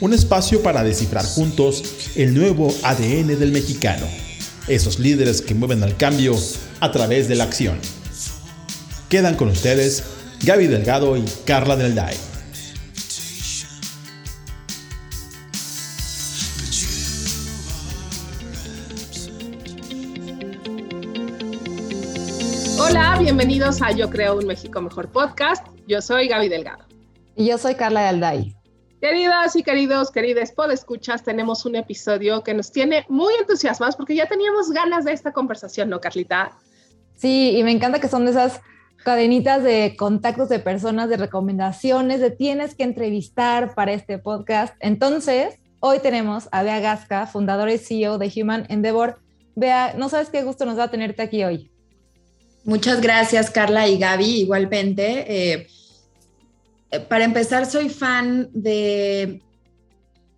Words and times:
un 0.00 0.12
espacio 0.12 0.62
para 0.62 0.82
descifrar 0.82 1.24
juntos 1.24 2.12
el 2.16 2.34
nuevo 2.34 2.74
ADN 2.82 3.38
del 3.38 3.52
mexicano, 3.52 4.06
esos 4.68 4.98
líderes 4.98 5.40
que 5.40 5.54
mueven 5.54 5.82
al 5.82 5.96
cambio 5.96 6.34
a 6.80 6.90
través 6.90 7.28
de 7.28 7.36
la 7.36 7.44
acción. 7.44 7.78
Quedan 9.08 9.36
con 9.36 9.48
ustedes 9.48 10.02
Gaby 10.44 10.66
Delgado 10.66 11.16
y 11.16 11.24
Carla 11.44 11.76
Del 11.76 11.94
Day. 11.94 12.16
Hola, 22.78 23.16
bienvenidos 23.20 23.80
a 23.80 23.92
Yo 23.92 24.10
Creo 24.10 24.36
un 24.36 24.46
México 24.46 24.80
Mejor 24.80 25.08
Podcast. 25.10 25.64
Yo 25.86 26.02
soy 26.02 26.28
Gaby 26.28 26.48
Delgado. 26.48 26.84
Y 27.36 27.46
yo 27.46 27.58
soy 27.58 27.74
Carla 27.74 28.08
Alday. 28.08 28.54
Queridas 29.04 29.54
y 29.54 29.62
queridos, 29.62 30.10
queridas 30.10 30.52
podescuchas, 30.52 31.22
tenemos 31.22 31.66
un 31.66 31.76
episodio 31.76 32.42
que 32.42 32.54
nos 32.54 32.72
tiene 32.72 33.04
muy 33.10 33.34
entusiasmados 33.38 33.96
porque 33.96 34.14
ya 34.14 34.26
teníamos 34.26 34.70
ganas 34.70 35.04
de 35.04 35.12
esta 35.12 35.30
conversación, 35.34 35.90
¿no, 35.90 36.00
Carlita? 36.00 36.52
Sí, 37.14 37.54
y 37.54 37.62
me 37.64 37.70
encanta 37.70 38.00
que 38.00 38.08
son 38.08 38.24
de 38.24 38.30
esas 38.30 38.62
cadenitas 39.04 39.62
de 39.62 39.94
contactos 39.98 40.48
de 40.48 40.58
personas, 40.58 41.10
de 41.10 41.18
recomendaciones, 41.18 42.22
de 42.22 42.30
tienes 42.30 42.74
que 42.74 42.84
entrevistar 42.84 43.74
para 43.74 43.92
este 43.92 44.16
podcast. 44.16 44.74
Entonces, 44.80 45.58
hoy 45.80 45.98
tenemos 45.98 46.48
a 46.50 46.62
Bea 46.62 46.80
Gasca, 46.80 47.26
fundadora 47.26 47.74
y 47.74 47.76
CEO 47.76 48.16
de 48.16 48.32
Human 48.34 48.64
Endeavor. 48.70 49.18
Bea, 49.54 49.92
no 49.98 50.08
sabes 50.08 50.30
qué 50.30 50.42
gusto 50.44 50.64
nos 50.64 50.78
va 50.78 50.84
a 50.84 50.90
tenerte 50.90 51.20
aquí 51.20 51.44
hoy. 51.44 51.70
Muchas 52.64 53.02
gracias, 53.02 53.50
Carla 53.50 53.86
y 53.86 53.98
Gaby, 53.98 54.40
igualmente. 54.40 55.26
Eh, 55.28 55.66
para 57.00 57.24
empezar, 57.24 57.66
soy 57.66 57.88
fan 57.88 58.50
de 58.52 59.42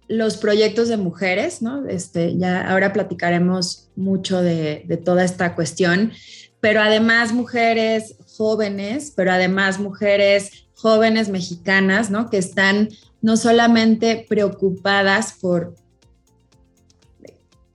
los 0.09 0.37
proyectos 0.37 0.89
de 0.89 0.97
mujeres, 0.97 1.63
¿no? 1.63 1.87
Este, 1.89 2.37
ya 2.37 2.71
ahora 2.71 2.93
platicaremos 2.93 3.89
mucho 3.97 4.41
de, 4.43 4.85
de 4.87 4.97
toda 4.97 5.25
esta 5.25 5.55
cuestión, 5.55 6.13
pero 6.61 6.81
además 6.81 7.33
mujeres 7.33 8.17
jóvenes, 8.37 9.13
pero 9.15 9.33
además 9.33 9.79
mujeres 9.79 10.67
jóvenes 10.75 11.29
mexicanas, 11.29 12.11
¿no? 12.11 12.31
Que 12.31 12.39
están 12.39 12.89
no 13.23 13.37
solamente 13.37 14.27
preocupadas 14.29 15.33
por 15.41 15.75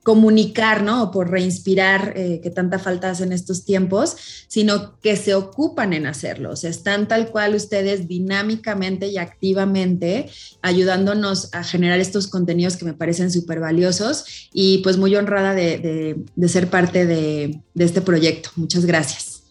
comunicar, 0.03 0.81
¿no? 0.83 1.03
O 1.03 1.11
por 1.11 1.30
reinspirar, 1.30 2.13
eh, 2.16 2.39
que 2.41 2.49
tanta 2.49 2.80
falta 2.80 3.11
hace 3.11 3.23
en 3.23 3.33
estos 3.33 3.66
tiempos, 3.66 4.45
sino 4.47 4.99
que 4.99 5.16
se 5.16 5.35
ocupan 5.35 5.93
en 5.93 6.08
hacerlo. 6.08 6.52
O 6.52 6.55
sea, 6.55 6.69
están 6.69 7.08
tal 7.08 7.30
cual 7.30 7.53
ustedes 7.55 8.08
dinámicamente 8.08 9.08
y 9.08 9.17
activamente 9.17 10.30
ayudándonos 10.61 11.53
a 11.53 11.63
generar 11.63 11.99
estos 11.99 12.27
contenidos 12.27 12.77
que 12.77 12.85
me 12.85 12.93
parecen 12.93 13.31
súper 13.31 13.59
valiosos 13.59 14.49
y 14.53 14.80
pues 14.80 14.98
muy 14.98 15.15
honrada 15.15 15.53
de, 15.53 16.23
ser 16.47 16.70
parte 16.70 17.05
de, 17.05 17.61
de 17.73 17.86
este 17.86 18.02
proyecto. 18.02 18.49
Muchas 18.55 18.86
gracias. 18.86 19.42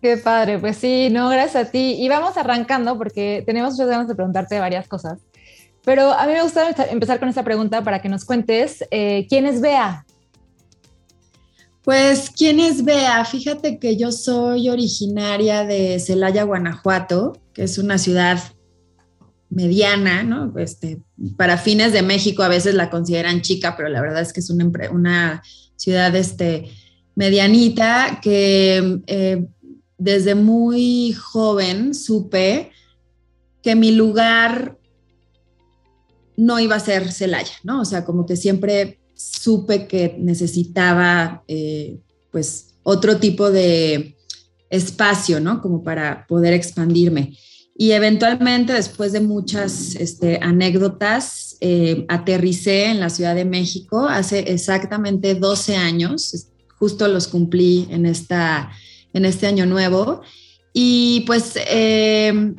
Qué 0.00 0.16
padre, 0.16 0.60
pues 0.60 0.76
sí, 0.76 1.08
no, 1.10 1.28
gracias 1.28 1.66
a 1.66 1.70
ti. 1.72 1.96
Y 1.98 2.08
vamos 2.08 2.36
arrancando 2.36 2.96
porque 2.96 3.42
tenemos 3.44 3.72
muchas 3.72 3.88
ganas 3.88 4.06
de 4.06 4.14
preguntarte 4.14 4.60
varias 4.60 4.86
cosas. 4.86 5.18
Pero 5.88 6.12
a 6.12 6.26
mí 6.26 6.34
me 6.34 6.42
gusta 6.42 6.68
empezar 6.90 7.18
con 7.18 7.30
esta 7.30 7.42
pregunta 7.42 7.82
para 7.82 8.02
que 8.02 8.10
nos 8.10 8.26
cuentes 8.26 8.84
eh, 8.90 9.26
quién 9.26 9.46
es 9.46 9.62
Bea. 9.62 10.04
Pues, 11.82 12.28
¿quién 12.28 12.60
es 12.60 12.84
Bea? 12.84 13.24
Fíjate 13.24 13.78
que 13.78 13.96
yo 13.96 14.12
soy 14.12 14.68
originaria 14.68 15.64
de 15.64 15.98
Celaya, 15.98 16.42
Guanajuato, 16.42 17.40
que 17.54 17.62
es 17.62 17.78
una 17.78 17.96
ciudad 17.96 18.38
mediana, 19.48 20.22
¿no? 20.24 20.52
Este, 20.58 21.00
para 21.38 21.56
fines 21.56 21.94
de 21.94 22.02
México 22.02 22.42
a 22.42 22.48
veces 22.48 22.74
la 22.74 22.90
consideran 22.90 23.40
chica, 23.40 23.74
pero 23.74 23.88
la 23.88 24.02
verdad 24.02 24.20
es 24.20 24.34
que 24.34 24.40
es 24.40 24.50
una, 24.50 24.70
una 24.92 25.42
ciudad 25.76 26.14
este, 26.14 26.70
medianita 27.14 28.20
que 28.22 29.00
eh, 29.06 29.46
desde 29.96 30.34
muy 30.34 31.14
joven 31.14 31.94
supe 31.94 32.72
que 33.62 33.74
mi 33.74 33.92
lugar 33.92 34.77
no 36.38 36.60
iba 36.60 36.76
a 36.76 36.80
ser 36.80 37.10
Celaya, 37.10 37.52
¿no? 37.64 37.80
O 37.80 37.84
sea, 37.84 38.04
como 38.04 38.24
que 38.24 38.36
siempre 38.36 39.00
supe 39.14 39.88
que 39.88 40.14
necesitaba, 40.20 41.42
eh, 41.48 41.98
pues, 42.30 42.76
otro 42.84 43.18
tipo 43.18 43.50
de 43.50 44.16
espacio, 44.70 45.40
¿no? 45.40 45.60
Como 45.60 45.82
para 45.82 46.26
poder 46.28 46.54
expandirme. 46.54 47.36
Y 47.76 47.90
eventualmente, 47.90 48.72
después 48.72 49.10
de 49.10 49.20
muchas 49.20 49.96
este, 49.96 50.38
anécdotas, 50.40 51.56
eh, 51.60 52.06
aterricé 52.08 52.86
en 52.86 53.00
la 53.00 53.10
Ciudad 53.10 53.34
de 53.34 53.44
México 53.44 54.06
hace 54.06 54.38
exactamente 54.52 55.34
12 55.34 55.76
años, 55.76 56.46
justo 56.78 57.08
los 57.08 57.26
cumplí 57.26 57.88
en, 57.90 58.06
esta, 58.06 58.70
en 59.12 59.24
este 59.24 59.48
año 59.48 59.66
nuevo. 59.66 60.22
Y 60.72 61.24
pues 61.26 61.54
eh, 61.68 62.54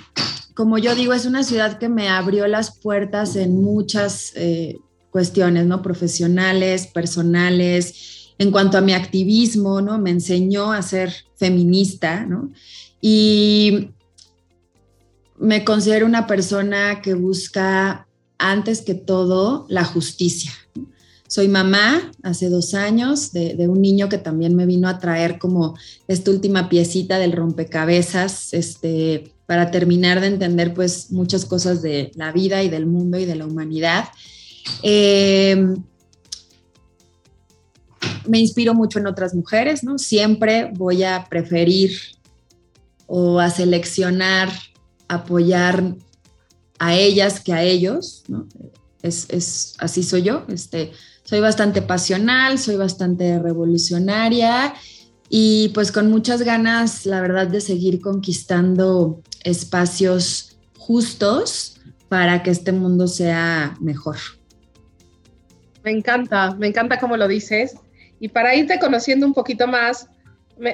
como 0.59 0.77
yo 0.77 0.93
digo, 0.93 1.13
es 1.13 1.25
una 1.25 1.43
ciudad 1.43 1.77
que 1.77 1.87
me 1.87 2.09
abrió 2.09 2.45
las 2.45 2.77
puertas 2.77 3.37
en 3.37 3.63
muchas 3.63 4.33
eh, 4.35 4.75
cuestiones, 5.09 5.65
¿no? 5.65 5.81
Profesionales, 5.81 6.85
personales, 6.85 8.33
en 8.37 8.51
cuanto 8.51 8.77
a 8.77 8.81
mi 8.81 8.91
activismo, 8.91 9.79
¿no? 9.79 9.97
Me 9.99 10.09
enseñó 10.09 10.73
a 10.73 10.81
ser 10.81 11.13
feminista, 11.37 12.25
¿no? 12.25 12.51
Y 12.99 13.91
me 15.37 15.63
considero 15.63 16.05
una 16.05 16.27
persona 16.27 17.01
que 17.01 17.13
busca 17.13 18.05
antes 18.37 18.81
que 18.81 18.95
todo 18.95 19.65
la 19.69 19.85
justicia. 19.85 20.51
Soy 21.25 21.47
mamá 21.47 22.11
hace 22.21 22.49
dos 22.49 22.73
años 22.73 23.31
de, 23.31 23.55
de, 23.55 23.69
un 23.69 23.81
niño 23.81 24.09
que 24.09 24.17
también 24.17 24.57
me 24.57 24.65
vino 24.65 24.89
a 24.89 24.99
traer 24.99 25.39
como 25.39 25.77
esta 26.09 26.31
última 26.31 26.67
piecita 26.67 27.17
del 27.17 27.31
rompecabezas, 27.31 28.53
este, 28.53 29.31
para 29.49 29.71
terminar 29.71 30.21
de 30.21 30.27
entender 30.27 30.75
pues 30.75 31.11
muchas 31.11 31.43
cosas 31.43 31.81
de 31.81 32.11
la 32.13 32.31
vida 32.31 32.61
y 32.61 32.69
del 32.69 32.85
mundo 32.85 33.17
y 33.17 33.25
de 33.25 33.35
la 33.35 33.47
humanidad. 33.47 34.05
Em, 34.83 35.83
me 38.27 38.37
inspiro 38.37 38.75
mucho 38.75 38.99
en 38.99 39.07
otras 39.07 39.33
mujeres, 39.33 39.83
¿no? 39.83 39.97
Siempre 39.97 40.71
voy 40.75 41.01
a 41.01 41.25
preferir 41.27 41.97
o 43.07 43.39
a 43.39 43.49
seleccionar, 43.49 44.51
apoyar 45.07 45.95
a 46.77 46.95
ellas 46.95 47.39
que 47.39 47.51
a 47.51 47.63
ellos, 47.63 48.25
¿no? 48.27 48.47
Es, 49.01 49.73
así 49.79 50.03
soy 50.03 50.21
yo, 50.21 50.45
este, 50.47 50.91
soy 51.23 51.39
bastante 51.39 51.81
pasional, 51.81 52.59
soy 52.59 52.75
bastante 52.75 53.39
revolucionaria 53.39 54.75
y 55.29 55.69
pues 55.69 55.91
con 55.91 56.09
muchas 56.09 56.41
ganas, 56.41 57.05
la 57.05 57.21
verdad, 57.21 57.47
de 57.47 57.61
seguir 57.61 58.01
conquistando 58.01 59.21
espacios 59.43 60.57
justos 60.77 61.79
para 62.09 62.41
que 62.41 62.49
este 62.49 62.71
mundo 62.71 63.07
sea 63.07 63.75
mejor. 63.79 64.17
Me 65.83 65.91
encanta, 65.91 66.55
me 66.55 66.67
encanta 66.67 66.99
cómo 66.99 67.15
lo 67.15 67.27
dices. 67.27 67.75
Y 68.19 68.29
para 68.29 68.55
irte 68.55 68.79
conociendo 68.79 69.25
un 69.25 69.33
poquito 69.33 69.67
más, 69.67 70.09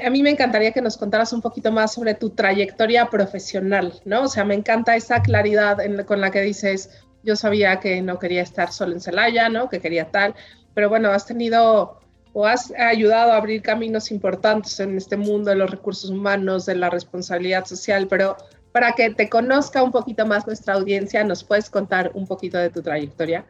a 0.03 0.09
mí 0.09 0.23
me 0.23 0.31
encantaría 0.31 0.71
que 0.71 0.81
nos 0.81 0.97
contaras 0.97 1.33
un 1.33 1.41
poquito 1.41 1.71
más 1.71 1.93
sobre 1.93 2.15
tu 2.15 2.31
trayectoria 2.31 3.09
profesional, 3.09 4.01
¿no? 4.05 4.23
O 4.23 4.27
sea, 4.27 4.45
me 4.45 4.55
encanta 4.55 4.95
esa 4.95 5.21
claridad 5.21 5.77
con 6.05 6.21
la 6.21 6.31
que 6.31 6.41
dices, 6.41 6.89
yo 7.23 7.35
sabía 7.35 7.79
que 7.79 8.01
no 8.01 8.17
quería 8.17 8.41
estar 8.41 8.71
solo 8.71 8.93
en 8.93 9.01
Celaya, 9.01 9.49
¿no? 9.49 9.69
Que 9.69 9.81
quería 9.81 10.09
tal, 10.11 10.33
pero 10.73 10.89
bueno, 10.89 11.09
has 11.09 11.25
tenido 11.25 11.99
o 12.37 12.45
has 12.45 12.73
ayudado 12.77 13.31
a 13.31 13.37
abrir 13.37 13.61
caminos 13.61 14.11
importantes 14.11 14.77
en 14.81 14.97
este 14.97 15.15
mundo 15.15 15.51
de 15.51 15.55
los 15.55 15.71
recursos 15.71 16.09
humanos, 16.09 16.65
de 16.65 16.75
la 16.75 16.89
responsabilidad 16.89 17.65
social, 17.65 18.07
pero 18.09 18.35
para 18.73 18.91
que 18.91 19.09
te 19.11 19.29
conozca 19.29 19.81
un 19.81 19.93
poquito 19.93 20.25
más 20.25 20.45
nuestra 20.45 20.73
audiencia, 20.73 21.23
¿nos 21.23 21.45
puedes 21.45 21.69
contar 21.69 22.11
un 22.13 22.27
poquito 22.27 22.57
de 22.57 22.69
tu 22.69 22.81
trayectoria? 22.81 23.45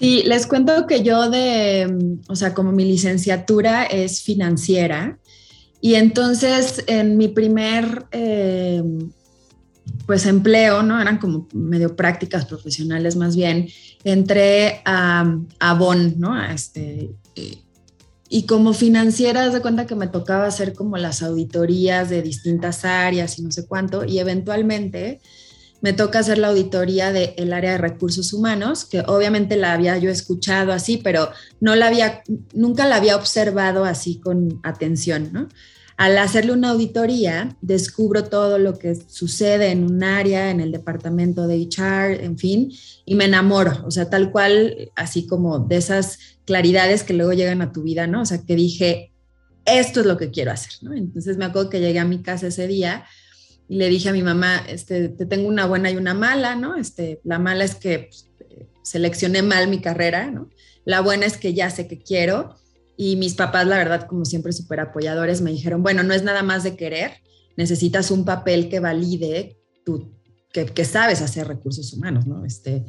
Sí, 0.00 0.22
les 0.24 0.46
cuento 0.46 0.86
que 0.86 1.02
yo 1.02 1.28
de, 1.28 2.16
o 2.26 2.34
sea, 2.34 2.54
como 2.54 2.72
mi 2.72 2.86
licenciatura 2.86 3.84
es 3.84 4.22
financiera 4.22 5.18
y 5.82 5.96
entonces 5.96 6.82
en 6.86 7.18
mi 7.18 7.28
primer, 7.28 8.06
eh, 8.12 8.82
pues 10.06 10.24
empleo, 10.24 10.82
¿no? 10.82 10.98
Eran 10.98 11.18
como 11.18 11.48
medio 11.52 11.94
prácticas 11.94 12.46
profesionales 12.46 13.14
más 13.16 13.36
bien. 13.36 13.68
Entré 14.04 14.80
a, 14.86 15.36
a 15.58 15.74
Bonn, 15.74 16.14
¿no? 16.18 16.32
A 16.32 16.54
este, 16.54 17.10
y 18.34 18.46
como 18.46 18.72
financiera, 18.72 19.48
de 19.48 19.60
cuenta 19.62 19.86
que 19.86 19.94
me 19.94 20.08
tocaba 20.08 20.46
hacer 20.46 20.72
como 20.72 20.96
las 20.96 21.22
auditorías 21.22 22.10
de 22.10 22.20
distintas 22.20 22.84
áreas 22.84 23.38
y 23.38 23.42
no 23.42 23.52
sé 23.52 23.64
cuánto, 23.64 24.04
y 24.04 24.18
eventualmente 24.18 25.20
me 25.80 25.92
toca 25.92 26.18
hacer 26.18 26.38
la 26.38 26.48
auditoría 26.48 27.12
del 27.12 27.52
área 27.52 27.70
de 27.70 27.78
recursos 27.78 28.32
humanos, 28.32 28.86
que 28.86 29.02
obviamente 29.06 29.56
la 29.56 29.72
había 29.72 29.96
yo 29.98 30.10
escuchado 30.10 30.72
así, 30.72 30.96
pero 30.96 31.30
no 31.60 31.76
la 31.76 31.86
había, 31.86 32.24
nunca 32.54 32.88
la 32.88 32.96
había 32.96 33.14
observado 33.14 33.84
así 33.84 34.18
con 34.18 34.58
atención, 34.64 35.30
¿no? 35.32 35.48
Al 35.96 36.18
hacerle 36.18 36.52
una 36.52 36.70
auditoría, 36.70 37.56
descubro 37.60 38.24
todo 38.24 38.58
lo 38.58 38.78
que 38.78 38.96
sucede 38.96 39.70
en 39.70 39.84
un 39.84 40.02
área, 40.02 40.50
en 40.50 40.60
el 40.60 40.72
departamento 40.72 41.46
de 41.46 41.68
HR, 41.68 42.24
en 42.24 42.36
fin, 42.36 42.72
y 43.04 43.14
me 43.14 43.26
enamoro, 43.26 43.84
o 43.86 43.90
sea, 43.90 44.10
tal 44.10 44.32
cual, 44.32 44.90
así 44.96 45.26
como 45.26 45.60
de 45.60 45.76
esas 45.76 46.18
claridades 46.44 47.04
que 47.04 47.14
luego 47.14 47.32
llegan 47.32 47.62
a 47.62 47.72
tu 47.72 47.82
vida, 47.82 48.08
¿no? 48.08 48.22
O 48.22 48.26
sea, 48.26 48.42
que 48.44 48.56
dije, 48.56 49.12
esto 49.64 50.00
es 50.00 50.06
lo 50.06 50.16
que 50.16 50.30
quiero 50.30 50.50
hacer, 50.50 50.72
¿no? 50.82 50.92
Entonces 50.92 51.36
me 51.36 51.44
acuerdo 51.44 51.70
que 51.70 51.80
llegué 51.80 52.00
a 52.00 52.04
mi 52.04 52.22
casa 52.22 52.48
ese 52.48 52.66
día 52.66 53.04
y 53.68 53.76
le 53.76 53.88
dije 53.88 54.08
a 54.08 54.12
mi 54.12 54.22
mamá, 54.22 54.64
este, 54.68 55.08
te 55.08 55.26
tengo 55.26 55.48
una 55.48 55.66
buena 55.66 55.90
y 55.90 55.96
una 55.96 56.12
mala, 56.14 56.56
¿no? 56.56 56.76
Este, 56.76 57.20
la 57.24 57.38
mala 57.38 57.64
es 57.64 57.76
que 57.76 58.10
pues, 58.10 58.28
seleccioné 58.82 59.42
mal 59.42 59.68
mi 59.68 59.80
carrera, 59.80 60.30
¿no? 60.30 60.50
La 60.84 61.00
buena 61.00 61.24
es 61.24 61.38
que 61.38 61.54
ya 61.54 61.70
sé 61.70 61.86
que 61.88 62.02
quiero 62.02 62.56
y 62.96 63.16
mis 63.16 63.34
papás, 63.34 63.66
la 63.66 63.78
verdad, 63.78 64.06
como 64.06 64.24
siempre 64.24 64.52
súper 64.52 64.80
apoyadores, 64.80 65.40
me 65.40 65.50
dijeron, 65.50 65.82
bueno, 65.82 66.02
no 66.02 66.14
es 66.14 66.22
nada 66.22 66.42
más 66.42 66.62
de 66.62 66.76
querer, 66.76 67.12
necesitas 67.56 68.10
un 68.10 68.24
papel 68.24 68.68
que 68.68 68.80
valide 68.80 69.58
tu, 69.84 70.12
que, 70.52 70.66
que 70.66 70.84
sabes 70.84 71.20
hacer 71.20 71.48
recursos 71.48 71.92
humanos, 71.92 72.26
¿no? 72.26 72.44
Este, 72.44 72.84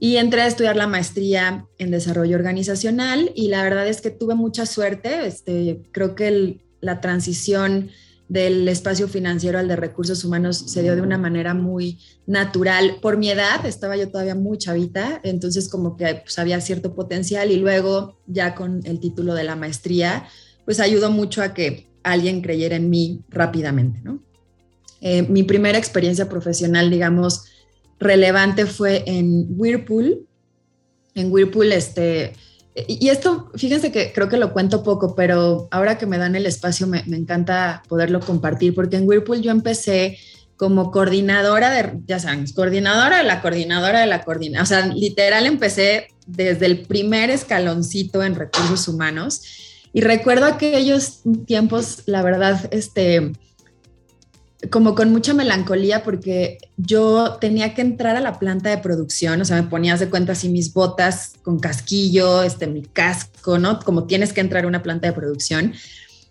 y 0.00 0.16
entré 0.16 0.42
a 0.42 0.46
estudiar 0.46 0.76
la 0.76 0.86
maestría 0.86 1.66
en 1.78 1.90
desarrollo 1.90 2.36
organizacional 2.36 3.32
y 3.34 3.48
la 3.48 3.62
verdad 3.62 3.88
es 3.88 4.00
que 4.00 4.10
tuve 4.10 4.34
mucha 4.34 4.64
suerte, 4.64 5.26
este, 5.26 5.82
creo 5.92 6.14
que 6.14 6.64
la 6.80 7.00
transición 7.00 7.90
del 8.28 8.68
espacio 8.68 9.08
financiero 9.08 9.58
al 9.58 9.68
de 9.68 9.76
recursos 9.76 10.22
humanos 10.24 10.58
se 10.66 10.82
dio 10.82 10.94
de 10.94 11.02
una 11.02 11.16
manera 11.16 11.54
muy 11.54 11.98
natural. 12.26 12.98
Por 13.00 13.16
mi 13.16 13.30
edad, 13.30 13.64
estaba 13.64 13.96
yo 13.96 14.08
todavía 14.08 14.34
muy 14.34 14.58
chavita, 14.58 15.20
entonces 15.24 15.68
como 15.68 15.96
que 15.96 16.22
pues, 16.22 16.38
había 16.38 16.60
cierto 16.60 16.94
potencial 16.94 17.50
y 17.50 17.56
luego 17.56 18.20
ya 18.26 18.54
con 18.54 18.82
el 18.84 19.00
título 19.00 19.34
de 19.34 19.44
la 19.44 19.56
maestría, 19.56 20.28
pues 20.64 20.78
ayudó 20.78 21.10
mucho 21.10 21.42
a 21.42 21.54
que 21.54 21.88
alguien 22.02 22.42
creyera 22.42 22.76
en 22.76 22.90
mí 22.90 23.22
rápidamente, 23.30 24.00
¿no? 24.02 24.22
Eh, 25.00 25.22
mi 25.22 25.42
primera 25.44 25.78
experiencia 25.78 26.28
profesional, 26.28 26.90
digamos, 26.90 27.46
relevante 27.98 28.66
fue 28.66 29.04
en 29.06 29.46
Whirlpool. 29.50 30.26
En 31.14 31.32
Whirlpool, 31.32 31.72
este, 31.72 32.34
y 32.86 33.08
esto, 33.08 33.50
fíjense 33.54 33.90
que 33.90 34.12
creo 34.12 34.28
que 34.28 34.36
lo 34.36 34.52
cuento 34.52 34.82
poco, 34.82 35.14
pero 35.14 35.68
ahora 35.70 35.98
que 35.98 36.06
me 36.06 36.18
dan 36.18 36.36
el 36.36 36.46
espacio 36.46 36.86
me, 36.86 37.00
encanta 37.00 37.82
poderlo 37.88 38.20
compartir, 38.20 38.74
porque 38.74 38.96
en 38.96 39.08
Whirlpool 39.08 39.40
yo 39.40 39.50
empecé 39.50 40.18
como 40.56 40.90
coordinadora 40.90 41.70
de, 41.70 42.00
ya 42.06 42.18
saben, 42.18 42.46
coordinadora 42.52 43.18
de 43.18 43.24
la 43.24 43.40
coordinadora 43.40 44.00
de 44.00 44.06
la 44.06 44.22
coordinadora, 44.22 44.62
o 44.62 44.66
sea, 44.66 44.86
literal 44.86 45.46
empecé 45.46 46.08
desde 46.26 46.66
el 46.66 46.82
primer 46.82 47.30
escaloncito 47.30 48.22
en 48.22 48.34
recursos 48.34 48.86
humanos. 48.88 49.42
Y 49.92 50.02
recuerdo 50.02 50.46
aquellos 50.46 51.20
tiempos, 51.46 52.02
la 52.06 52.22
verdad, 52.22 52.68
este, 52.72 53.32
como 54.70 54.94
con 54.94 55.12
mucha 55.12 55.34
melancolía 55.34 56.02
porque 56.02 56.58
yo 56.76 57.38
tenía 57.40 57.74
que 57.74 57.82
entrar 57.82 58.16
a 58.16 58.20
la 58.20 58.38
planta 58.38 58.70
de 58.70 58.78
producción, 58.78 59.40
o 59.40 59.44
sea, 59.44 59.62
me 59.62 59.68
ponías 59.68 60.00
de 60.00 60.10
cuenta 60.10 60.32
así 60.32 60.48
mis 60.48 60.72
botas 60.72 61.34
con 61.42 61.60
casquillo, 61.60 62.42
este, 62.42 62.66
mi 62.66 62.82
casco, 62.82 63.58
¿no? 63.58 63.78
Como 63.78 64.04
tienes 64.04 64.32
que 64.32 64.40
entrar 64.40 64.64
a 64.64 64.68
una 64.68 64.82
planta 64.82 65.06
de 65.06 65.12
producción. 65.12 65.74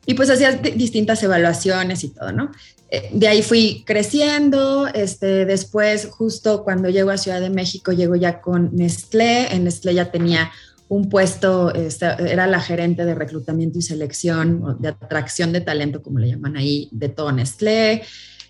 Y 0.05 0.13
pues 0.13 0.29
hacías 0.29 0.61
distintas 0.61 1.23
evaluaciones 1.23 2.03
y 2.03 2.09
todo, 2.09 2.31
¿no? 2.31 2.51
Eh, 2.89 3.09
de 3.13 3.27
ahí 3.27 3.41
fui 3.41 3.83
creciendo, 3.85 4.87
este, 4.87 5.45
después 5.45 6.07
justo 6.09 6.63
cuando 6.63 6.89
llego 6.89 7.09
a 7.11 7.17
Ciudad 7.17 7.41
de 7.41 7.49
México, 7.49 7.91
llego 7.91 8.15
ya 8.15 8.39
con 8.41 8.75
Nestlé, 8.75 9.53
en 9.53 9.65
Nestlé 9.65 9.93
ya 9.93 10.11
tenía 10.11 10.51
un 10.89 11.09
puesto, 11.09 11.73
era 11.73 12.47
la 12.47 12.61
gerente 12.61 13.05
de 13.05 13.15
reclutamiento 13.15 13.79
y 13.79 13.81
selección, 13.81 14.77
de 14.79 14.89
atracción 14.89 15.51
de 15.51 15.61
talento, 15.61 16.01
como 16.01 16.19
le 16.19 16.29
llaman 16.29 16.55
ahí, 16.55 16.89
de 16.91 17.09
todo 17.09 17.31
Nestlé. 17.31 18.03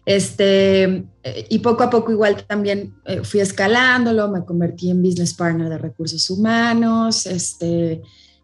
Este, 0.07 0.83
eh, 1.21 1.47
y 1.49 1.59
poco 1.59 1.83
a 1.83 1.89
poco 1.89 2.13
igual 2.13 2.45
también 2.47 2.95
eh, 3.03 3.25
fui 3.25 3.41
escalándolo, 3.41 4.29
me 4.29 4.45
convertí 4.45 4.89
en 4.89 5.03
business 5.03 5.33
partner 5.33 5.67
de 5.67 5.77
recursos 5.77 6.29
humanos, 6.29 7.25
este, 7.25 8.01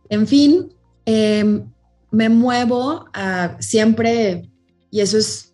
en 0.10 0.28
fin, 0.28 0.74
em, 1.06 1.64
me 2.12 2.28
muevo 2.28 3.06
a 3.14 3.56
siempre, 3.60 4.50
y 4.92 5.00
eso 5.00 5.18
es 5.18 5.54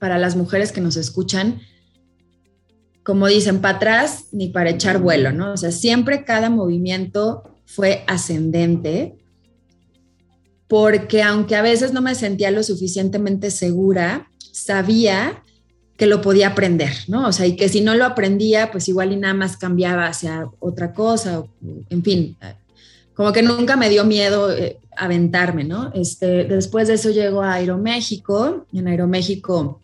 para 0.00 0.18
las 0.18 0.34
mujeres 0.34 0.72
que 0.72 0.80
nos 0.80 0.96
escuchan, 0.96 1.60
como 3.04 3.26
dicen, 3.28 3.60
para 3.60 3.76
atrás 3.76 4.24
ni 4.32 4.48
para 4.48 4.70
echar 4.70 4.98
vuelo, 4.98 5.30
¿no? 5.30 5.52
O 5.52 5.56
sea, 5.56 5.70
siempre 5.70 6.24
cada 6.24 6.50
movimiento 6.50 7.42
fue 7.66 8.02
ascendente, 8.06 9.16
porque 10.66 11.22
aunque 11.22 11.54
a 11.54 11.62
veces 11.62 11.92
no 11.92 12.00
me 12.00 12.14
sentía 12.14 12.50
lo 12.50 12.62
suficientemente 12.62 13.50
segura, 13.50 14.30
sabía 14.52 15.42
que 15.96 16.06
lo 16.06 16.22
podía 16.22 16.48
aprender, 16.48 16.92
¿no? 17.06 17.28
O 17.28 17.32
sea, 17.32 17.46
y 17.46 17.56
que 17.56 17.68
si 17.68 17.82
no 17.82 17.94
lo 17.94 18.04
aprendía, 18.06 18.72
pues 18.72 18.88
igual 18.88 19.12
y 19.12 19.16
nada 19.16 19.34
más 19.34 19.58
cambiaba 19.58 20.06
hacia 20.06 20.48
otra 20.58 20.92
cosa, 20.92 21.44
en 21.90 22.02
fin, 22.02 22.36
como 23.14 23.32
que 23.32 23.42
nunca 23.42 23.76
me 23.76 23.90
dio 23.90 24.04
miedo 24.04 24.50
eh, 24.50 24.78
aventarme, 24.96 25.64
¿no? 25.64 25.92
Este, 25.94 26.44
después 26.44 26.88
de 26.88 26.94
eso 26.94 27.10
llego 27.10 27.42
a 27.42 27.54
Aeroméxico, 27.54 28.66
en 28.72 28.88
Aeroméxico, 28.88 29.80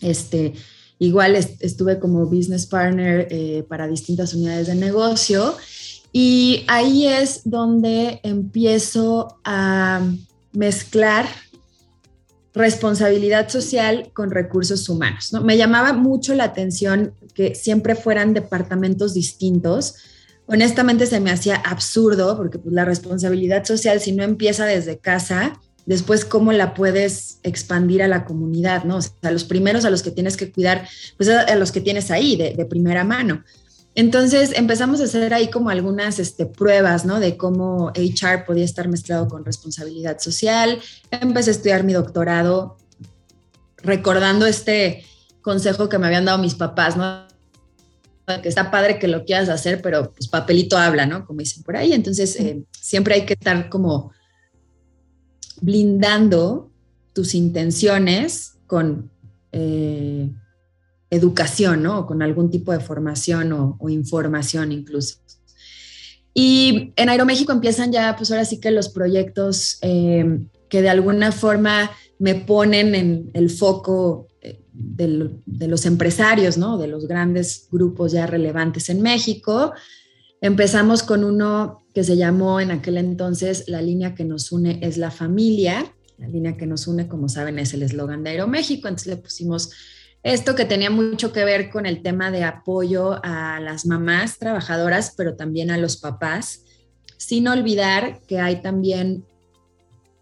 este, 0.00 0.54
Igual 1.04 1.36
estuve 1.36 1.98
como 1.98 2.26
business 2.26 2.66
partner 2.66 3.28
eh, 3.30 3.64
para 3.68 3.86
distintas 3.86 4.34
unidades 4.34 4.68
de 4.68 4.74
negocio 4.74 5.54
y 6.12 6.64
ahí 6.68 7.08
es 7.08 7.42
donde 7.44 8.20
empiezo 8.22 9.40
a 9.44 10.00
mezclar 10.52 11.26
responsabilidad 12.54 13.48
social 13.48 14.10
con 14.14 14.30
recursos 14.30 14.88
humanos. 14.88 15.32
¿no? 15.32 15.42
Me 15.42 15.56
llamaba 15.56 15.92
mucho 15.92 16.34
la 16.34 16.44
atención 16.44 17.14
que 17.34 17.56
siempre 17.56 17.96
fueran 17.96 18.32
departamentos 18.32 19.12
distintos. 19.12 19.96
Honestamente 20.46 21.06
se 21.06 21.18
me 21.18 21.32
hacía 21.32 21.56
absurdo 21.56 22.36
porque 22.36 22.58
pues, 22.58 22.72
la 22.72 22.84
responsabilidad 22.84 23.64
social 23.64 24.00
si 24.00 24.12
no 24.12 24.22
empieza 24.22 24.66
desde 24.66 24.98
casa, 24.98 25.60
después 25.86 26.24
cómo 26.24 26.52
la 26.52 26.74
puedes 26.74 27.38
expandir 27.42 28.02
a 28.02 28.08
la 28.08 28.24
comunidad, 28.24 28.84
¿no? 28.84 28.96
O 28.96 29.02
sea, 29.02 29.30
los 29.30 29.44
primeros 29.44 29.84
a 29.84 29.90
los 29.90 30.02
que 30.02 30.10
tienes 30.10 30.36
que 30.36 30.50
cuidar, 30.50 30.88
pues 31.16 31.28
a 31.28 31.54
los 31.56 31.72
que 31.72 31.80
tienes 31.80 32.10
ahí 32.10 32.36
de, 32.36 32.64
primera 32.64 33.04
mano. 33.04 33.44
Entonces 33.94 34.52
empezamos 34.56 35.00
a 35.00 35.04
hacer 35.04 35.32
ahí 35.34 35.48
como 35.48 35.70
algunas 35.70 36.18
este, 36.18 36.46
pruebas, 36.46 37.04
¿no? 37.04 37.20
De 37.20 37.36
cómo 37.36 37.92
HR 37.94 38.44
podía 38.44 38.64
estar 38.64 38.88
mezclado 38.88 39.28
con 39.28 39.44
responsabilidad 39.44 40.18
social. 40.18 40.80
Empecé 41.10 41.50
a 41.50 41.52
estudiar 41.52 41.84
mi 41.84 41.92
doctorado 41.92 42.76
recordando 43.76 44.46
este 44.46 45.04
consejo 45.42 45.88
que 45.88 45.98
me 45.98 46.06
habían 46.06 46.24
dado 46.24 46.38
mis 46.38 46.54
papás, 46.54 46.96
¿no? 46.96 47.26
Que 48.42 48.48
está 48.48 48.70
padre 48.70 48.98
que 48.98 49.06
lo 49.06 49.24
quieras 49.24 49.50
hacer, 49.50 49.82
pero 49.82 50.10
pues 50.10 50.26
papelito 50.28 50.78
habla, 50.78 51.04
¿no? 51.04 51.26
Como 51.26 51.40
dicen 51.40 51.62
por 51.62 51.76
ahí. 51.76 51.92
Entonces 51.92 52.34
eh, 52.40 52.64
siempre 52.72 53.14
hay 53.14 53.26
que 53.26 53.34
estar 53.34 53.68
como 53.68 54.12
blindando 55.60 56.70
tus 57.12 57.34
intenciones 57.34 58.54
con 58.66 59.10
eh, 59.52 60.30
educación, 61.10 61.82
¿no? 61.82 62.00
O 62.00 62.06
con 62.06 62.22
algún 62.22 62.50
tipo 62.50 62.72
de 62.72 62.80
formación 62.80 63.52
o, 63.52 63.88
información 63.88 64.72
incluso. 64.72 65.16
Y 66.32 66.92
en 66.96 67.08
Aeroméxico 67.08 67.52
empiezan 67.52 67.92
ya, 67.92 68.16
pues 68.16 68.30
ahora 68.32 68.44
sí 68.44 68.58
que 68.58 68.72
los 68.72 68.88
proyectos 68.88 69.78
eh, 69.82 70.40
que 70.68 70.82
de 70.82 70.88
alguna 70.88 71.30
forma 71.30 71.90
me 72.18 72.34
ponen 72.34 72.94
en 72.94 73.30
el 73.34 73.50
foco 73.50 74.26
eh, 74.40 74.60
de, 74.72 75.30
de, 75.46 75.68
los 75.68 75.86
empresarios, 75.86 76.58
¿no? 76.58 76.78
De 76.78 76.88
los 76.88 77.06
grandes 77.06 77.68
grupos 77.70 78.12
ya 78.12 78.26
relevantes 78.26 78.88
en 78.88 79.00
México. 79.02 79.72
Empezamos 80.44 81.02
con 81.02 81.24
uno 81.24 81.86
que 81.94 82.04
se 82.04 82.18
llamó 82.18 82.60
en 82.60 82.70
aquel 82.70 82.98
entonces 82.98 83.64
La 83.66 83.80
línea 83.80 84.14
que 84.14 84.24
nos 84.24 84.52
une 84.52 84.78
es 84.82 84.98
la 84.98 85.10
familia. 85.10 85.90
La 86.18 86.28
línea 86.28 86.58
que 86.58 86.66
nos 86.66 86.86
une, 86.86 87.08
como 87.08 87.30
saben, 87.30 87.58
es 87.58 87.72
el 87.72 87.82
eslogan 87.82 88.22
de 88.22 88.28
Aeroméxico. 88.28 88.86
Entonces 88.86 89.06
le 89.06 89.16
pusimos 89.16 89.70
esto 90.22 90.54
que 90.54 90.66
tenía 90.66 90.90
mucho 90.90 91.32
que 91.32 91.46
ver 91.46 91.70
con 91.70 91.86
el 91.86 92.02
tema 92.02 92.30
de 92.30 92.44
apoyo 92.44 93.24
a 93.24 93.58
las 93.58 93.86
mamás 93.86 94.38
trabajadoras, 94.38 95.14
pero 95.16 95.34
también 95.34 95.70
a 95.70 95.78
los 95.78 95.96
papás, 95.96 96.66
sin 97.16 97.48
olvidar 97.48 98.20
que 98.28 98.38
hay 98.38 98.60
también 98.60 99.24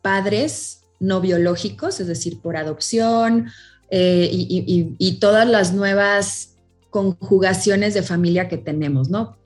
padres 0.03 0.85
no 1.01 1.21
biológicos, 1.21 1.99
es 1.99 2.07
decir, 2.07 2.41
por 2.41 2.57
adopción 2.57 3.49
eh, 3.91 4.31
y, 4.31 5.19
todas 5.19 5.49
las 5.49 5.73
nuevas 5.73 6.59
conjugaciones 6.91 7.95
de 7.95 8.05
familia 8.05 8.47
que 8.47 8.59
tenemos, 8.59 9.11
¿no? 9.11 9.42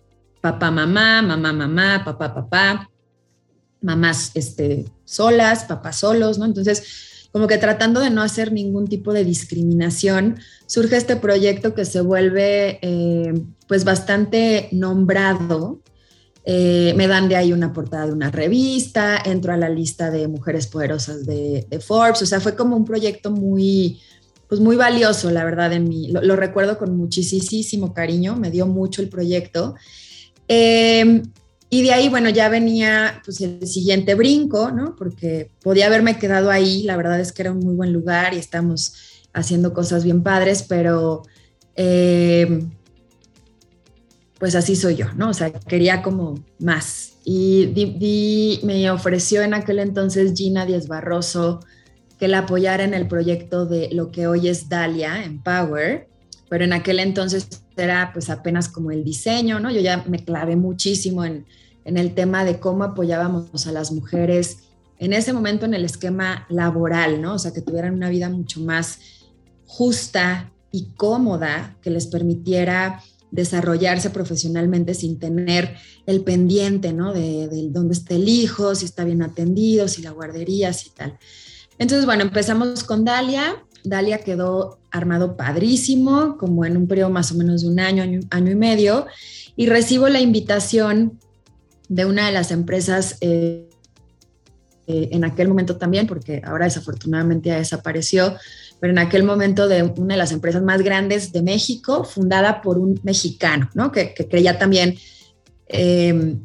Papá, 0.47 0.71
mamá, 0.71 1.23
mamá, 1.23 1.53
mamá, 1.53 2.03
papá, 2.05 2.33
papá, 2.33 2.89
mamás 3.81 4.31
este, 4.35 4.85
solas, 5.05 5.65
papás 5.65 5.97
solos, 5.97 6.39
¿no? 6.39 6.45
Entonces, 6.45 7.29
como 7.33 7.49
que 7.49 7.59
tratando 7.59 7.99
de 7.99 8.11
no 8.11 8.23
hacer 8.23 8.53
ningún 8.53 8.87
tipo 8.87 9.13
de 9.13 9.25
discriminación, 9.25 10.39
surge 10.67 10.99
este 10.99 11.17
proyecto 11.17 11.75
que 11.75 11.85
se 11.85 12.01
vuelve 12.01 12.79
eh, 12.81 13.35
pues 13.67 13.83
bastante 13.83 14.69
nombrado. 14.71 15.81
Eh, 16.45 16.95
me 16.97 17.09
dan 17.09 17.29
de 17.29 17.35
ahí 17.35 17.53
una 17.53 17.73
portada 17.73 18.07
de 18.07 18.13
una 18.13 18.31
revista, 18.31 19.21
entro 19.25 19.53
a 19.53 19.57
la 19.57 19.69
lista 19.69 20.13
de 20.13 20.29
mujeres 20.29 20.69
poderosas 20.69 21.27
de, 21.27 21.67
Forbes, 21.85 22.23
o 22.23 22.27
sea, 22.27 22.39
fue 22.39 22.55
como 22.55 22.77
un 22.77 22.85
proyecto 22.85 23.33
muy, 23.33 24.01
pues 24.47 24.61
muy 24.61 24.77
valioso, 24.77 25.29
la 25.33 25.43
verdad, 25.43 25.73
en 25.73 25.89
mí. 25.89 26.07
Lo, 26.13 26.37
recuerdo 26.37 26.79
con 26.79 26.97
muchísimo 26.97 27.93
cariño, 27.93 28.37
me 28.37 28.53
dio 28.53 28.69
mucho 28.69 29.03
el 29.03 29.09
proyecto. 29.09 29.75
Em, 30.49 31.23
y 31.69 31.83
de 31.83 31.93
ahí, 31.93 32.09
bueno, 32.09 32.29
ya 32.31 32.49
venía 32.49 33.21
pues 33.25 33.41
el 33.41 33.67
siguiente 33.67 34.15
brinco, 34.15 34.71
¿no? 34.71 34.95
Porque 34.97 35.51
podía 35.63 35.87
haberme 35.87 36.19
quedado 36.19 36.51
ahí, 36.51 36.83
la 36.85 36.97
verdad 36.97 37.21
es 37.21 37.33
que 37.33 37.43
era 37.43 37.53
un 37.53 37.61
muy 37.61 37.75
buen 37.75 37.93
lugar 37.93 38.35
y 38.35 38.39
estamos 38.39 38.95
haciendo 39.33 39.75
cosas 39.75 40.05
bien 40.05 40.23
padres, 40.23 40.63
pero 40.63 41.23
em, 41.75 42.71
pues 44.39 44.55
así 44.55 44.77
soy 44.77 44.97
yo, 44.97 45.13
¿no? 45.15 45.31
O 45.31 45.35
sea, 45.35 45.53
quería 45.53 46.03
como 46.03 46.43
más. 46.59 47.15
Y 47.25 48.61
me 48.63 48.89
ofreció 48.91 49.43
en 49.43 49.53
aquel 49.53 49.81
entonces 49.81 50.33
Gina 50.37 50.65
Díaz 50.65 50.87
Barroso, 50.87 51.61
que 52.19 52.29
la 52.29 52.39
apoyara 52.41 52.85
en 52.85 52.95
el 52.95 53.09
proyecto 53.09 53.67
de 53.67 53.89
lo 53.93 54.11
que 54.11 54.27
hoy 54.27 54.49
es 54.49 54.69
Dalia 54.69 55.25
Empower, 55.25 56.09
pero 56.49 56.65
en 56.65 56.73
aquel 56.73 57.01
entonces 57.01 57.49
era 57.77 58.11
pues 58.13 58.31
apenas 58.31 58.69
como 58.69 58.91
el 58.91 59.05
diseño, 59.05 59.61
¿no? 59.61 59.71
Yo 59.71 59.81
ya 59.81 60.05
me 60.09 60.25
clavé 60.25 60.57
muchísimo 60.57 61.25
en, 61.25 61.47
en 61.85 61.97
el 61.97 62.15
tema 62.15 62.45
de 62.45 62.59
cómo 62.59 62.85
apoyábamos 62.85 63.67
a 63.67 63.73
las 63.73 63.93
mujeres 63.93 64.59
en 64.99 65.13
ese 65.13 65.33
momento 65.33 65.67
en 65.67 65.75
el 65.75 65.85
esquema 65.85 66.47
laboral, 66.49 67.21
¿no? 67.21 67.35
O 67.35 67.39
sea, 67.39 67.53
que 67.53 67.61
tuvieran 67.61 67.95
una 67.95 68.09
vida 68.09 68.29
mucho 68.31 68.61
más 68.61 68.99
justa 69.67 70.53
y 70.73 70.95
cómoda, 70.97 71.77
que 71.83 71.91
les 71.91 72.07
permitiera 72.07 73.03
desarrollarse 73.31 74.11
profesionalmente 74.11 74.95
sin 74.95 75.19
tener 75.19 75.77
el 76.07 76.23
pendiente, 76.23 76.93
¿no? 76.93 77.13
De, 77.13 77.49
de, 77.49 77.69
dónde 77.71 77.95
está 77.95 78.15
el 78.15 78.29
hijo, 78.29 78.75
si 78.75 78.85
está 78.85 79.05
bien 79.05 79.23
atendido, 79.23 79.89
si 79.89 80.03
la 80.03 80.11
guardería, 80.13 80.73
si 80.73 80.91
tal. 80.91 81.19
Entonces, 81.79 82.07
bueno, 82.07 82.23
empezamos 82.23 82.85
con 82.85 83.05
Dalia. 83.05 83.66
Dalia 83.87 84.19
quedó 84.19 84.79
armado 84.91 85.37
padrísimo, 85.37 86.37
como 86.39 86.65
en 86.65 86.77
un 86.77 86.87
periodo 86.87 87.11
más 87.11 87.33
o 87.33 87.37
menos 87.37 87.63
de 87.63 87.69
un 87.69 87.81
año, 87.81 88.03
año, 88.31 88.51
y 88.51 88.55
medio, 88.55 89.07
y 89.57 89.67
recibo 89.67 90.09
la 90.09 90.21
invitación 90.21 91.19
de 91.89 92.05
una 92.05 92.27
de 92.27 92.33
las 92.33 92.51
empresas 92.51 93.17
eh, 93.21 93.69
eh, 94.87 95.09
en 95.13 95.25
aquel 95.25 95.49
momento 95.49 95.77
también, 95.77 96.07
porque 96.07 96.43
ahora 96.45 96.65
desafortunadamente 96.65 97.49
ya 97.49 97.59
desapareció, 97.59 98.37
pero 98.81 98.93
en 98.93 98.99
aquel 98.99 99.23
momento 99.23 99.69
de 99.69 99.83
una 99.83 100.15
de 100.15 100.19
las 100.19 100.33
empresas 100.33 100.63
más 100.63 100.83
grandes 100.83 101.33
de 101.33 101.43
México, 101.43 102.05
fundada 102.05 102.61
por 102.61 102.79
un 102.79 103.01
mexicano, 103.03 103.71
¿no? 103.75 103.93
Que, 103.93 104.15
creía 104.15 104.59
también 104.59 104.97
eh, 105.69 106.37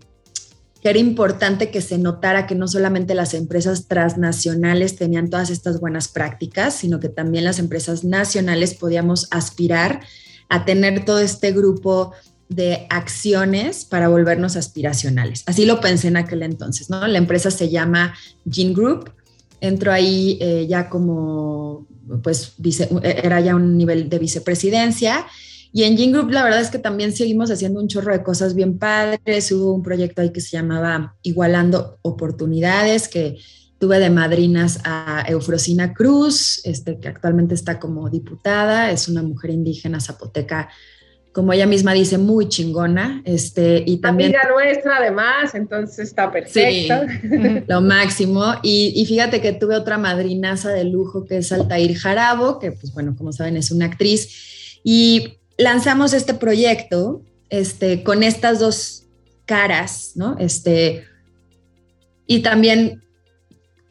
que 0.82 0.90
era 0.90 1.00
importante 1.00 1.70
que 1.70 1.82
se 1.82 1.98
notara 1.98 2.48
que 2.48 2.56
no 2.56 2.68
solamente 2.68 3.14
las 3.14 3.34
empresas 3.34 3.88
transnacionales 3.88 4.96
tenían 4.96 5.30
todas 5.30 5.50
estas 5.50 5.80
buenas 5.80 6.08
prácticas, 6.08 6.76
sino 6.76 7.00
que 7.00 7.10
también 7.10 7.44
las 7.44 7.60
empresas 7.60 8.04
nacionales 8.04 8.74
podíamos 8.74 9.28
aspirar 9.32 10.02
a 10.50 10.66
tener 10.66 11.06
todo 11.06 11.20
este 11.20 11.52
grupo 11.52 12.14
de 12.50 12.88
acciones 12.90 13.86
para 13.86 14.10
volvernos 14.10 14.58
aspiracionales. 14.58 15.44
Así 15.46 15.66
lo 15.66 15.80
pensé 15.80 16.10
en 16.10 16.18
aquel 16.18 16.44
entonces, 16.44 16.90
¿no? 16.90 17.08
La 17.08 17.18
empresa 17.18 17.50
se 17.52 17.70
llama 17.70 18.14
Gene 18.50 18.74
Group. 18.74 19.12
Entro 19.62 19.94
ahí 19.94 20.38
eh, 20.42 20.66
ya 20.68 20.90
como, 20.90 21.86
pues, 22.24 22.54
era 23.04 23.40
ya 23.40 23.56
un 23.56 23.78
nivel 23.78 24.10
de 24.10 24.20
vicepresidencia 24.20 25.28
y 25.74 25.84
en 25.84 25.98
Gene 25.98 26.12
Group 26.12 26.32
la 26.32 26.44
verdad 26.44 26.60
es 26.60 26.70
que 26.70 26.80
también 26.80 27.14
seguimos 27.14 27.50
haciendo 27.50 27.80
un 27.80 27.88
chorro 27.88 28.12
de 28.12 28.24
cosas 28.24 28.56
bien 28.56 28.78
padres. 28.78 29.52
Hubo 29.52 29.74
un 29.74 29.84
proyecto 29.84 30.22
ahí 30.22 30.32
que 30.32 30.42
se 30.42 30.58
llamaba 30.58 31.16
Igualando 31.22 31.98
Oportunidades, 32.02 33.08
que 33.08 33.38
tuve 33.80 34.00
de 34.00 34.10
madrinas 34.10 34.80
a 34.84 35.24
Eufrosina 35.28 35.94
Cruz, 35.94 36.62
este, 36.66 37.00
que 37.00 37.08
actualmente 37.08 37.56
está 37.56 37.80
como 37.80 38.10
diputada, 38.10 38.92
es 38.92 39.08
una 39.08 39.24
mujer 39.24 39.50
indígena 39.50 40.00
zapoteca, 40.00 40.70
como 41.32 41.54
ella 41.54 41.66
misma 41.66 41.94
dice, 41.94 42.18
muy 42.18 42.50
chingona. 42.50 43.22
Este, 43.24 43.82
y 43.86 43.98
también, 43.98 44.36
Amiga 44.36 44.54
nuestra 44.54 44.98
además, 44.98 45.56
entonces 45.56 46.10
está 46.10 46.30
perfecto. 46.30 46.94
lo 47.68 47.82
máximo. 47.82 48.44
Y, 48.62 48.92
y, 48.96 49.06
fíjate 49.06 49.40
que 49.40 49.54
tuve 49.54 49.76
otra 49.78 49.98
madrinaza 49.98 50.70
de 50.70 50.84
lujo 50.84 51.26
que 51.26 51.38
es 51.38 51.52
Altair 51.54 51.96
Jarabo, 51.96 52.60
que 52.60 52.74
pues 52.74 52.94
bueno, 52.94 53.16
como 53.18 53.32
saben 53.32 53.56
es 53.56 53.72
una 53.72 53.86
actriz. 53.86 54.82
Y 54.84 55.40
lanzamos 55.62 56.14
este 56.14 56.34
proyecto 56.34 57.22
este, 57.50 58.04
con 58.04 58.24
estas 58.24 58.60
dos 58.60 59.04
caras, 59.46 60.14
¿no? 60.16 60.38
Este, 60.40 61.04
y 62.26 62.42
también 62.42 63.04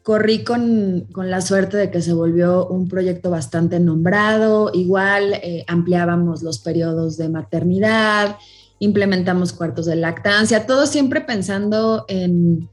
corrí 0.03 0.43
con, 0.43 1.07
la 1.15 1.41
suerte 1.41 1.77
de 1.77 1.91
que 1.91 2.01
se 2.01 2.13
volvió 2.13 2.67
un 2.67 2.87
proyecto 2.87 3.29
bastante 3.29 3.79
nombrado, 3.79 4.71
igual 4.73 5.35
eh, 5.35 5.63
ampliábamos 5.67 6.41
los 6.41 6.59
periodos 6.59 7.17
de 7.17 7.29
maternidad, 7.29 8.37
implementamos 8.79 9.53
cuartos 9.53 9.85
de 9.85 9.95
lactancia, 9.95 10.65
todo 10.65 10.87
siempre 10.87 11.21
pensando 11.21 12.05
en, 12.07 12.69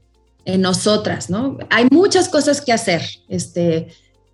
nosotras, 0.57 1.29
¿no? 1.29 1.59
Hay 1.69 1.87
muchas 1.91 2.27
cosas 2.27 2.59
que 2.59 2.73
hacer 2.73 3.03
este, 3.27 3.89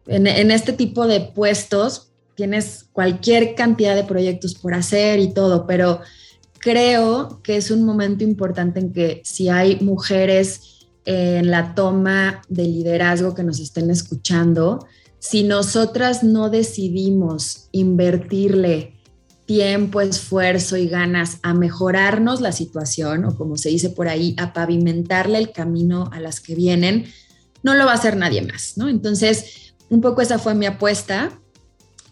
en, 0.07 0.27
en 0.27 0.49
este 0.49 0.71
tipo 0.71 1.07
de 1.07 1.19
puestos, 1.19 2.13
tienes 2.35 2.85
cualquier 2.91 3.55
cantidad 3.55 3.95
de 3.95 4.03
proyectos 4.03 4.55
por 4.55 4.73
hacer 4.73 5.19
y 5.19 5.33
todo, 5.33 5.65
pero 5.65 6.01
creo 6.59 7.41
que 7.43 7.57
es 7.57 7.71
un 7.71 7.83
momento 7.83 8.23
importante 8.23 8.79
en 8.79 8.91
que 8.91 9.21
si 9.23 9.49
hay 9.49 9.79
mujeres 9.81 10.87
en 11.05 11.51
la 11.51 11.75
toma 11.75 12.41
de 12.49 12.63
liderazgo 12.63 13.35
que 13.35 13.43
nos 13.43 13.59
estén 13.59 13.89
escuchando, 13.89 14.85
si 15.19 15.43
nosotras 15.43 16.23
no 16.23 16.49
decidimos 16.49 17.69
invertirle 17.71 18.95
tiempo, 19.45 20.01
esfuerzo 20.01 20.75
y 20.77 20.87
ganas 20.87 21.37
a 21.43 21.53
mejorarnos 21.53 22.41
la 22.41 22.51
situación, 22.51 23.25
o 23.25 23.35
como 23.35 23.57
se 23.57 23.69
dice 23.69 23.91
por 23.91 24.07
ahí, 24.07 24.35
a 24.37 24.53
pavimentarle 24.53 25.37
el 25.37 25.51
camino 25.51 26.09
a 26.11 26.19
las 26.19 26.39
que 26.39 26.55
vienen, 26.55 27.05
no 27.63 27.75
lo 27.75 27.85
va 27.85 27.91
a 27.91 27.95
hacer 27.95 28.17
nadie 28.17 28.41
más, 28.41 28.73
¿no? 28.75 28.89
Entonces, 28.89 29.73
un 29.89 30.01
poco 30.01 30.21
esa 30.21 30.39
fue 30.39 30.55
mi 30.55 30.65
apuesta. 30.65 31.39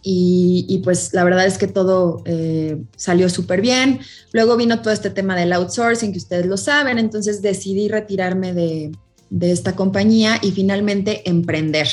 Y, 0.05 0.81
pues 0.83 1.13
la 1.13 1.23
verdad 1.23 1.45
es 1.45 1.57
que 1.57 1.67
todo 1.67 2.21
eh, 2.25 2.83
salió 2.97 3.29
súper 3.29 3.61
bien. 3.61 4.01
Luego 4.33 4.57
vino 4.57 4.81
todo 4.81 4.93
este 4.93 5.09
tema 5.09 5.35
del 5.37 5.53
outsourcing, 5.53 6.11
que 6.11 6.17
ustedes 6.17 6.45
lo 6.45 6.57
saben, 6.57 6.99
entonces 6.99 7.41
decidí 7.41 7.87
retirarme 7.87 8.53
de, 8.53 8.91
esta 9.39 9.75
compañía 9.75 10.39
y 10.41 10.51
finalmente 10.51 11.27
emprender. 11.27 11.87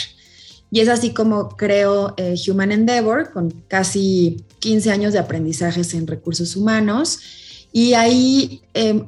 Y 0.73 0.81
es 0.81 0.89
así 0.89 1.15
como 1.15 1.51
creo 1.51 2.15
eh, 2.17 2.35
Human 2.49 2.73
Endeavor, 2.73 3.31
con 3.33 3.51
casi 3.69 4.45
15 4.59 4.91
años 4.91 5.13
de 5.13 5.21
aprendizajes 5.21 5.95
en 5.95 6.07
recursos 6.07 6.57
humanos. 6.57 7.21
Y 7.73 7.95
ahí, 7.95 8.61
em, 8.75 9.07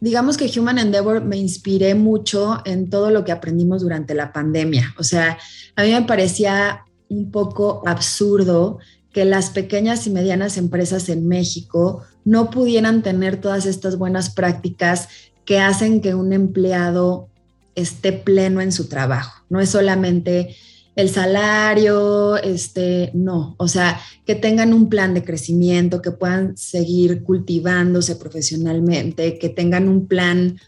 digamos 0.00 0.36
que 0.36 0.50
Human 0.58 0.78
Endeavor 0.78 1.22
me 1.22 1.36
inspiré 1.36 1.94
mucho 1.94 2.62
en 2.64 2.88
todo 2.88 3.10
lo 3.10 3.24
que 3.24 3.32
aprendimos 3.32 3.82
durante 3.82 4.14
la 4.14 4.32
pandemia. 4.32 4.94
O 4.98 5.02
sea, 5.02 5.36
a 5.76 5.82
mí 5.82 5.90
me 5.90 6.02
parecía 6.02 6.83
un 7.08 7.30
poco 7.30 7.82
absurdo 7.86 8.78
que 9.12 9.24
las 9.24 9.50
pequeñas 9.50 10.06
y 10.06 10.10
medianas 10.10 10.58
empresas 10.58 11.08
en 11.08 11.28
México 11.28 12.02
no 12.24 12.50
pudieran 12.50 13.02
tener 13.02 13.40
todas 13.40 13.66
estas 13.66 13.96
buenas 13.96 14.30
prácticas 14.30 15.08
que 15.44 15.60
hacen 15.60 16.00
que 16.00 16.14
un 16.14 16.32
empleado 16.32 17.28
esté 17.74 18.12
pleno 18.12 18.60
en 18.60 18.72
su 18.72 18.88
trabajo. 18.88 19.44
No 19.48 19.60
es 19.60 19.70
solamente 19.70 20.56
el 20.96 21.10
salario, 21.10 22.36
este, 22.36 23.10
no, 23.14 23.56
o 23.58 23.68
sea, 23.68 24.00
que 24.26 24.34
tengan 24.34 24.72
un 24.72 24.88
plan 24.88 25.12
de 25.12 25.24
crecimiento, 25.24 26.00
que 26.00 26.12
puedan 26.12 26.56
seguir 26.56 27.24
cultivándose 27.24 28.16
profesionalmente, 28.16 29.38
que 29.38 29.48
tengan 29.48 29.88
un 29.88 30.06
plan 30.06 30.58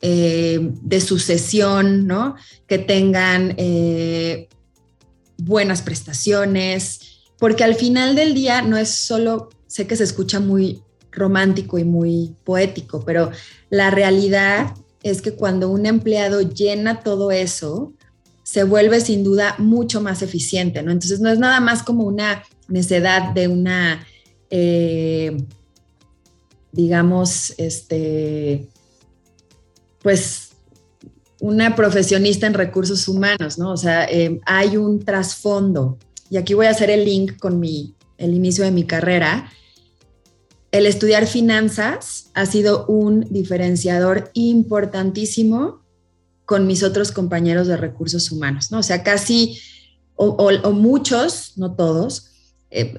eh, 0.00 0.72
de 0.82 1.00
sucesión, 1.00 2.06
¿no? 2.06 2.34
Que 2.66 2.78
tengan 2.78 3.54
eh, 3.56 4.48
buenas 5.38 5.82
prestaciones, 5.82 7.00
porque 7.38 7.64
al 7.64 7.74
final 7.74 8.14
del 8.14 8.34
día 8.34 8.62
no 8.62 8.76
es 8.76 8.90
solo, 8.90 9.50
sé 9.66 9.86
que 9.86 9.96
se 9.96 10.04
escucha 10.04 10.40
muy 10.40 10.82
romántico 11.10 11.78
y 11.78 11.84
muy 11.84 12.34
poético, 12.44 13.04
pero 13.04 13.30
la 13.70 13.90
realidad 13.90 14.74
es 15.02 15.20
que 15.20 15.32
cuando 15.32 15.70
un 15.70 15.86
empleado 15.86 16.40
llena 16.40 17.00
todo 17.00 17.30
eso, 17.30 17.92
se 18.42 18.64
vuelve 18.64 19.00
sin 19.00 19.24
duda 19.24 19.54
mucho 19.58 20.00
más 20.00 20.22
eficiente, 20.22 20.82
¿no? 20.82 20.92
Entonces 20.92 21.20
no 21.20 21.30
es 21.30 21.38
nada 21.38 21.60
más 21.60 21.82
como 21.82 22.04
una 22.04 22.42
necedad 22.68 23.32
de 23.32 23.48
una, 23.48 24.06
eh, 24.50 25.36
digamos, 26.72 27.54
este, 27.58 28.68
pues 30.02 30.53
una 31.44 31.76
profesionista 31.76 32.46
en 32.46 32.54
recursos 32.54 33.06
humanos, 33.06 33.58
¿no? 33.58 33.72
O 33.72 33.76
sea, 33.76 34.06
eh, 34.06 34.40
hay 34.46 34.78
un 34.78 35.04
trasfondo. 35.04 35.98
Y 36.30 36.38
aquí 36.38 36.54
voy 36.54 36.64
a 36.64 36.70
hacer 36.70 36.88
el 36.88 37.04
link 37.04 37.36
con 37.38 37.60
mi, 37.60 37.94
el 38.16 38.32
inicio 38.32 38.64
de 38.64 38.70
mi 38.70 38.84
carrera. 38.84 39.52
El 40.72 40.86
estudiar 40.86 41.26
finanzas 41.26 42.30
ha 42.32 42.46
sido 42.46 42.86
un 42.86 43.26
diferenciador 43.30 44.30
importantísimo 44.32 45.82
con 46.46 46.66
mis 46.66 46.82
otros 46.82 47.12
compañeros 47.12 47.66
de 47.66 47.76
recursos 47.76 48.32
humanos, 48.32 48.72
¿no? 48.72 48.78
O 48.78 48.82
sea, 48.82 49.02
casi, 49.02 49.60
o, 50.16 50.50
muchos, 50.72 51.58
no 51.58 51.74
todos, 51.74 52.30
eh, 52.70 52.96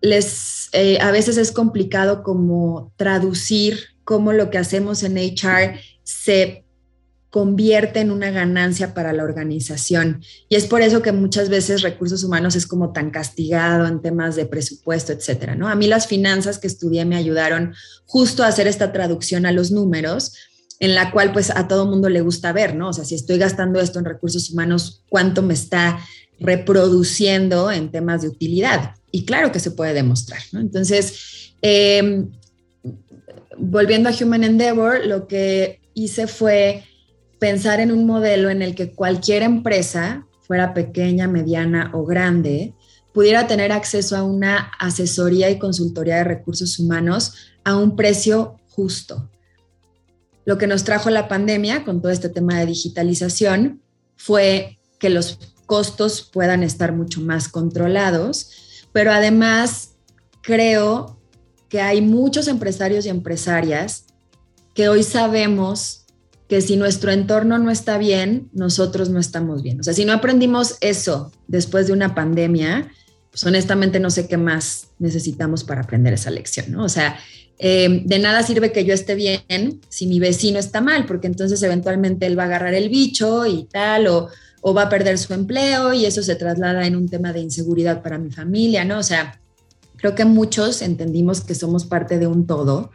les, 0.00 0.70
eh, 0.72 0.96
a 1.02 1.10
veces 1.10 1.36
es 1.36 1.52
complicado 1.52 2.22
como 2.22 2.94
traducir 2.96 3.80
cómo 4.04 4.32
lo 4.32 4.48
que 4.48 4.56
hacemos 4.56 5.02
en 5.02 5.18
HR 5.18 5.78
se 6.04 6.65
convierte 7.36 8.00
en 8.00 8.10
una 8.10 8.30
ganancia 8.30 8.94
para 8.94 9.12
la 9.12 9.22
organización. 9.22 10.22
Y 10.48 10.56
es 10.56 10.64
por 10.64 10.80
eso 10.80 11.02
que 11.02 11.12
muchas 11.12 11.50
veces 11.50 11.82
recursos 11.82 12.24
humanos 12.24 12.56
es 12.56 12.66
como 12.66 12.94
tan 12.94 13.10
castigado 13.10 13.86
en 13.86 14.00
temas 14.00 14.36
de 14.36 14.46
presupuesto, 14.46 15.12
etcétera, 15.12 15.54
¿no? 15.54 15.68
A 15.68 15.74
mí 15.74 15.86
las 15.86 16.06
finanzas 16.06 16.58
que 16.58 16.66
estudié 16.66 17.04
me 17.04 17.14
ayudaron 17.14 17.74
justo 18.06 18.42
a 18.42 18.46
hacer 18.46 18.66
esta 18.66 18.90
traducción 18.90 19.44
a 19.44 19.52
los 19.52 19.70
números 19.70 20.32
en 20.80 20.94
la 20.94 21.10
cual 21.10 21.34
pues 21.34 21.50
a 21.50 21.68
todo 21.68 21.84
mundo 21.84 22.08
le 22.08 22.22
gusta 22.22 22.54
ver, 22.54 22.74
¿no? 22.74 22.88
O 22.88 22.92
sea, 22.94 23.04
si 23.04 23.14
estoy 23.14 23.36
gastando 23.36 23.80
esto 23.80 23.98
en 23.98 24.06
recursos 24.06 24.48
humanos, 24.48 25.04
¿cuánto 25.10 25.42
me 25.42 25.52
está 25.52 25.98
reproduciendo 26.40 27.70
en 27.70 27.90
temas 27.90 28.22
de 28.22 28.28
utilidad? 28.28 28.94
Y 29.10 29.26
claro 29.26 29.52
que 29.52 29.60
se 29.60 29.72
puede 29.72 29.92
demostrar, 29.92 30.40
¿no? 30.52 30.60
Entonces, 30.60 31.52
em, 31.60 32.30
volviendo 33.58 34.08
a 34.08 34.14
Human 34.18 34.42
Endeavor, 34.42 35.04
lo 35.04 35.28
que 35.28 35.82
hice 35.92 36.28
fue 36.28 36.82
pensar 37.38 37.80
en 37.80 37.92
un 37.92 38.06
modelo 38.06 38.50
en 38.50 38.62
el 38.62 38.74
que 38.74 38.92
cualquier 38.92 39.42
empresa, 39.42 40.26
fuera 40.42 40.74
pequeña, 40.74 41.28
mediana 41.28 41.90
o 41.94 42.04
grande, 42.04 42.74
pudiera 43.12 43.46
tener 43.46 43.72
acceso 43.72 44.16
a 44.16 44.22
una 44.22 44.70
asesoría 44.78 45.50
y 45.50 45.58
consultoría 45.58 46.16
de 46.16 46.24
recursos 46.24 46.78
humanos 46.78 47.34
a 47.64 47.76
un 47.76 47.96
precio 47.96 48.56
justo. 48.68 49.30
Lo 50.44 50.58
que 50.58 50.66
nos 50.66 50.84
trajo 50.84 51.10
la 51.10 51.26
pandemia 51.26 51.84
con 51.84 52.00
todo 52.00 52.12
este 52.12 52.28
tema 52.28 52.58
de 52.58 52.66
digitalización 52.66 53.82
fue 54.16 54.78
que 54.98 55.10
los 55.10 55.38
costos 55.66 56.22
puedan 56.32 56.62
estar 56.62 56.92
mucho 56.92 57.20
más 57.20 57.48
controlados, 57.48 58.84
pero 58.92 59.10
además 59.12 59.96
creo 60.42 61.20
que 61.68 61.80
hay 61.80 62.00
muchos 62.00 62.48
empresarios 62.48 63.06
y 63.06 63.08
empresarias 63.08 64.06
que 64.72 64.88
hoy 64.88 65.02
sabemos 65.02 66.05
que 66.48 66.60
si 66.60 66.76
nuestro 66.76 67.10
entorno 67.10 67.58
no 67.58 67.70
está 67.70 67.98
bien, 67.98 68.48
nosotros 68.52 69.10
no 69.10 69.18
estamos 69.18 69.62
bien. 69.62 69.80
O 69.80 69.82
sea, 69.82 69.94
si 69.94 70.04
no 70.04 70.12
aprendimos 70.12 70.76
eso 70.80 71.32
después 71.48 71.88
de 71.88 71.92
una 71.92 72.14
pandemia, 72.14 72.88
pues 73.30 73.44
honestamente 73.44 73.98
no 73.98 74.10
sé 74.10 74.28
qué 74.28 74.36
más 74.36 74.88
necesitamos 74.98 75.64
para 75.64 75.82
aprender 75.82 76.14
esa 76.14 76.30
lección, 76.30 76.70
¿no? 76.70 76.84
O 76.84 76.88
sea, 76.88 77.18
eh, 77.58 78.02
de 78.04 78.18
nada 78.18 78.42
sirve 78.42 78.70
que 78.70 78.84
yo 78.84 78.94
esté 78.94 79.14
bien 79.14 79.80
si 79.88 80.06
mi 80.06 80.20
vecino 80.20 80.58
está 80.58 80.80
mal, 80.80 81.06
porque 81.06 81.26
entonces 81.26 81.62
eventualmente 81.62 82.26
él 82.26 82.38
va 82.38 82.44
a 82.44 82.46
agarrar 82.46 82.74
el 82.74 82.88
bicho 82.90 83.44
y 83.46 83.64
tal, 83.64 84.06
o, 84.06 84.28
o 84.60 84.74
va 84.74 84.82
a 84.82 84.88
perder 84.88 85.18
su 85.18 85.34
empleo 85.34 85.92
y 85.92 86.06
eso 86.06 86.22
se 86.22 86.36
traslada 86.36 86.86
en 86.86 86.96
un 86.96 87.08
tema 87.08 87.32
de 87.32 87.40
inseguridad 87.40 88.02
para 88.02 88.18
mi 88.18 88.30
familia, 88.30 88.84
¿no? 88.84 88.98
O 88.98 89.02
sea, 89.02 89.40
creo 89.96 90.14
que 90.14 90.24
muchos 90.24 90.82
entendimos 90.82 91.40
que 91.40 91.54
somos 91.54 91.84
parte 91.84 92.18
de 92.18 92.26
un 92.26 92.46
todo 92.46 92.90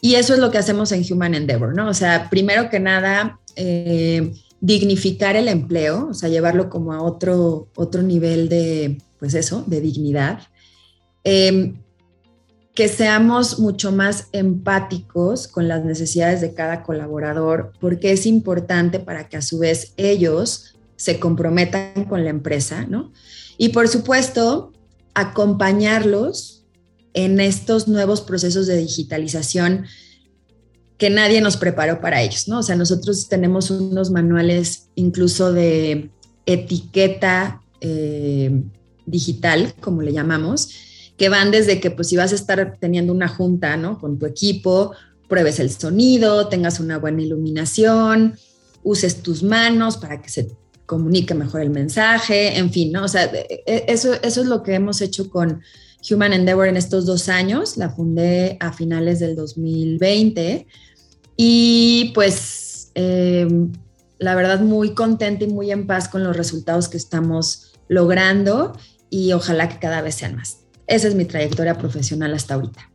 y 0.00 0.14
eso 0.14 0.34
es 0.34 0.40
lo 0.40 0.50
que 0.50 0.58
hacemos 0.58 0.92
en 0.92 1.04
Human 1.10 1.34
Endeavor, 1.34 1.74
¿no? 1.74 1.88
O 1.88 1.94
sea, 1.94 2.28
primero 2.30 2.70
que 2.70 2.80
nada, 2.80 3.40
eh, 3.56 4.32
dignificar 4.60 5.36
el 5.36 5.48
empleo, 5.48 6.08
o 6.10 6.14
sea, 6.14 6.28
llevarlo 6.28 6.70
como 6.70 6.92
a 6.92 7.02
otro, 7.02 7.68
otro 7.74 8.02
nivel 8.02 8.48
de, 8.48 8.98
pues 9.18 9.34
eso, 9.34 9.64
de 9.66 9.80
dignidad. 9.80 10.40
Eh, 11.24 11.74
que 12.78 12.86
seamos 12.86 13.58
mucho 13.58 13.90
más 13.90 14.28
empáticos 14.30 15.48
con 15.48 15.66
las 15.66 15.84
necesidades 15.84 16.40
de 16.40 16.54
cada 16.54 16.84
colaborador, 16.84 17.72
porque 17.80 18.12
es 18.12 18.24
importante 18.24 19.00
para 19.00 19.28
que 19.28 19.36
a 19.36 19.42
su 19.42 19.58
vez 19.58 19.94
ellos 19.96 20.76
se 20.94 21.18
comprometan 21.18 22.04
con 22.04 22.22
la 22.22 22.30
empresa, 22.30 22.86
¿no? 22.88 23.12
Y 23.56 23.70
por 23.70 23.88
supuesto, 23.88 24.72
acompañarlos 25.12 26.57
en 27.14 27.40
estos 27.40 27.88
nuevos 27.88 28.20
procesos 28.20 28.66
de 28.66 28.76
digitalización 28.76 29.86
que 30.98 31.10
nadie 31.10 31.40
nos 31.40 31.56
preparó 31.56 32.00
para 32.00 32.22
ellos, 32.22 32.48
¿no? 32.48 32.58
O 32.58 32.62
sea, 32.62 32.74
nosotros 32.74 33.28
tenemos 33.28 33.70
unos 33.70 34.10
manuales 34.10 34.88
incluso 34.96 35.52
de 35.52 36.10
etiqueta 36.44 37.62
eh, 37.80 38.62
digital, 39.06 39.74
como 39.80 40.02
le 40.02 40.12
llamamos, 40.12 40.70
que 41.16 41.28
van 41.28 41.50
desde 41.50 41.80
que 41.80 41.90
pues 41.90 42.08
si 42.08 42.16
vas 42.16 42.32
a 42.32 42.34
estar 42.34 42.76
teniendo 42.80 43.12
una 43.12 43.28
junta, 43.28 43.76
¿no? 43.76 43.98
Con 43.98 44.18
tu 44.18 44.26
equipo, 44.26 44.92
pruebes 45.28 45.60
el 45.60 45.70
sonido, 45.70 46.48
tengas 46.48 46.80
una 46.80 46.98
buena 46.98 47.22
iluminación, 47.22 48.36
uses 48.82 49.22
tus 49.22 49.42
manos 49.42 49.98
para 49.98 50.20
que 50.20 50.30
se 50.30 50.48
comunique 50.86 51.34
mejor 51.34 51.60
el 51.60 51.70
mensaje, 51.70 52.58
en 52.58 52.72
fin, 52.72 52.90
¿no? 52.90 53.04
O 53.04 53.08
sea, 53.08 53.24
e, 53.24 53.62
e, 53.66 53.84
eso, 53.88 54.14
eso 54.14 54.40
es 54.40 54.46
lo 54.46 54.62
que 54.62 54.74
hemos 54.74 55.00
hecho 55.00 55.28
con 55.30 55.60
Human 56.10 56.32
Endeavor 56.32 56.68
en 56.68 56.76
estos 56.76 57.06
dos 57.06 57.28
años. 57.28 57.76
La 57.76 57.90
fundé 57.90 58.56
a 58.60 58.72
finales 58.72 59.18
del 59.18 59.36
2020 59.36 60.66
y 61.36 62.12
pues 62.14 62.90
em, 62.94 63.72
la 64.18 64.34
verdad 64.34 64.60
muy 64.60 64.94
contenta 64.94 65.44
y 65.44 65.48
muy 65.48 65.70
en 65.70 65.86
paz 65.86 66.08
con 66.08 66.24
los 66.24 66.36
resultados 66.36 66.88
que 66.88 66.96
estamos 66.96 67.72
logrando 67.88 68.72
y 69.10 69.32
ojalá 69.32 69.68
que 69.68 69.78
cada 69.78 70.02
vez 70.02 70.16
sean 70.16 70.36
más. 70.36 70.64
Esa 70.86 71.08
es 71.08 71.14
mi 71.14 71.24
trayectoria 71.24 71.76
profesional 71.76 72.34
hasta 72.34 72.54
ahorita. 72.54 72.90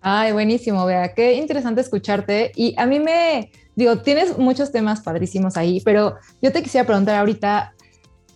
Ay, 0.00 0.32
buenísimo, 0.32 0.86
vea, 0.86 1.12
qué 1.14 1.34
interesante 1.34 1.80
escucharte. 1.80 2.52
Y 2.54 2.74
a 2.78 2.86
mí 2.86 3.00
me, 3.00 3.50
digo, 3.74 3.98
tienes 3.98 4.38
muchos 4.38 4.70
temas 4.70 5.00
padrísimos 5.00 5.56
ahí, 5.56 5.80
pero 5.84 6.16
yo 6.40 6.52
te 6.52 6.62
quisiera 6.62 6.86
preguntar 6.86 7.16
ahorita, 7.16 7.74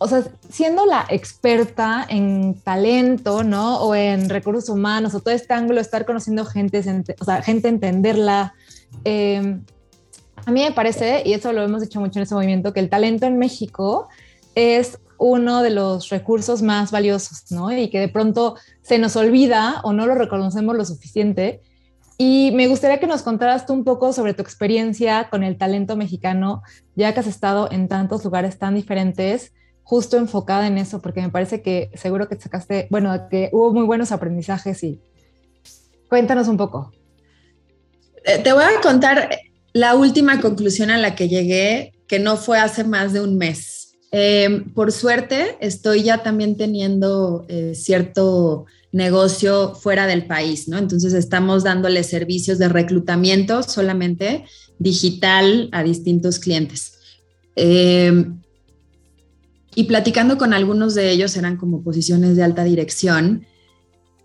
o 0.03 0.09
sea, 0.09 0.25
siendo 0.49 0.85
la 0.85 1.07
experta 1.09 2.05
en 2.09 2.55
talento, 2.61 3.45
¿no? 3.45 3.79
O 3.81 3.95
en 3.95 4.29
recursos 4.29 4.69
humanos, 4.69 5.15
o 5.15 5.21
todo 5.21 5.33
este 5.33 5.55
ángulo, 5.55 5.81
estar 5.81 6.05
conociendo 6.05 6.45
gente, 6.45 6.83
o 7.21 7.25
sea, 7.25 7.43
gente 7.43 7.69
entenderla. 7.69 8.55
Em, 9.05 9.63
a 10.45 10.51
mí 10.51 10.63
me 10.63 10.73
parece, 10.73 11.23
y 11.25 11.35
eso 11.35 11.53
lo 11.53 11.63
hemos 11.63 11.83
dicho 11.83 12.01
mucho 12.01 12.19
en 12.19 12.25
ese 12.25 12.35
movimiento, 12.35 12.73
que 12.73 12.81
el 12.81 12.89
talento 12.89 13.27
en 13.27 13.39
México 13.39 14.09
es 14.55 14.99
uno 15.19 15.63
de 15.63 15.71
los 15.71 16.09
recursos 16.09 16.63
más 16.63 16.91
valiosos, 16.91 17.53
¿no? 17.53 17.71
Y 17.71 17.89
que 17.89 18.01
de 18.01 18.09
pronto 18.09 18.57
se 18.83 18.99
nos 18.99 19.15
olvida 19.15 19.81
o 19.85 19.93
no 19.93 20.07
lo 20.07 20.17
reconocemos 20.17 20.77
lo 20.77 20.85
suficiente. 20.85 21.61
Y 22.19 22.51
me 22.55 22.67
gustaría 22.67 22.99
que 22.99 23.07
nos 23.07 23.23
contaras 23.23 23.65
tú 23.67 23.73
un 23.73 23.85
poco 23.85 24.13
sobre 24.13 24.35
tu 24.35 24.43
experiencia 24.43 25.29
con 25.31 25.45
el 25.45 25.57
talento 25.59 25.97
mexicano, 25.97 26.63
ya 26.97 27.15
que 27.15 27.21
has 27.21 27.29
estado 27.29 27.71
en 27.71 27.87
tantos 27.87 28.25
lugares 28.25 28.59
tan 28.59 28.75
diferentes, 28.75 29.53
justo 29.83 30.17
enfocada 30.17 30.67
en 30.67 30.79
eso, 30.79 31.01
porque 31.01 31.21
me 31.21 31.31
parece 31.31 31.63
que 31.63 31.91
seguro 31.95 32.29
que 32.29 32.41
sacaste, 32.41 32.87
bueno, 32.91 33.29
que 33.29 33.51
hubo 33.53 33.73
muy 33.73 33.85
buenos 33.85 34.13
aprendizajes 34.13 34.83
y 34.85 35.01
cuéntanos 36.09 36.49
un 36.49 36.57
poco. 36.57 36.93
Eh, 38.25 38.39
te 38.39 38.53
voy 38.53 38.65
a 38.65 38.81
contar 38.81 39.31
la 39.73 39.95
última 39.97 40.41
conclusión 40.41 40.91
a 40.91 40.99
la 40.99 41.15
que 41.15 41.29
llegué, 41.29 41.95
que 42.07 42.19
no 42.19 42.37
fue 42.37 42.59
hace 42.59 42.85
más 42.85 43.13
de 43.13 43.21
un 43.21 43.37
mes 43.37 43.83
Em, 44.15 44.71
por 44.75 44.93
suerte, 44.93 45.57
estoy 45.61 46.03
ya 46.03 46.23
también 46.23 46.59
teniendo 46.59 47.47
eh, 47.49 47.73
cierto 47.75 48.67
negocio 48.93 49.75
fuera 49.75 50.07
del 50.07 50.27
país, 50.27 50.69
¿no? 50.69 50.77
Entonces 50.77 51.15
estamos 51.15 51.65
dándole 51.65 52.05
servicios 52.05 52.59
de 52.59 52.69
reclutamiento 52.69 53.63
solamente 53.63 54.45
digital 54.79 55.71
a 55.73 55.83
distintos 55.83 56.39
clientes. 56.39 56.99
Em, 57.57 58.42
y 59.75 59.85
platicando 59.85 60.39
con 60.39 60.53
algunos 60.53 60.95
de 60.95 61.11
ellos, 61.11 61.37
eran 61.37 61.57
como 61.57 61.83
posiciones 61.83 62.37
de 62.37 62.43
alta 62.43 62.65
dirección, 62.65 63.47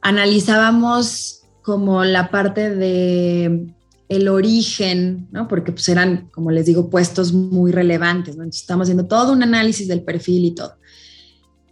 analizábamos 0.01 1.41
como 1.61 2.03
la 2.03 2.29
parte 2.31 2.73
de 2.75 3.67
el 4.09 4.29
origen, 4.29 5.27
¿no? 5.31 5.47
Porque 5.47 5.71
pues 5.71 5.89
eran, 5.89 6.29
como 6.31 6.51
les 6.51 6.65
digo, 6.65 6.89
puestos 6.89 7.33
muy 7.33 7.71
relevantes, 7.71 8.37
¿no? 8.37 8.43
Estamos 8.43 8.85
haciendo 8.85 9.05
todo 9.05 9.33
un 9.33 9.43
análisis 9.43 9.87
del 9.87 10.01
perfil 10.01 10.45
y 10.45 10.51
todo. 10.51 10.75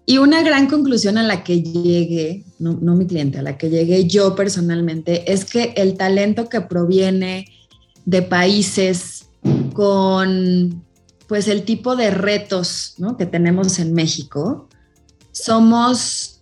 Y 0.06 0.18
una 0.18 0.44
gran 0.44 0.68
conclusión 0.68 1.18
a 1.18 1.24
la 1.24 1.44
que 1.44 1.64
llegué, 1.64 2.44
no, 2.60 2.74
no 2.74 2.96
mi 2.96 3.08
cliente, 3.08 3.40
a 3.40 3.42
la 3.42 3.58
que 3.58 3.70
llegué 3.70 4.06
yo 4.06 4.36
personalmente, 4.36 5.32
es 5.32 5.46
que 5.46 5.74
el 5.78 5.98
talento 5.98 6.48
que 6.48 6.62
proviene 6.62 7.48
de 8.06 8.22
países 8.22 9.30
con 9.74 10.85
pues 11.28 11.48
el 11.48 11.64
tipo 11.64 11.96
de 11.96 12.12
retos 12.12 12.96
que 13.18 13.26
tenemos 13.26 13.80
en 13.80 13.94
México, 13.94 14.70
somos, 15.32 16.42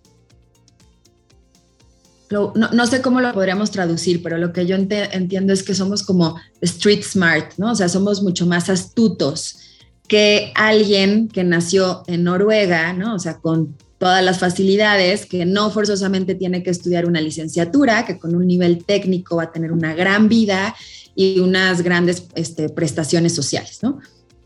no, 2.30 2.86
sé 2.86 3.02
cómo 3.02 3.20
lo 3.20 3.32
podríamos 3.32 3.70
traducir, 3.70 4.22
pero 4.22 4.38
lo 4.38 4.52
que 4.52 4.66
yo 4.66 4.76
entiendo 4.76 5.52
es 5.52 5.62
que 5.62 5.74
somos 5.74 6.02
como 6.02 6.36
street 6.60 7.02
smart, 7.02 7.52
¿no? 7.56 7.72
O 7.72 7.74
sea, 7.74 7.88
somos 7.88 8.22
mucho 8.22 8.46
más 8.46 8.68
astutos 8.68 9.58
que 10.06 10.52
alguien 10.54 11.28
que 11.28 11.44
nació 11.44 12.02
en 12.06 12.24
Noruega, 12.24 12.92
¿no? 12.92 13.14
O 13.14 13.18
sea, 13.18 13.38
con 13.38 13.76
todas 13.98 14.22
las 14.22 14.38
facilidades, 14.38 15.24
que 15.24 15.46
no 15.46 15.70
forzosamente 15.70 16.34
tiene 16.34 16.62
que 16.62 16.70
estudiar 16.70 17.06
una 17.06 17.20
licenciatura, 17.20 18.04
que 18.04 18.18
con 18.18 18.34
un 18.34 18.46
nivel 18.46 18.84
técnico 18.84 19.36
va 19.36 19.44
a 19.44 19.52
tener 19.52 19.72
una 19.72 19.94
gran 19.94 20.28
vida 20.28 20.74
y 21.14 21.40
unas 21.40 21.82
grandes 21.82 22.26
este, 22.34 22.68
prestaciones 22.68 23.34
sociales, 23.34 23.78
¿no? 23.82 24.00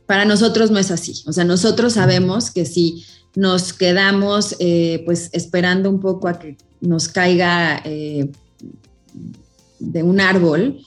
Para 0.09 0.25
nosotros 0.25 0.71
no 0.71 0.79
es 0.79 0.90
así. 0.90 1.23
O 1.27 1.33
sea, 1.35 1.44
nosotros 1.44 1.92
sabemos 1.92 2.51
que 2.51 2.64
si 2.64 3.05
nos 3.37 3.75
quedamos 3.75 4.57
eh, 4.59 5.03
pues 5.05 5.29
esperando 5.35 5.90
un 5.90 6.01
poco 6.01 6.29
a 6.29 6.38
que 6.38 6.57
nos 6.81 7.09
caiga 7.09 7.83
eh, 7.85 8.31
de 9.79 10.03
un 10.03 10.18
árbol, 10.18 10.81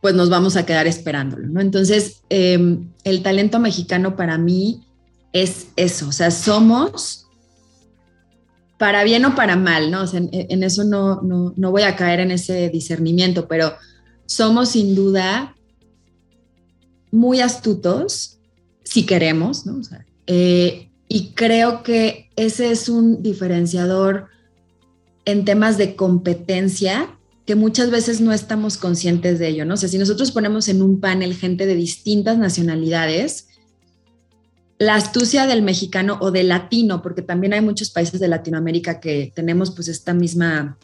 pues 0.00 0.14
nos 0.14 0.30
vamos 0.30 0.56
a 0.56 0.64
quedar 0.64 0.86
esperándolo, 0.86 1.46
¿no? 1.46 1.60
Entonces, 1.60 2.22
em, 2.30 2.88
el 3.04 3.22
talento 3.22 3.58
mexicano 3.58 4.16
para 4.16 4.38
mí 4.38 4.80
es 5.34 5.66
eso, 5.76 6.08
o 6.08 6.12
sea, 6.12 6.30
somos 6.30 7.26
para 8.78 9.04
bien 9.04 9.26
o 9.26 9.34
para 9.34 9.56
mal, 9.56 9.90
¿no? 9.90 10.04
O 10.04 10.06
sea, 10.06 10.22
en, 10.32 10.62
eso 10.62 10.84
no, 10.84 11.20
no, 11.22 11.70
voy 11.70 11.82
a 11.82 11.96
caer 11.96 12.20
en 12.20 12.30
ese 12.30 12.70
discernimiento, 12.70 13.46
pero 13.46 13.74
somos 14.24 14.70
sin 14.70 14.94
duda 14.94 15.54
muy 17.10 17.40
astutos 17.40 18.37
si 18.88 19.04
queremos, 19.04 19.66
¿no? 19.66 19.80
Eh, 20.26 20.88
y 21.08 21.32
creo 21.34 21.82
que 21.82 22.30
ese 22.36 22.70
es 22.70 22.88
un 22.88 23.22
diferenciador 23.22 24.28
en 25.26 25.44
temas 25.44 25.76
de 25.76 25.94
competencia 25.94 27.18
que 27.44 27.54
muchas 27.54 27.90
veces 27.90 28.22
no 28.22 28.32
estamos 28.32 28.78
conscientes 28.78 29.38
de 29.38 29.48
ello, 29.48 29.66
¿no? 29.66 29.74
O 29.74 29.76
sea, 29.76 29.90
si 29.90 29.98
nosotros 29.98 30.32
ponemos 30.32 30.68
en 30.68 30.80
un 30.80 31.00
panel 31.00 31.34
gente 31.34 31.66
de 31.66 31.74
distintas 31.74 32.38
nacionalidades, 32.38 33.48
la 34.78 34.94
astucia 34.94 35.46
del 35.46 35.60
mexicano 35.60 36.16
o 36.22 36.30
del 36.30 36.48
latino, 36.48 37.02
porque 37.02 37.20
también 37.20 37.52
hay 37.52 37.60
muchos 37.60 37.90
países 37.90 38.20
de 38.20 38.28
Latinoamérica 38.28 39.00
que 39.00 39.32
tenemos 39.34 39.70
pues 39.72 39.88
esta 39.88 40.14
misma, 40.14 40.78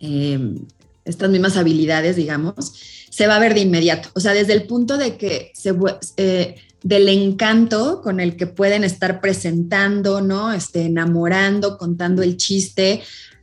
em, 0.00 0.66
estas 1.04 1.30
mismas 1.30 1.56
habilidades, 1.56 2.16
digamos, 2.16 2.72
se 3.10 3.28
va 3.28 3.36
a 3.36 3.40
ver 3.40 3.54
de 3.54 3.60
inmediato. 3.60 4.08
O 4.14 4.20
sea, 4.20 4.32
desde 4.32 4.54
el 4.54 4.64
punto 4.64 4.96
de 4.96 5.16
que 5.16 5.52
se, 5.54 5.72
eh, 6.16 6.56
del 6.88 7.10
encanto 7.10 8.00
con 8.00 8.18
el 8.18 8.34
que 8.34 8.46
pueden 8.46 8.82
estar 8.82 9.20
presentando, 9.20 10.22
¿no? 10.22 10.54
Este, 10.54 10.86
enamorando, 10.86 11.76
contando 11.76 12.22
el 12.22 12.38
chiste 12.38 13.02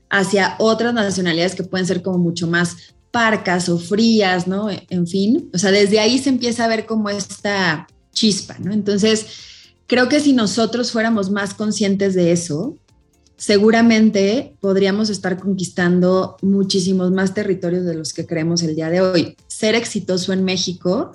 hacia 0.09 0.55
otras 0.57 0.95
nacionalidades 0.95 1.53
que 1.53 1.63
pueden 1.63 1.85
ser 1.85 2.01
como 2.01 2.17
mucho 2.17 2.47
más 2.47 2.75
parcas 3.11 3.69
o 3.69 3.77
frías, 3.77 4.47
¿no? 4.47 4.69
En 4.89 5.05
fin, 5.05 5.51
o 5.53 5.59
sea, 5.59 5.69
desde 5.69 5.99
ahí 5.99 6.17
se 6.17 6.29
empieza 6.29 6.65
a 6.65 6.67
ver 6.67 6.87
como 6.87 7.07
esta 7.11 7.85
chispa, 8.13 8.57
¿no? 8.57 8.73
Entonces, 8.73 9.27
creo 9.85 10.09
que 10.09 10.19
si 10.19 10.33
nosotros 10.33 10.91
fuéramos 10.91 11.29
más 11.29 11.53
conscientes 11.53 12.15
de 12.15 12.31
eso, 12.31 12.75
seguramente 13.37 14.55
podríamos 14.59 15.11
estar 15.11 15.37
conquistando 15.37 16.37
muchísimos 16.41 17.11
más 17.11 17.35
territorios 17.35 17.85
de 17.85 17.93
los 17.93 18.11
que 18.11 18.25
creemos 18.25 18.63
el 18.63 18.75
día 18.75 18.89
de 18.89 19.01
hoy. 19.01 19.37
Ser 19.47 19.75
exitoso 19.75 20.33
en 20.33 20.43
México 20.43 21.11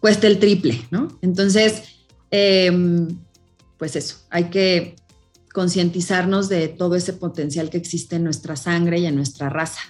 cuesta 0.00 0.26
el 0.26 0.38
triple, 0.38 0.80
¿no? 0.90 1.08
Entonces, 1.22 2.04
em, 2.30 3.08
pues 3.78 3.96
eso, 3.96 4.16
hay 4.30 4.44
que 4.44 4.96
concientizarnos 5.52 6.48
de 6.48 6.68
todo 6.68 6.96
ese 6.96 7.12
potencial 7.12 7.70
que 7.70 7.78
existe 7.78 8.16
en 8.16 8.24
nuestra 8.24 8.56
sangre 8.56 8.98
y 8.98 9.06
en 9.06 9.16
nuestra 9.16 9.48
raza. 9.48 9.80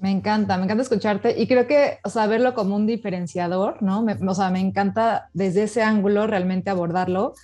Me 0.00 0.10
encanta, 0.10 0.56
me 0.56 0.64
encanta 0.64 0.82
escucharte 0.82 1.38
y 1.38 1.46
creo 1.46 1.66
que, 1.66 1.98
o 2.04 2.08
sea, 2.08 2.26
verlo 2.26 2.54
como 2.54 2.76
un 2.76 2.86
diferenciador, 2.86 3.82
¿no? 3.82 4.04
o 4.04 4.34
sea, 4.34 4.50
me 4.50 4.60
encanta 4.60 5.28
desde 5.34 5.64
ese 5.64 5.82
ángulo 5.82 6.26
realmente 6.26 6.70
abordarlo 6.70 7.34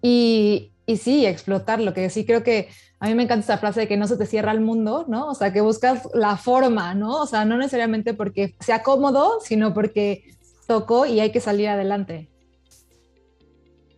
y, 0.00 0.72
y 0.84 0.96
sí, 0.96 1.26
explotarlo, 1.26 1.94
que 1.94 2.10
sí 2.10 2.24
creo 2.24 2.42
que 2.42 2.68
a 3.02 3.08
mí 3.08 3.14
me 3.14 3.24
encanta 3.24 3.44
esa 3.44 3.58
frase 3.58 3.80
de 3.80 3.88
que 3.88 3.96
no 3.96 4.06
se 4.06 4.16
te 4.16 4.26
cierra 4.26 4.52
el 4.52 4.60
mundo, 4.60 5.04
¿no? 5.08 5.26
O 5.26 5.34
sea, 5.34 5.52
que 5.52 5.60
buscas 5.60 6.08
la 6.14 6.36
forma, 6.36 6.94
¿no? 6.94 7.22
O 7.22 7.26
sea, 7.26 7.44
no 7.44 7.56
necesariamente 7.56 8.14
porque 8.14 8.54
sea 8.60 8.84
cómodo, 8.84 9.40
sino 9.44 9.74
porque 9.74 10.22
tocó 10.66 11.06
y 11.06 11.20
hay 11.20 11.32
que 11.32 11.40
salir 11.40 11.68
adelante. 11.68 12.28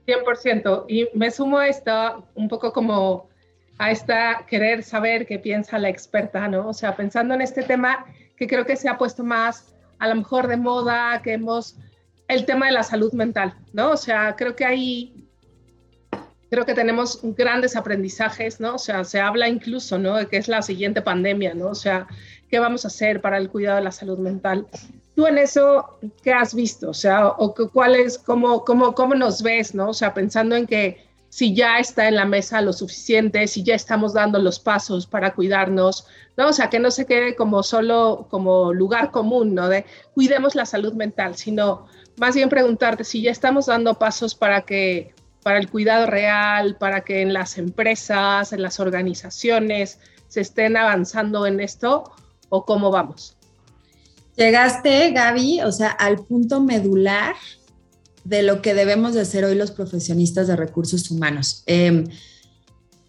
100%. 0.06 0.84
Y 0.88 1.08
me 1.14 1.30
sumo 1.30 1.58
a 1.58 1.68
esto 1.68 2.26
un 2.34 2.48
poco 2.48 2.72
como 2.72 3.28
a 3.78 3.90
esta 3.90 4.44
querer 4.46 4.82
saber 4.82 5.26
qué 5.26 5.38
piensa 5.38 5.78
la 5.78 5.88
experta, 5.88 6.46
¿no? 6.48 6.68
O 6.68 6.74
sea, 6.74 6.94
pensando 6.96 7.34
en 7.34 7.40
este 7.40 7.62
tema 7.62 8.04
que 8.36 8.46
creo 8.46 8.66
que 8.66 8.76
se 8.76 8.88
ha 8.88 8.98
puesto 8.98 9.24
más 9.24 9.74
a 9.98 10.08
lo 10.08 10.16
mejor 10.16 10.48
de 10.48 10.56
moda, 10.56 11.22
que 11.22 11.32
hemos, 11.32 11.76
el 12.28 12.44
tema 12.44 12.66
de 12.66 12.72
la 12.72 12.82
salud 12.82 13.12
mental, 13.12 13.54
¿no? 13.72 13.92
O 13.92 13.96
sea, 13.96 14.36
creo 14.36 14.54
que 14.54 14.64
ahí, 14.64 15.28
creo 16.50 16.64
que 16.66 16.74
tenemos 16.74 17.20
grandes 17.22 17.76
aprendizajes, 17.76 18.60
¿no? 18.60 18.74
O 18.74 18.78
sea, 18.78 19.04
se 19.04 19.20
habla 19.20 19.48
incluso, 19.48 19.98
¿no? 19.98 20.16
De 20.16 20.26
que 20.26 20.36
es 20.36 20.48
la 20.48 20.62
siguiente 20.62 21.00
pandemia, 21.00 21.54
¿no? 21.54 21.68
O 21.68 21.74
sea, 21.74 22.06
¿qué 22.48 22.58
vamos 22.58 22.84
a 22.84 22.88
hacer 22.88 23.20
para 23.20 23.38
el 23.38 23.48
cuidado 23.48 23.76
de 23.76 23.84
la 23.84 23.92
salud 23.92 24.18
mental? 24.18 24.66
Tú 25.14 25.26
en 25.26 25.38
eso, 25.38 25.98
¿qué 26.22 26.32
has 26.32 26.54
visto? 26.54 26.90
O 26.90 26.94
sea, 26.94 27.28
o 27.28 27.54
cuál 27.72 27.94
es, 27.94 28.18
cómo, 28.18 28.64
cómo, 28.64 28.94
cómo 28.94 29.14
nos 29.14 29.42
ves, 29.42 29.74
¿no? 29.74 29.90
O 29.90 29.94
sea, 29.94 30.12
pensando 30.12 30.56
en 30.56 30.66
que 30.66 31.06
si 31.34 31.52
ya 31.52 31.78
está 31.80 32.06
en 32.06 32.14
la 32.14 32.24
mesa 32.24 32.60
lo 32.60 32.72
suficiente, 32.72 33.48
si 33.48 33.64
ya 33.64 33.74
estamos 33.74 34.12
dando 34.12 34.38
los 34.38 34.60
pasos 34.60 35.08
para 35.08 35.34
cuidarnos, 35.34 36.06
¿no? 36.36 36.48
O 36.48 36.52
sea, 36.52 36.70
que 36.70 36.78
no 36.78 36.92
se 36.92 37.06
quede 37.06 37.34
como 37.34 37.64
solo 37.64 38.28
como 38.30 38.72
lugar 38.72 39.10
común, 39.10 39.52
¿no? 39.52 39.68
De 39.68 39.84
cuidemos 40.14 40.54
la 40.54 40.64
salud 40.64 40.92
mental, 40.92 41.34
sino 41.34 41.86
más 42.18 42.36
bien 42.36 42.48
preguntarte 42.48 43.02
si 43.02 43.22
ya 43.22 43.32
estamos 43.32 43.66
dando 43.66 43.98
pasos 43.98 44.36
para 44.36 44.62
que 44.62 45.12
para 45.42 45.58
el 45.58 45.68
cuidado 45.68 46.06
real, 46.06 46.76
para 46.76 47.02
que 47.02 47.20
en 47.20 47.32
las 47.32 47.58
empresas, 47.58 48.52
en 48.52 48.62
las 48.62 48.78
organizaciones 48.78 49.98
se 50.28 50.40
estén 50.40 50.76
avanzando 50.76 51.46
en 51.46 51.58
esto 51.58 52.12
o 52.48 52.64
cómo 52.64 52.92
vamos. 52.92 53.33
Llegaste, 54.36 55.12
Gaby, 55.12 55.60
o 55.62 55.72
sea, 55.72 55.88
al 55.90 56.24
punto 56.24 56.60
medular 56.60 57.34
de 58.24 58.42
lo 58.42 58.62
que 58.62 58.74
debemos 58.74 59.14
de 59.14 59.20
hacer 59.20 59.44
hoy 59.44 59.54
los 59.54 59.70
profesionistas 59.70 60.48
de 60.48 60.56
recursos 60.56 61.10
humanos. 61.10 61.62
Em, 61.66 62.06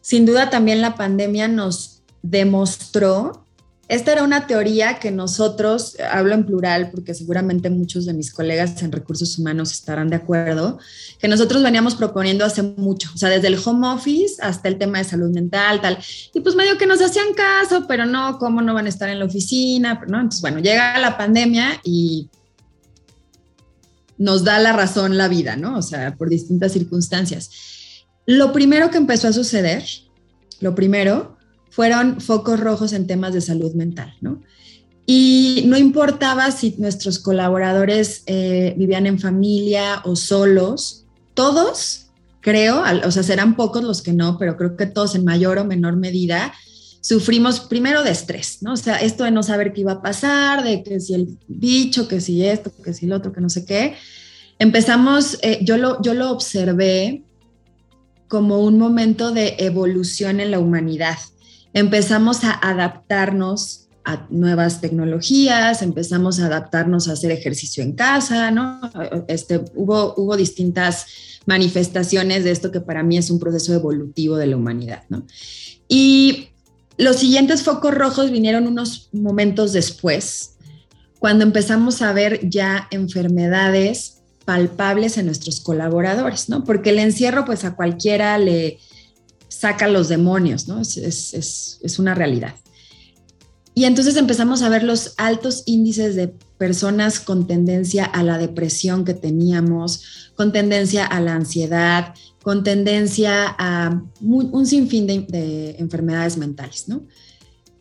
sin 0.01 0.25
duda 0.25 0.49
también 0.49 0.81
la 0.81 0.95
pandemia 0.95 1.47
nos 1.47 2.03
demostró, 2.21 3.44
esta 3.87 4.13
era 4.13 4.23
una 4.23 4.47
teoría 4.47 4.97
que 4.97 5.11
nosotros, 5.11 5.95
hablo 6.11 6.33
en 6.33 6.45
plural 6.45 6.89
porque 6.89 7.13
seguramente 7.13 7.69
muchos 7.69 8.05
de 8.05 8.13
mis 8.13 8.33
colegas 8.33 8.81
en 8.81 8.91
recursos 8.91 9.37
humanos 9.37 9.71
estarán 9.71 10.09
de 10.09 10.15
acuerdo, 10.15 10.79
que 11.19 11.27
nosotros 11.27 11.61
veníamos 11.61 11.93
proponiendo 11.93 12.45
hace 12.45 12.63
mucho, 12.63 13.11
o 13.13 13.17
sea, 13.17 13.29
desde 13.29 13.47
el 13.47 13.59
home 13.63 13.87
office 13.87 14.41
hasta 14.41 14.69
el 14.69 14.77
tema 14.77 14.97
de 14.97 15.03
salud 15.03 15.29
mental, 15.29 15.81
tal, 15.81 15.99
y 16.33 16.39
pues 16.39 16.55
medio 16.55 16.77
que 16.77 16.87
nos 16.87 16.99
hacían 17.01 17.33
caso, 17.35 17.85
pero 17.87 18.05
no, 18.05 18.39
¿cómo 18.39 18.61
no 18.61 18.73
van 18.73 18.87
a 18.87 18.89
estar 18.89 19.09
en 19.09 19.19
la 19.19 19.25
oficina? 19.25 20.01
¿no? 20.07 20.17
Entonces, 20.17 20.41
bueno, 20.41 20.59
llega 20.59 20.97
la 20.99 21.15
pandemia 21.17 21.79
y 21.83 22.29
nos 24.17 24.43
da 24.43 24.59
la 24.59 24.73
razón 24.73 25.17
la 25.17 25.27
vida, 25.27 25.55
¿no? 25.57 25.77
O 25.77 25.81
sea, 25.81 26.15
por 26.15 26.29
distintas 26.29 26.71
circunstancias. 26.71 27.51
Lo 28.25 28.51
primero 28.53 28.89
que 28.89 28.97
empezó 28.97 29.27
a 29.27 29.33
suceder, 29.33 29.83
lo 30.59 30.73
primero, 30.73 31.34
fueron 31.75 32.21
focos 32.21 32.57
rojos 32.61 32.93
en 32.93 33.05
temas 33.05 33.33
de 33.33 33.41
salud 33.41 33.73
mental, 33.73 34.13
¿no? 34.21 34.41
Y 35.05 35.65
no 35.67 35.77
importaba 35.77 36.49
si 36.51 36.73
nuestros 36.77 37.19
colaboradores 37.19 38.23
eh, 38.27 38.73
vivían 38.77 39.05
en 39.05 39.19
familia 39.19 40.01
o 40.05 40.15
solos, 40.15 41.05
todos, 41.33 42.07
creo, 42.39 42.81
o 43.03 43.11
sea, 43.11 43.23
serán 43.23 43.57
pocos 43.57 43.83
los 43.83 44.01
que 44.01 44.13
no, 44.13 44.37
pero 44.37 44.55
creo 44.55 44.77
que 44.77 44.85
todos 44.85 45.15
en 45.15 45.25
mayor 45.25 45.57
o 45.57 45.65
menor 45.65 45.97
medida 45.97 46.53
sufrimos 47.01 47.59
primero 47.59 48.03
de 48.03 48.11
estrés, 48.11 48.59
¿no? 48.61 48.71
O 48.73 48.77
sea, 48.77 48.95
esto 48.95 49.25
de 49.25 49.31
no 49.31 49.43
saber 49.43 49.73
qué 49.73 49.81
iba 49.81 49.91
a 49.91 50.01
pasar, 50.01 50.63
de 50.63 50.81
que 50.81 51.01
si 51.01 51.13
el 51.13 51.37
bicho, 51.47 52.07
que 52.07 52.21
si 52.21 52.45
esto, 52.45 52.71
que 52.83 52.93
si 52.93 53.05
el 53.05 53.11
otro, 53.11 53.33
que 53.33 53.41
no 53.41 53.49
sé 53.49 53.65
qué. 53.65 53.95
Empezamos, 54.59 55.37
eh, 55.41 55.59
yo, 55.61 55.77
lo, 55.77 56.01
yo 56.01 56.13
lo 56.13 56.31
observé 56.31 57.21
como 58.29 58.59
un 58.61 58.79
momento 58.79 59.31
de 59.31 59.55
evolución 59.59 60.39
en 60.39 60.51
la 60.51 60.59
humanidad. 60.59 61.17
Empezamos 61.75 62.45
a 62.45 62.53
adaptarnos 62.53 63.89
a 64.05 64.27
nuevas 64.29 64.79
tecnologías, 64.79 65.81
empezamos 65.81 66.39
a 66.39 66.45
adaptarnos 66.45 67.09
a 67.09 67.11
hacer 67.11 67.31
ejercicio 67.31 67.83
en 67.83 67.91
casa, 67.91 68.49
¿no? 68.49 68.79
Este, 69.27 69.61
hubo, 69.75 70.13
hubo 70.15 70.37
distintas 70.37 71.05
manifestaciones 71.45 72.45
de 72.45 72.51
esto 72.51 72.71
que 72.71 72.79
para 72.79 73.03
mí 73.03 73.17
es 73.17 73.29
un 73.29 73.39
proceso 73.39 73.73
evolutivo 73.73 74.37
de 74.37 74.47
la 74.47 74.55
humanidad, 74.55 75.03
¿no? 75.09 75.27
Y 75.89 76.47
los 76.97 77.17
siguientes 77.17 77.63
focos 77.63 77.93
rojos 77.93 78.31
vinieron 78.31 78.67
unos 78.67 79.09
momentos 79.11 79.73
después, 79.73 80.55
cuando 81.19 81.43
empezamos 81.43 82.01
a 82.01 82.13
ver 82.13 82.49
ya 82.49 82.87
enfermedades 82.89 84.21
palpables 84.45 85.17
en 85.17 85.25
nuestros 85.25 85.59
colaboradores, 85.59 86.47
¿no? 86.47 86.63
Porque 86.63 86.91
el 86.91 86.99
encierro, 86.99 87.43
pues 87.43 87.65
a 87.65 87.75
cualquiera 87.75 88.37
le 88.37 88.79
saca 89.59 89.87
los 89.87 90.09
demonios, 90.09 90.67
¿no? 90.67 90.81
Es, 90.81 90.97
es, 90.97 91.79
es 91.81 91.99
una 91.99 92.15
realidad. 92.15 92.55
Y 93.77 93.83
entonces 93.83 94.15
empezamos 94.15 94.61
a 94.61 94.69
ver 94.69 94.83
los 94.83 95.13
altos 95.17 95.63
índices 95.65 96.15
de 96.15 96.29
personas 96.57 97.19
con 97.19 97.45
tendencia 97.45 98.05
a 98.05 98.23
la 98.23 98.37
depresión 98.37 99.03
que 99.03 99.13
teníamos, 99.13 100.31
con 100.35 100.53
tendencia 100.53 101.05
a 101.05 101.19
la 101.19 101.35
ansiedad, 101.35 102.13
con 102.41 102.63
tendencia 102.63 103.53
a 103.57 104.01
un 104.21 104.65
sinfín 104.65 105.07
de, 105.07 105.75
enfermedades 105.77 106.37
mentales, 106.37 106.87
¿no? 106.87 107.05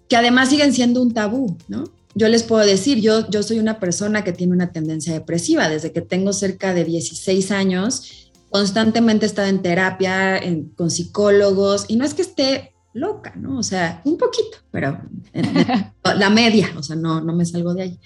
Que 0.08 0.16
además 0.16 0.48
siguen 0.48 0.72
siendo 0.72 1.00
un 1.00 1.14
tabú, 1.14 1.56
¿no? 1.68 1.84
Yo 2.16 2.28
les 2.28 2.42
puedo 2.42 2.64
decir, 2.64 3.00
yo, 3.00 3.28
yo 3.28 3.42
soy 3.42 3.58
una 3.58 3.78
persona 3.78 4.24
que 4.24 4.32
tiene 4.32 4.52
una 4.52 4.72
tendencia 4.72 5.12
depresiva 5.12 5.68
desde 5.68 5.92
que 5.92 6.00
tengo 6.00 6.32
cerca 6.32 6.74
de 6.74 6.84
16 6.84 7.50
años, 7.50 8.23
constantemente 8.54 9.26
he 9.26 9.28
estado 9.28 9.48
en 9.48 9.62
terapia, 9.62 10.40
con 10.76 10.88
psicólogos, 10.88 11.86
y 11.88 11.96
no 11.96 12.04
es 12.04 12.14
que 12.14 12.22
esté 12.22 12.72
loca, 12.92 13.32
¿no? 13.34 13.58
O 13.58 13.64
sea, 13.64 14.00
un 14.04 14.16
poquito, 14.16 14.58
pero 14.70 14.96
la 16.16 16.30
media, 16.30 16.70
o 16.76 16.82
sea, 16.84 16.94
no, 16.94 17.20
no 17.20 17.34
me 17.34 17.46
salgo 17.46 17.74
de 17.74 17.82
ahí. 17.82 17.98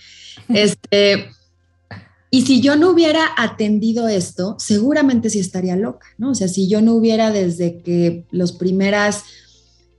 Este, 0.48 1.28
y 2.30 2.46
si 2.46 2.62
yo 2.62 2.76
no 2.76 2.88
hubiera 2.88 3.26
atendido 3.36 4.08
esto, 4.08 4.56
seguramente 4.58 5.28
sí 5.28 5.38
estaría 5.38 5.76
loca, 5.76 6.06
¿no? 6.16 6.30
O 6.30 6.34
sea, 6.34 6.48
si 6.48 6.66
yo 6.66 6.80
no 6.80 6.94
hubiera 6.94 7.30
desde 7.30 7.82
que 7.82 8.24
los 8.30 8.52
primeros 8.52 9.24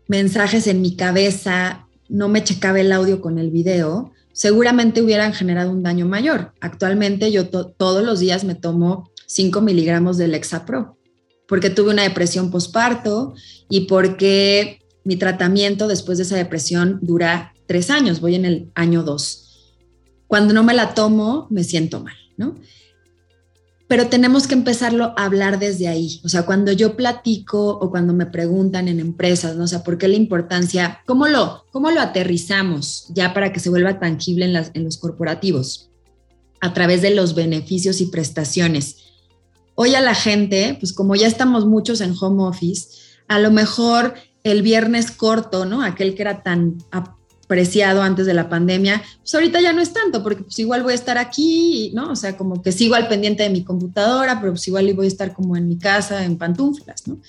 mensajes 0.07 0.65
en 0.65 0.81
mi 0.81 0.95
cabeza 0.95 1.85
no 2.07 2.27
me 2.27 2.43
checaba 2.43 2.79
el 2.79 2.91
audio 2.91 3.21
con 3.21 3.37
el 3.37 3.51
video, 3.51 4.13
seguramente 4.33 5.03
hubieran 5.03 5.31
generado 5.31 5.69
un 5.69 5.83
daño 5.83 6.07
mayor. 6.07 6.53
Actualmente 6.59 7.31
yo 7.31 7.49
todos 7.49 8.03
los 8.03 8.19
días 8.19 8.43
me 8.43 8.55
tomo 8.55 9.11
5 9.29 9.61
miligramos 9.61 10.17
de 10.17 10.27
Lexapro 10.27 10.99
porque 11.49 11.71
tuve 11.71 11.89
una 11.89 12.03
depresión 12.03 12.51
posparto 12.51 13.33
y 13.69 13.81
porque 13.81 14.79
mi 15.03 15.17
tratamiento 15.17 15.87
después 15.87 16.19
de 16.19 16.23
esa 16.23 16.37
depresión 16.37 16.99
dura 17.01 17.53
tres 17.65 17.89
años, 17.89 18.21
voy 18.21 18.35
en 18.35 18.45
el 18.45 18.71
año 18.75 19.03
dos. 19.03 19.73
Cuando 20.27 20.53
no 20.53 20.63
me 20.63 20.75
la 20.75 20.93
tomo, 20.93 21.47
me 21.49 21.63
siento 21.63 22.03
mal, 22.03 22.13
¿no? 22.37 22.55
Pero 23.87 24.07
tenemos 24.07 24.45
que 24.45 24.53
empezarlo 24.53 25.15
a 25.17 25.25
hablar 25.25 25.57
desde 25.57 25.87
ahí. 25.87 26.21
O 26.23 26.29
sea, 26.29 26.45
cuando 26.45 26.71
yo 26.71 26.95
platico 26.95 27.69
o 27.69 27.89
cuando 27.89 28.13
me 28.13 28.27
preguntan 28.27 28.87
en 28.87 28.99
empresas, 28.99 29.55
¿no? 29.55 29.63
O 29.63 29.67
sea, 29.67 29.83
¿por 29.83 29.97
qué 29.97 30.07
la 30.07 30.15
importancia? 30.15 30.99
¿Cómo 31.07 31.27
lo, 31.27 31.65
cómo 31.71 31.89
lo 31.89 31.99
aterrizamos 31.99 33.07
ya 33.09 33.33
para 33.33 33.51
que 33.51 33.59
se 33.59 33.71
vuelva 33.71 33.99
tangible 33.99 34.45
en, 34.45 34.53
las, 34.53 34.69
en 34.75 34.83
los 34.83 34.97
corporativos? 34.97 35.89
A 36.61 36.75
través 36.75 37.01
de 37.01 37.15
los 37.15 37.33
beneficios 37.33 38.01
y 38.01 38.05
prestaciones 38.07 39.08
Hoy 39.81 39.95
a 39.95 40.01
la 40.01 40.13
gente, 40.13 40.75
pues 40.77 40.91
como 40.91 41.15
ya 41.15 41.25
estamos 41.25 41.65
muchos 41.65 42.01
en 42.01 42.13
home 42.19 42.43
office, 42.43 42.89
a 43.29 43.39
lo 43.39 43.49
mejor 43.49 44.13
el 44.43 44.61
viernes 44.61 45.09
corto, 45.09 45.65
¿no? 45.65 45.81
Aquel 45.81 46.15
que 46.15 46.21
era 46.21 46.43
tan 46.43 46.79
apreciado 46.91 48.01
antes 48.01 48.25
de 48.25 48.33
la 48.33 48.49
pandemia, 48.49 49.01
pues 49.19 49.33
ahorita 49.33 49.61
ya 49.61 49.71
no 49.71 49.79
es 49.81 49.93
tanto, 49.93 50.21
porque 50.21 50.43
pues 50.43 50.59
igual 50.59 50.83
voy 50.83 50.91
a 50.91 50.95
estar 50.95 51.17
aquí, 51.17 51.93
¿no? 51.93 52.11
O 52.11 52.17
sea, 52.17 52.35
como 52.35 52.61
que 52.61 52.73
sigo 52.73 52.95
al 52.95 53.07
pendiente 53.07 53.43
de 53.43 53.51
mi 53.51 53.63
computadora, 53.63 54.41
pero 54.41 54.51
pues 54.51 54.67
igual 54.67 54.93
voy 54.93 55.05
a 55.05 55.07
estar 55.07 55.31
como 55.31 55.55
en 55.55 55.69
mi 55.69 55.77
casa, 55.77 56.25
en 56.25 56.37
pantuflas, 56.37 57.07
¿no? 57.07 57.21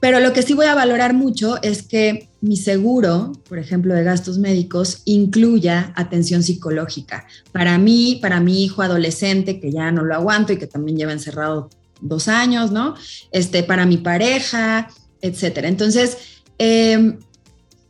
Pero 0.00 0.18
lo 0.20 0.32
que 0.32 0.42
sí 0.42 0.54
voy 0.54 0.66
a 0.66 0.74
valorar 0.74 1.12
mucho 1.12 1.62
es 1.62 1.82
que 1.82 2.28
mi 2.40 2.56
seguro, 2.56 3.32
por 3.48 3.58
ejemplo, 3.58 3.94
de 3.94 4.02
gastos 4.02 4.38
médicos, 4.38 5.02
incluya 5.04 5.92
atención 5.94 6.42
psicológica. 6.42 7.26
Para 7.52 7.76
mí, 7.76 8.18
para 8.22 8.40
mi 8.40 8.64
hijo 8.64 8.80
adolescente, 8.80 9.60
que 9.60 9.70
ya 9.70 9.92
no 9.92 10.02
lo 10.02 10.14
aguanto 10.14 10.54
y 10.54 10.58
que 10.58 10.66
también 10.66 10.96
lleva 10.96 11.12
encerrado 11.12 11.68
dos 12.00 12.28
años, 12.28 12.70
¿no? 12.72 12.94
Este, 13.30 13.62
para 13.62 13.84
mi 13.84 13.98
pareja, 13.98 14.88
etcétera. 15.20 15.68
Entonces, 15.68 16.16
em, 16.56 17.18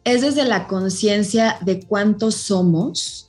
es 0.03 0.23
desde 0.23 0.45
la 0.45 0.67
conciencia 0.67 1.59
de 1.61 1.81
cuántos 1.81 2.35
somos 2.35 3.29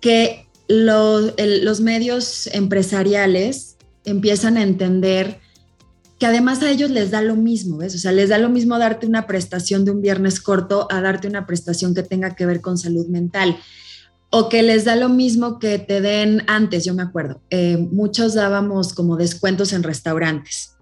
que 0.00 0.46
los 0.68 1.80
medios 1.80 2.46
empresariales 2.46 3.76
empiezan 4.04 4.56
a 4.56 4.62
entender 4.62 5.43
que 6.18 6.26
además 6.26 6.62
a 6.62 6.70
ellos 6.70 6.90
les 6.90 7.10
da 7.10 7.22
lo 7.22 7.36
mismo, 7.36 7.78
¿ves? 7.78 7.94
O 7.94 7.98
sea, 7.98 8.12
les 8.12 8.28
da 8.28 8.38
lo 8.38 8.48
mismo 8.48 8.78
darte 8.78 9.06
una 9.06 9.26
prestación 9.26 9.84
de 9.84 9.90
un 9.90 10.00
viernes 10.00 10.40
corto 10.40 10.86
a 10.90 11.00
darte 11.00 11.28
una 11.28 11.46
prestación 11.46 11.94
que 11.94 12.02
tenga 12.02 12.34
que 12.34 12.46
ver 12.46 12.60
con 12.60 12.78
salud 12.78 13.06
mental. 13.08 13.56
O 14.30 14.48
que 14.48 14.62
les 14.62 14.84
da 14.84 14.96
lo 14.96 15.08
mismo 15.08 15.58
que 15.58 15.78
te 15.78 16.00
den 16.00 16.42
antes, 16.48 16.84
yo 16.84 16.94
me 16.94 17.02
acuerdo. 17.02 17.40
Eh, 17.50 17.76
muchos 17.76 18.34
dábamos 18.34 18.92
como 18.92 19.16
descuentos 19.16 19.72
en 19.72 19.82
restaurantes 19.82 20.73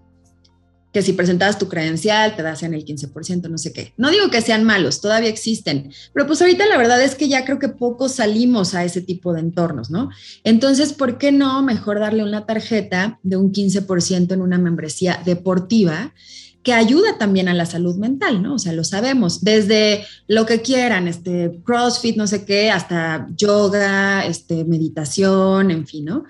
que 0.93 1.01
si 1.01 1.13
presentabas 1.13 1.57
tu 1.57 1.67
credencial 1.67 2.35
te 2.35 2.43
en 2.65 2.73
el 2.75 2.85
15%, 2.85 3.49
no 3.49 3.57
sé 3.57 3.73
qué. 3.73 3.93
No 3.97 4.11
digo 4.11 4.29
que 4.29 4.41
sean 4.41 4.63
malos, 4.63 5.01
todavía 5.01 5.29
existen, 5.29 5.91
pero 6.13 6.27
pues 6.27 6.39
ahorita 6.41 6.67
la 6.67 6.77
verdad 6.77 7.01
es 7.01 7.15
que 7.15 7.27
ya 7.27 7.43
creo 7.45 7.57
que 7.57 7.69
pocos 7.69 8.13
salimos 8.13 8.75
a 8.75 8.85
ese 8.85 9.01
tipo 9.01 9.33
de 9.33 9.39
entornos, 9.39 9.89
¿no? 9.89 10.11
Entonces, 10.43 10.93
¿por 10.93 11.17
qué 11.17 11.31
no 11.31 11.63
mejor 11.63 11.99
darle 11.99 12.23
una 12.23 12.45
tarjeta 12.45 13.19
de 13.23 13.37
un 13.37 13.51
15% 13.51 14.33
en 14.33 14.41
una 14.41 14.59
membresía 14.59 15.19
deportiva? 15.25 16.13
que 16.61 16.71
ayuda 16.71 17.17
también 17.17 17.49
a 17.49 17.53
la 17.53 17.65
salud 17.65 17.97
mental, 17.97 18.41
¿no? 18.41 18.55
O 18.55 18.59
sea, 18.59 18.71
lo 18.71 18.85
sabemos, 18.85 19.43
desde 19.43 20.05
lo 20.27 20.45
que 20.45 20.61
quieran, 20.61 21.09
este 21.09 21.59
CrossFit, 21.65 22.15
no 22.15 22.25
sé 22.25 22.45
qué, 22.45 22.71
hasta 22.71 23.27
yoga, 23.35 24.25
este 24.25 24.63
meditación, 24.63 25.71
en 25.71 25.85
fin, 25.85 26.05
¿no? 26.05 26.23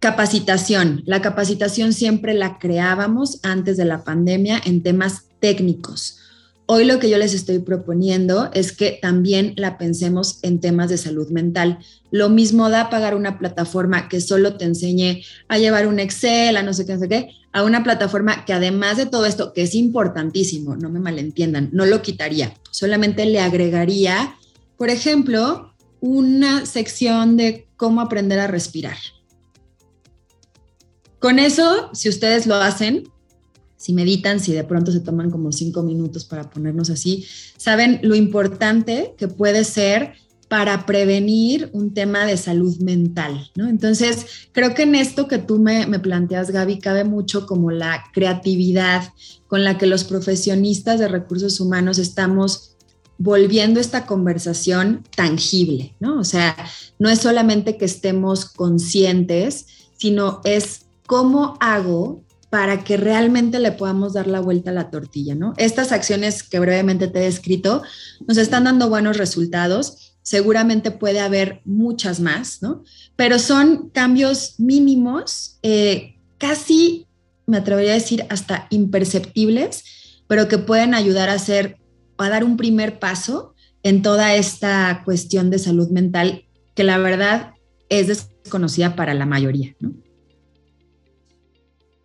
Capacitación. 0.00 1.02
La 1.04 1.20
capacitación 1.20 1.92
siempre 1.92 2.32
la 2.32 2.58
creábamos 2.58 3.38
antes 3.42 3.76
de 3.76 3.84
la 3.84 4.02
pandemia 4.02 4.58
en 4.64 4.82
temas 4.82 5.24
técnicos. 5.40 6.16
Hoy 6.64 6.86
lo 6.86 6.98
que 6.98 7.10
yo 7.10 7.18
les 7.18 7.34
estoy 7.34 7.58
proponiendo 7.58 8.48
es 8.54 8.72
que 8.72 8.98
también 9.02 9.52
la 9.58 9.76
pensemos 9.76 10.38
en 10.40 10.58
temas 10.58 10.88
de 10.88 10.96
salud 10.96 11.28
mental. 11.28 11.80
Lo 12.10 12.30
mismo 12.30 12.70
da 12.70 12.88
pagar 12.88 13.14
una 13.14 13.38
plataforma 13.38 14.08
que 14.08 14.22
solo 14.22 14.56
te 14.56 14.64
enseñe 14.64 15.22
a 15.48 15.58
llevar 15.58 15.86
un 15.86 16.00
Excel, 16.00 16.56
a 16.56 16.62
no 16.62 16.72
sé 16.72 16.86
qué, 16.86 17.28
a 17.52 17.62
una 17.62 17.84
plataforma 17.84 18.46
que 18.46 18.54
además 18.54 18.96
de 18.96 19.04
todo 19.04 19.26
esto, 19.26 19.52
que 19.52 19.64
es 19.64 19.74
importantísimo, 19.74 20.76
no 20.76 20.88
me 20.88 20.98
malentiendan, 21.00 21.68
no 21.72 21.84
lo 21.84 22.00
quitaría, 22.00 22.54
solamente 22.70 23.26
le 23.26 23.40
agregaría, 23.40 24.34
por 24.78 24.88
ejemplo, 24.88 25.74
una 26.00 26.64
sección 26.64 27.36
de 27.36 27.68
cómo 27.76 28.00
aprender 28.00 28.38
a 28.38 28.46
respirar 28.46 28.96
con 31.20 31.38
eso, 31.38 31.90
si 31.92 32.08
ustedes 32.08 32.46
lo 32.46 32.56
hacen, 32.56 33.04
si 33.76 33.92
meditan, 33.92 34.40
si 34.40 34.52
de 34.52 34.64
pronto 34.64 34.90
se 34.90 35.00
toman 35.00 35.30
como 35.30 35.52
cinco 35.52 35.82
minutos 35.82 36.24
para 36.24 36.50
ponernos 36.50 36.90
así, 36.90 37.24
saben 37.56 38.00
lo 38.02 38.14
importante 38.14 39.14
que 39.16 39.28
puede 39.28 39.64
ser 39.64 40.14
para 40.50 40.84
prevenir 40.84 41.70
un 41.72 41.94
tema 41.94 42.26
de 42.26 42.36
salud 42.36 42.76
mental, 42.78 43.50
¿no? 43.54 43.68
Entonces, 43.68 44.26
creo 44.50 44.74
que 44.74 44.82
en 44.82 44.96
esto 44.96 45.28
que 45.28 45.38
tú 45.38 45.60
me, 45.60 45.86
planteas, 46.00 46.50
Gaby, 46.50 46.80
cabe 46.80 47.04
mucho 47.04 47.46
como 47.46 47.70
la 47.70 48.02
creatividad 48.12 49.12
con 49.46 49.62
la 49.62 49.78
que 49.78 49.86
los 49.86 50.02
profesionistas 50.02 50.98
de 50.98 51.06
recursos 51.06 51.60
humanos 51.60 51.98
estamos 51.98 52.76
volviendo 53.16 53.78
esta 53.78 54.06
conversación 54.06 55.04
tangible, 55.14 55.94
¿no? 56.00 56.18
O 56.18 56.24
sea, 56.24 56.56
no 56.98 57.08
es 57.08 57.20
solamente 57.20 57.76
que 57.76 57.84
estemos 57.84 58.46
conscientes, 58.46 59.66
sino 59.96 60.40
es 60.42 60.86
¿cómo 61.10 61.56
hago 61.58 62.22
para 62.50 62.84
que 62.84 62.96
realmente 62.96 63.58
le 63.58 63.72
podamos 63.72 64.12
dar 64.12 64.28
la 64.28 64.38
vuelta 64.38 64.70
a 64.70 64.74
la 64.74 64.90
tortilla, 64.90 65.34
¿no? 65.34 65.54
Estas 65.56 65.90
acciones 65.90 66.44
que 66.44 66.60
brevemente 66.60 67.08
te 67.08 67.18
he 67.18 67.22
descrito 67.22 67.82
nos 68.28 68.36
están 68.36 68.62
dando 68.62 68.88
buenos 68.88 69.16
resultados. 69.16 70.14
Seguramente 70.22 70.92
puede 70.92 71.18
haber 71.18 71.62
muchas 71.64 72.20
más, 72.20 72.62
¿no? 72.62 72.84
Pero 73.16 73.40
son 73.40 73.88
cambios 73.88 74.54
mínimos, 74.58 75.58
eh, 75.64 76.14
casi, 76.38 77.08
me 77.44 77.56
atrevería 77.56 77.90
a 77.90 77.94
decir, 77.94 78.24
hasta 78.28 78.68
imperceptibles, 78.70 79.82
pero 80.28 80.46
que 80.46 80.58
pueden 80.58 80.94
ayudar 80.94 81.28
a 81.28 81.34
hacer, 81.34 81.76
a 82.18 82.28
dar 82.28 82.44
un 82.44 82.56
primer 82.56 83.00
paso 83.00 83.56
en 83.82 84.02
toda 84.02 84.36
esta 84.36 85.02
cuestión 85.04 85.50
de 85.50 85.58
salud 85.58 85.88
mental 85.88 86.44
que 86.76 86.84
la 86.84 86.98
verdad 86.98 87.54
es 87.88 88.06
desconocida 88.06 88.94
para 88.94 89.12
la 89.14 89.26
mayoría, 89.26 89.74
¿no? 89.80 89.92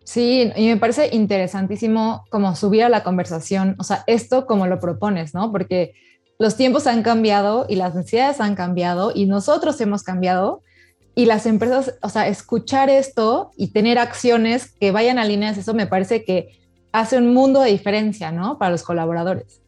Sí, 0.06 0.52
y 0.54 0.68
me 0.68 0.76
parece 0.76 1.10
interesantísimo 1.12 2.24
como 2.30 2.54
subir 2.54 2.84
a 2.84 2.88
la 2.88 3.02
conversación, 3.02 3.74
o 3.80 3.82
sea, 3.82 4.04
esto 4.06 4.46
como 4.46 4.68
lo 4.68 4.78
propones, 4.78 5.34
¿no? 5.34 5.50
Porque 5.50 5.94
los 6.38 6.56
tiempos 6.56 6.86
han 6.86 7.02
cambiado 7.02 7.66
y 7.68 7.74
las 7.74 7.96
necesidades 7.96 8.40
han 8.40 8.54
cambiado 8.54 9.10
y 9.12 9.26
nosotros 9.26 9.80
hemos 9.80 10.04
cambiado 10.04 10.62
y 11.16 11.24
las 11.26 11.44
empresas, 11.44 11.94
o 12.02 12.08
sea, 12.08 12.28
escuchar 12.28 12.88
esto 12.88 13.50
y 13.56 13.72
tener 13.72 13.98
acciones 13.98 14.70
que 14.78 14.92
vayan 14.92 15.18
a 15.18 15.24
líneas, 15.24 15.58
eso 15.58 15.74
me 15.74 15.88
parece 15.88 16.24
que 16.24 16.56
hace 16.92 17.18
un 17.18 17.34
mundo 17.34 17.62
de 17.62 17.72
diferencia, 17.72 18.30
¿no? 18.30 18.58
Para 18.58 18.70
los 18.70 18.84
colaboradores. 18.84 19.60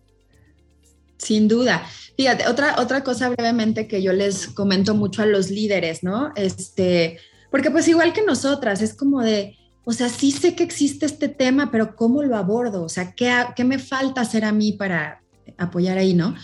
Sin 1.16 1.48
duda. 1.48 1.84
Fíjate, 2.16 2.46
otra, 2.46 2.76
otra 2.78 3.02
cosa 3.02 3.28
brevemente 3.30 3.88
que 3.88 4.04
yo 4.04 4.12
les 4.12 4.46
comento 4.46 4.94
mucho 4.94 5.22
a 5.22 5.26
los 5.26 5.50
líderes, 5.50 6.04
¿no? 6.04 6.30
Este, 6.36 7.18
Porque 7.50 7.72
pues 7.72 7.88
igual 7.88 8.12
que 8.12 8.22
nosotras, 8.22 8.82
es 8.82 8.94
como 8.94 9.20
de, 9.20 9.57
o 9.88 9.92
sea, 9.94 10.10
sí 10.10 10.32
sé 10.32 10.54
que 10.54 10.64
existe 10.64 11.06
este 11.06 11.30
tema, 11.30 11.70
pero 11.70 11.96
¿cómo 11.96 12.22
lo 12.22 12.36
abordo? 12.36 12.82
O 12.82 12.90
sea, 12.90 13.14
¿qué, 13.14 13.32
qué 13.56 13.64
me 13.64 13.78
falta 13.78 14.20
hacer 14.20 14.44
a 14.44 14.52
mí 14.52 14.72
para 14.72 15.22
apoyar 15.56 15.96
ahí, 15.96 16.12
no? 16.12 16.34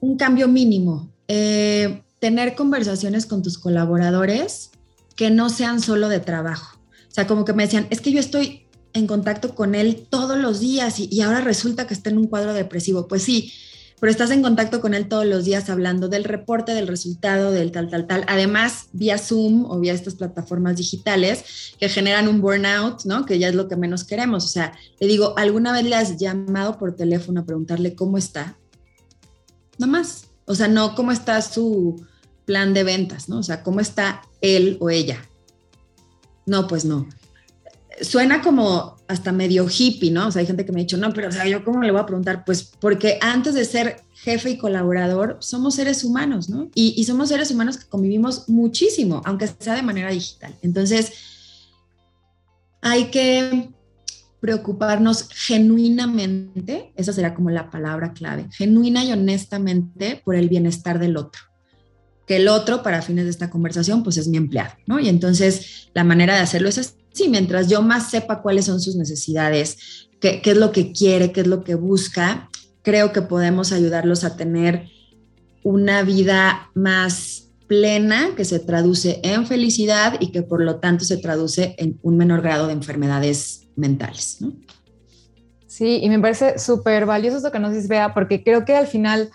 Un 0.00 0.18
cambio 0.18 0.46
mínimo. 0.46 1.10
Eh, 1.26 2.02
tener 2.18 2.54
conversaciones 2.54 3.24
con 3.24 3.42
tus 3.42 3.56
colaboradores 3.56 4.72
que 5.16 5.30
no 5.30 5.48
sean 5.48 5.80
solo 5.80 6.10
de 6.10 6.20
trabajo. 6.20 6.78
O 7.08 7.14
sea, 7.14 7.26
como 7.26 7.46
que 7.46 7.54
me 7.54 7.62
decían, 7.62 7.86
es 7.88 8.02
que 8.02 8.12
yo 8.12 8.20
estoy 8.20 8.66
en 8.92 9.06
contacto 9.06 9.54
con 9.54 9.74
él 9.74 10.06
todos 10.10 10.36
los 10.36 10.60
días 10.60 11.00
y, 11.00 11.08
y 11.10 11.22
ahora 11.22 11.40
resulta 11.40 11.86
que 11.86 11.94
está 11.94 12.10
en 12.10 12.18
un 12.18 12.26
cuadro 12.26 12.52
depresivo. 12.52 13.08
Pues 13.08 13.22
sí, 13.22 13.54
pero 14.00 14.10
estás 14.10 14.30
en 14.30 14.42
contacto 14.42 14.80
con 14.80 14.94
él 14.94 15.08
todos 15.08 15.26
los 15.26 15.44
días 15.44 15.68
hablando 15.70 16.08
del 16.08 16.24
reporte, 16.24 16.72
del 16.72 16.86
resultado, 16.86 17.50
del 17.50 17.72
tal, 17.72 17.88
tal, 17.88 18.06
tal. 18.06 18.24
Además, 18.28 18.88
vía 18.92 19.18
Zoom 19.18 19.64
o 19.64 19.78
vía 19.80 19.92
estas 19.92 20.14
plataformas 20.14 20.76
digitales 20.76 21.74
que 21.78 21.88
generan 21.88 22.28
un 22.28 22.40
burnout, 22.40 23.04
¿no? 23.04 23.26
Que 23.26 23.38
ya 23.38 23.48
es 23.48 23.54
lo 23.54 23.68
que 23.68 23.76
menos 23.76 24.04
queremos. 24.04 24.44
O 24.44 24.48
sea, 24.48 24.72
le 25.00 25.06
digo, 25.06 25.34
¿alguna 25.36 25.72
vez 25.72 25.84
le 25.84 25.96
has 25.96 26.16
llamado 26.16 26.78
por 26.78 26.94
teléfono 26.94 27.40
a 27.40 27.44
preguntarle 27.44 27.94
cómo 27.94 28.18
está? 28.18 28.56
Nada 29.78 29.92
más. 29.92 30.26
O 30.44 30.54
sea, 30.54 30.68
no 30.68 30.94
cómo 30.94 31.12
está 31.12 31.42
su 31.42 32.06
plan 32.46 32.72
de 32.72 32.84
ventas, 32.84 33.28
¿no? 33.28 33.38
O 33.38 33.42
sea, 33.42 33.62
cómo 33.62 33.80
está 33.80 34.22
él 34.40 34.78
o 34.80 34.90
ella. 34.90 35.22
No, 36.46 36.66
pues 36.66 36.84
no 36.84 37.06
suena 38.02 38.42
como 38.42 38.96
hasta 39.08 39.32
medio 39.32 39.66
hippie, 39.68 40.10
¿no? 40.10 40.28
O 40.28 40.30
sea, 40.30 40.40
hay 40.40 40.46
gente 40.46 40.64
que 40.64 40.72
me 40.72 40.80
ha 40.80 40.84
dicho, 40.84 40.96
no, 40.96 41.12
pero 41.12 41.28
o 41.28 41.32
sea, 41.32 41.46
yo 41.46 41.64
cómo 41.64 41.82
le 41.82 41.90
voy 41.90 42.00
a 42.00 42.06
preguntar, 42.06 42.44
pues 42.44 42.70
porque 42.80 43.18
antes 43.20 43.54
de 43.54 43.64
ser 43.64 44.02
jefe 44.14 44.50
y 44.50 44.58
colaborador, 44.58 45.38
somos 45.40 45.74
seres 45.74 46.04
humanos, 46.04 46.48
¿no? 46.48 46.70
Y, 46.74 47.02
somos 47.04 47.28
seres 47.28 47.50
humanos 47.50 47.78
que 47.78 47.86
convivimos 47.86 48.48
muchísimo, 48.48 49.22
aunque 49.24 49.48
sea 49.58 49.74
de 49.74 49.82
manera 49.82 50.10
digital. 50.10 50.54
Entonces, 50.62 51.12
hay 52.80 53.10
que 53.10 53.70
preocuparnos 54.40 55.28
genuinamente, 55.30 56.92
esa 56.94 57.12
será 57.12 57.34
como 57.34 57.50
la 57.50 57.70
palabra 57.70 58.12
clave, 58.12 58.48
genuina 58.52 59.04
y 59.04 59.12
honestamente 59.12 60.22
por 60.24 60.36
el 60.36 60.48
bienestar 60.48 60.98
del 60.98 61.16
otro 61.16 61.42
que 62.28 62.36
el 62.36 62.46
otro, 62.48 62.82
para 62.82 63.00
fines 63.00 63.24
de 63.24 63.30
esta 63.30 63.48
conversación, 63.48 64.02
pues 64.02 64.18
es 64.18 64.28
mi 64.28 64.36
empleado, 64.36 64.74
¿no? 64.86 65.00
Y 65.00 65.08
entonces 65.08 65.88
la 65.94 66.04
manera 66.04 66.34
de 66.34 66.40
hacerlo 66.40 66.68
es 66.68 66.97
sí, 67.18 67.28
mientras 67.28 67.68
yo 67.68 67.82
más 67.82 68.10
sepa 68.10 68.40
cuáles 68.40 68.64
son 68.64 68.80
sus 68.80 68.96
necesidades, 68.96 70.08
qué, 70.20 70.40
qué 70.40 70.52
es 70.52 70.56
lo 70.56 70.72
que 70.72 70.92
quiere, 70.92 71.32
qué 71.32 71.42
es 71.42 71.46
lo 71.46 71.64
que 71.64 71.74
busca, 71.74 72.48
creo 72.82 73.12
que 73.12 73.22
podemos 73.22 73.72
ayudarlos 73.72 74.24
a 74.24 74.36
tener 74.36 74.88
una 75.62 76.02
vida 76.02 76.70
más 76.74 77.48
plena 77.66 78.30
que 78.34 78.44
se 78.44 78.58
traduce 78.58 79.20
en 79.22 79.46
felicidad 79.46 80.14
y 80.20 80.32
que 80.32 80.42
por 80.42 80.62
lo 80.62 80.76
tanto 80.76 81.04
se 81.04 81.18
traduce 81.18 81.74
en 81.78 81.98
un 82.02 82.16
menor 82.16 82.40
grado 82.40 82.66
de 82.66 82.72
enfermedades 82.72 83.68
mentales. 83.76 84.38
¿no? 84.40 84.54
Sí, 85.66 86.00
y 86.02 86.08
me 86.08 86.18
parece 86.18 86.58
súper 86.58 87.04
valioso 87.04 87.36
esto 87.36 87.52
que 87.52 87.58
nos 87.58 87.72
dices, 87.72 87.88
Bea, 87.88 88.14
porque 88.14 88.42
creo 88.42 88.64
que 88.64 88.74
al 88.74 88.86
final 88.86 89.30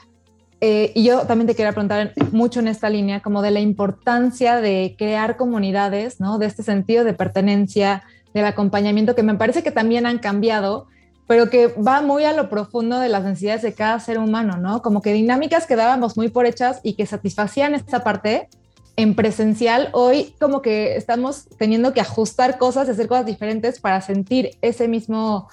eh, 0.66 0.94
y 0.96 1.04
yo 1.04 1.28
también 1.28 1.46
te 1.46 1.56
quería 1.56 1.74
preguntar 1.74 2.14
mucho 2.32 2.62
en 2.62 2.70
esta 2.70 2.90
línea, 2.90 3.20
como 3.20 3.42
de 3.42 3.52
la 3.52 3.60
importancia 3.60 4.62
de 4.62 4.96
crear 4.98 5.36
comunidades, 5.36 6.22
¿no? 6.22 6.38
De 6.38 6.46
este 6.46 6.64
sentido 6.64 7.04
de 7.04 7.12
pertenencia, 7.12 8.04
del 8.34 8.46
acompañamiento, 8.46 9.14
que 9.14 9.24
me 9.24 9.36
parece 9.36 9.62
que 9.62 9.72
también 9.72 10.06
han 10.06 10.20
cambiado, 10.20 10.88
pero 11.28 11.50
que 11.50 11.68
va 11.68 12.02
muy 12.02 12.24
a 12.24 12.32
lo 12.32 12.50
profundo 12.50 13.00
de 13.00 13.10
las 13.10 13.26
necesidades 13.26 13.62
de 13.62 13.74
cada 13.74 14.00
ser 14.00 14.18
humano, 14.20 14.56
¿no? 14.56 14.82
Como 14.82 15.02
que 15.02 15.12
dinámicas 15.12 15.68
que 15.68 15.76
dábamos 15.76 16.16
muy 16.16 16.30
por 16.30 16.46
hechas 16.46 16.80
y 16.82 16.94
que 16.94 17.06
satisfacían 17.06 17.76
esta 17.76 18.06
parte 18.06 18.48
en 18.96 19.16
presencial, 19.16 19.90
hoy 19.92 20.34
como 20.40 20.62
que 20.62 20.96
estamos 20.96 21.50
teniendo 21.58 21.92
que 21.92 22.00
ajustar 22.00 22.58
cosas, 22.58 22.88
hacer 22.88 23.10
cosas 23.10 23.26
diferentes 23.26 23.82
para 23.82 24.00
sentir 24.00 24.52
ese 24.62 24.88
mismo, 24.88 25.50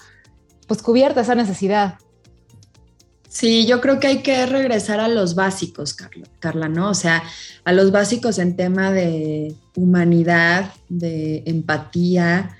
pues 0.67 0.81
cubierta 0.81 1.19
esa 1.19 1.35
necesidad. 1.35 1.95
Sí, 3.31 3.65
yo 3.65 3.79
creo 3.79 3.97
que 4.01 4.07
hay 4.07 4.23
que 4.23 4.45
regresar 4.45 4.99
a 4.99 5.07
los 5.07 5.35
básicos, 5.35 5.95
Carla, 6.41 6.67
¿no? 6.67 6.89
O 6.89 6.93
sea, 6.93 7.23
a 7.63 7.71
los 7.71 7.89
básicos 7.89 8.39
en 8.39 8.57
tema 8.57 8.91
de 8.91 9.55
humanidad, 9.73 10.73
de 10.89 11.41
empatía, 11.45 12.57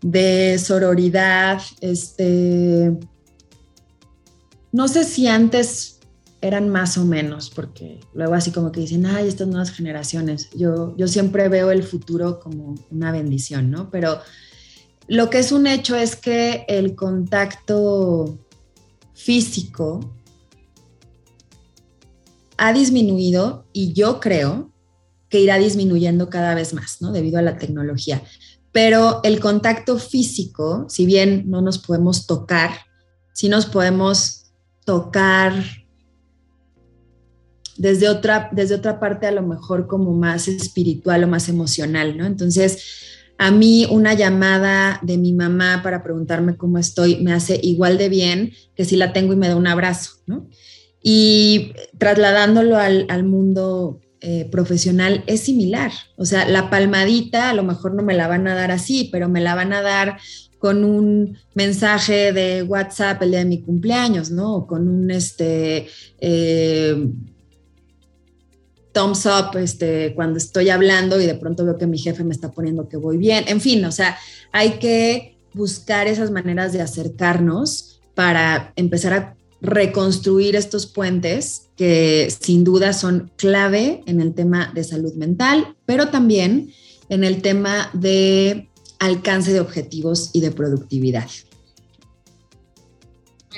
de 0.00 0.58
sororidad, 0.58 1.60
este, 1.82 2.96
no 4.72 4.88
sé 4.88 5.04
si 5.04 5.28
antes 5.28 5.98
eran 6.40 6.70
más 6.70 6.96
o 6.96 7.04
menos, 7.04 7.50
porque 7.50 8.00
luego 8.14 8.32
así 8.32 8.50
como 8.50 8.72
que 8.72 8.80
dicen, 8.80 9.04
ay, 9.04 9.28
estas 9.28 9.48
nuevas 9.48 9.72
generaciones, 9.72 10.48
yo, 10.56 10.96
yo 10.96 11.06
siempre 11.06 11.50
veo 11.50 11.70
el 11.70 11.82
futuro 11.82 12.40
como 12.40 12.76
una 12.90 13.12
bendición, 13.12 13.70
¿no? 13.70 13.90
Pero 13.90 14.20
lo 15.06 15.28
que 15.28 15.40
es 15.40 15.52
un 15.52 15.66
hecho 15.66 15.96
es 15.96 16.16
que 16.16 16.64
el 16.66 16.94
contacto 16.94 18.38
físico 19.18 20.14
ha 22.56 22.72
disminuido 22.72 23.66
y 23.72 23.92
yo 23.92 24.20
creo 24.20 24.72
que 25.28 25.40
irá 25.40 25.58
disminuyendo 25.58 26.30
cada 26.30 26.54
vez 26.54 26.72
más, 26.72 27.02
¿no? 27.02 27.12
Debido 27.12 27.38
a 27.38 27.42
la 27.42 27.58
tecnología. 27.58 28.22
Pero 28.72 29.20
el 29.24 29.40
contacto 29.40 29.98
físico, 29.98 30.86
si 30.88 31.04
bien 31.04 31.50
no 31.50 31.60
nos 31.60 31.78
podemos 31.78 32.26
tocar, 32.26 32.70
sí 33.32 33.48
nos 33.48 33.66
podemos 33.66 34.46
tocar 34.84 35.52
desde 37.76 38.08
otra, 38.08 38.48
desde 38.52 38.76
otra 38.76 38.98
parte 39.00 39.26
a 39.26 39.32
lo 39.32 39.42
mejor 39.42 39.86
como 39.86 40.12
más 40.14 40.48
espiritual 40.48 41.24
o 41.24 41.28
más 41.28 41.48
emocional, 41.48 42.16
¿no? 42.16 42.24
Entonces, 42.24 43.17
a 43.38 43.52
mí 43.52 43.86
una 43.88 44.14
llamada 44.14 44.98
de 45.02 45.16
mi 45.16 45.32
mamá 45.32 45.80
para 45.82 46.02
preguntarme 46.02 46.56
cómo 46.56 46.78
estoy 46.78 47.22
me 47.22 47.32
hace 47.32 47.58
igual 47.62 47.96
de 47.96 48.08
bien 48.08 48.52
que 48.74 48.84
si 48.84 48.96
la 48.96 49.12
tengo 49.12 49.32
y 49.32 49.36
me 49.36 49.48
da 49.48 49.54
un 49.54 49.68
abrazo, 49.68 50.10
¿no? 50.26 50.48
Y 51.00 51.72
trasladándolo 51.98 52.76
al, 52.76 53.24
mundo 53.24 54.00
eh, 54.20 54.48
profesional 54.50 55.22
es 55.28 55.42
similar. 55.42 55.92
O 56.16 56.24
sea, 56.24 56.48
la 56.48 56.68
palmadita 56.68 57.50
a 57.50 57.54
lo 57.54 57.62
mejor 57.62 57.94
no 57.94 58.02
me 58.02 58.14
la 58.14 58.26
van 58.26 58.48
a 58.48 58.56
dar 58.56 58.72
así, 58.72 59.08
pero 59.12 59.28
me 59.28 59.40
la 59.40 59.54
van 59.54 59.72
a 59.72 59.82
dar 59.82 60.18
con 60.58 60.82
un 60.82 61.38
mensaje 61.54 62.32
de 62.32 62.64
WhatsApp 62.64 63.22
el 63.22 63.30
día 63.30 63.38
de 63.38 63.44
mi 63.44 63.62
cumpleaños, 63.62 64.32
¿no? 64.32 64.56
O 64.56 64.66
con 64.66 64.88
un 64.88 65.12
este 65.12 65.86
eh, 66.20 66.96
thumbs 68.92 69.26
up 69.26 69.56
este, 69.58 70.14
cuando 70.14 70.38
estoy 70.38 70.70
hablando 70.70 71.20
y 71.20 71.26
de 71.26 71.34
pronto 71.34 71.64
veo 71.64 71.76
que 71.76 71.86
mi 71.86 71.98
jefe 71.98 72.24
me 72.24 72.34
está 72.34 72.50
poniendo 72.50 72.88
que 72.88 72.96
voy 72.96 73.16
bien. 73.16 73.44
En 73.48 73.60
fin, 73.60 73.84
o 73.84 73.92
sea, 73.92 74.18
hay 74.52 74.78
que 74.78 75.38
buscar 75.54 76.06
esas 76.06 76.30
maneras 76.30 76.72
de 76.72 76.82
acercarnos 76.82 78.00
para 78.14 78.72
empezar 78.76 79.12
a 79.12 79.36
reconstruir 79.60 80.56
estos 80.56 80.86
puentes 80.86 81.68
que 81.76 82.32
sin 82.40 82.64
duda 82.64 82.92
son 82.92 83.30
clave 83.36 84.02
en 84.06 84.20
el 84.20 84.34
tema 84.34 84.70
de 84.74 84.84
salud 84.84 85.14
mental, 85.14 85.76
pero 85.84 86.08
también 86.08 86.72
en 87.08 87.24
el 87.24 87.42
tema 87.42 87.90
de 87.92 88.68
alcance 88.98 89.52
de 89.52 89.60
objetivos 89.60 90.30
y 90.32 90.40
de 90.40 90.50
productividad. 90.50 91.28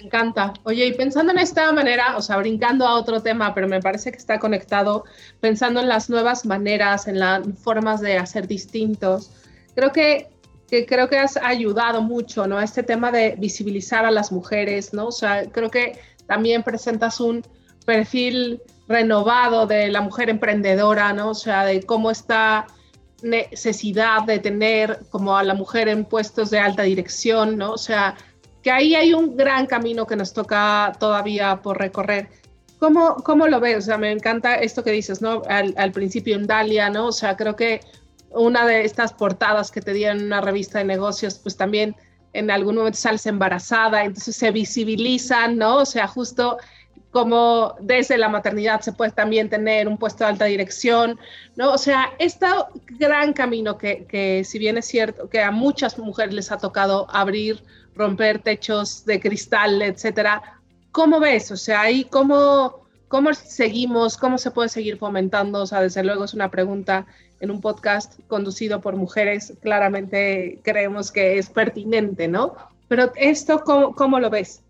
Me 0.01 0.07
encanta. 0.07 0.55
Oye, 0.63 0.87
y 0.87 0.95
pensando 0.95 1.31
en 1.31 1.39
esta 1.39 1.71
manera, 1.73 2.17
o 2.17 2.23
sea, 2.23 2.39
brincando 2.39 2.87
a 2.87 2.95
otro 2.95 3.21
tema, 3.23 3.53
pero 3.53 3.69
me 3.69 3.81
parece 3.81 4.11
que 4.11 4.17
está 4.17 4.39
conectado, 4.39 5.05
pensando 5.41 5.81
en 5.81 5.89
las 5.89 6.09
nuevas 6.09 6.47
maneras, 6.47 7.07
en 7.07 7.19
las 7.19 7.47
formas 7.63 8.01
de 8.01 8.17
hacer 8.17 8.47
distintos, 8.47 9.31
creo 9.75 9.93
que, 9.93 10.31
que 10.69 10.87
creo 10.87 11.11
que 11.11 11.19
has 11.19 11.37
ayudado 11.37 12.01
mucho, 12.01 12.47
¿no? 12.47 12.61
Este 12.61 12.83
tema 12.83 13.13
de 13.13 13.35
visibilizar 13.37 14.07
a 14.07 14.11
las 14.11 14.33
mujeres, 14.33 14.95
¿no? 14.95 15.09
O 15.09 15.13
sea, 15.13 15.45
creo 15.51 15.71
que 15.71 15.99
también 16.27 16.63
presentas 16.63 17.21
un 17.21 17.45
perfil 17.85 18.63
renovado 18.89 19.67
de 19.67 19.89
la 19.89 20.01
mujer 20.01 20.31
emprendedora, 20.31 21.13
¿no? 21.13 21.31
O 21.31 21.35
sea, 21.35 21.67
de 21.67 21.83
cómo 21.83 22.11
está 22.11 22.67
necesidad 23.23 24.23
de 24.23 24.39
tener 24.39 25.01
como 25.11 25.37
a 25.37 25.43
la 25.43 25.53
mujer 25.53 25.89
en 25.89 26.07
puestos 26.07 26.49
de 26.49 26.59
alta 26.59 26.85
dirección, 26.85 27.59
¿no? 27.59 27.72
O 27.72 27.79
sea, 27.79 28.16
que 28.63 28.71
ahí 28.71 28.95
hay 28.95 29.15
un 29.15 29.37
gran 29.37 29.67
camino 29.67 30.07
que 30.07 30.17
nos 30.17 30.33
toca 30.33 30.93
todavía 30.99 31.61
por 31.63 31.79
recorrer. 31.79 32.29
¿Cómo, 32.79 33.17
cómo 33.17 33.47
lo 33.47 33.61
ves? 33.61 33.77
O 33.77 33.81
sea, 33.83 33.99
me 33.99 34.11
encanta 34.11 34.55
esto 34.55 34.83
que 34.83 34.91
dices, 34.91 35.21
¿no? 35.21 35.43
Al, 35.49 35.93
principio 35.93 36.37
en 36.37 36.47
Dalia, 36.47 36.89
¿no? 36.89 37.09
O 37.09 37.13
sea, 37.13 37.37
creo 37.37 37.57
que 37.57 37.81
una 38.31 38.67
de 38.67 38.85
estas 38.85 39.13
portadas 39.13 39.71
que 39.71 39.83
te 39.83 39.93
dieron 39.93 40.21
en 40.21 40.27
una 40.27 40.41
revista 40.41 40.79
de 40.79 40.85
negocios, 40.85 41.39
pues 41.39 41.57
también 41.57 41.95
en 42.33 42.51
algún 42.51 42.77
momento 42.77 42.99
sales 42.99 43.27
embarazada, 43.27 44.05
entonces 44.05 44.37
se 44.37 44.51
visibilizan, 44.51 45.57
¿no? 45.59 45.79
O 45.79 45.87
sea, 45.87 46.07
justo 46.07 46.59
como 47.11 47.75
desde 47.81 48.17
la 48.17 48.29
maternidad 48.29 48.81
se 48.81 48.93
puede 48.93 49.11
también 49.11 49.51
tener 49.51 49.89
un 49.89 49.99
puesto 49.99 50.25
de 50.25 50.31
alta 50.31 50.45
dirección, 50.45 51.19
¿no? 51.57 51.73
O 51.73 51.79
sea, 51.79 52.13
este 52.19 52.47
gran 52.99 53.33
camino 53.33 53.77
que, 53.77 54.07
que 54.07 54.45
si 54.45 54.59
bien 54.59 54.79
es 54.79 54.87
cierto 54.87 55.29
que 55.29 55.43
a 55.43 55.51
muchas 55.51 55.99
mujeres 55.99 56.35
les 56.35 56.53
ha 56.53 56.59
tocado 56.59 57.09
abrir 57.11 57.63
romper 58.01 58.38
techos 58.38 59.05
de 59.05 59.20
cristal, 59.20 59.82
etcétera. 59.82 60.42
¿Cómo 60.90 61.20
ves? 61.20 61.51
O 61.51 61.57
sea, 61.57 61.82
ahí 61.82 62.05
cómo, 62.05 62.86
¿cómo 63.09 63.34
seguimos? 63.34 64.16
¿Cómo 64.16 64.38
se 64.38 64.51
puede 64.51 64.70
seguir 64.70 64.96
fomentando? 64.96 65.61
O 65.61 65.66
sea, 65.66 65.82
desde 65.82 66.03
luego 66.03 66.24
es 66.24 66.32
una 66.32 66.51
pregunta 66.51 67.07
en 67.40 67.51
un 67.51 67.61
podcast 67.61 68.18
conducido 68.26 68.80
por 68.80 68.96
mujeres, 68.96 69.53
claramente 69.61 70.61
creemos 70.62 71.12
que 71.12 71.38
es 71.38 71.51
pertinente, 71.51 72.26
¿no? 72.26 72.55
Pero 72.88 73.12
esto, 73.16 73.62
¿cómo, 73.64 73.94
cómo 73.94 74.18
lo 74.18 74.30
ves? 74.30 74.62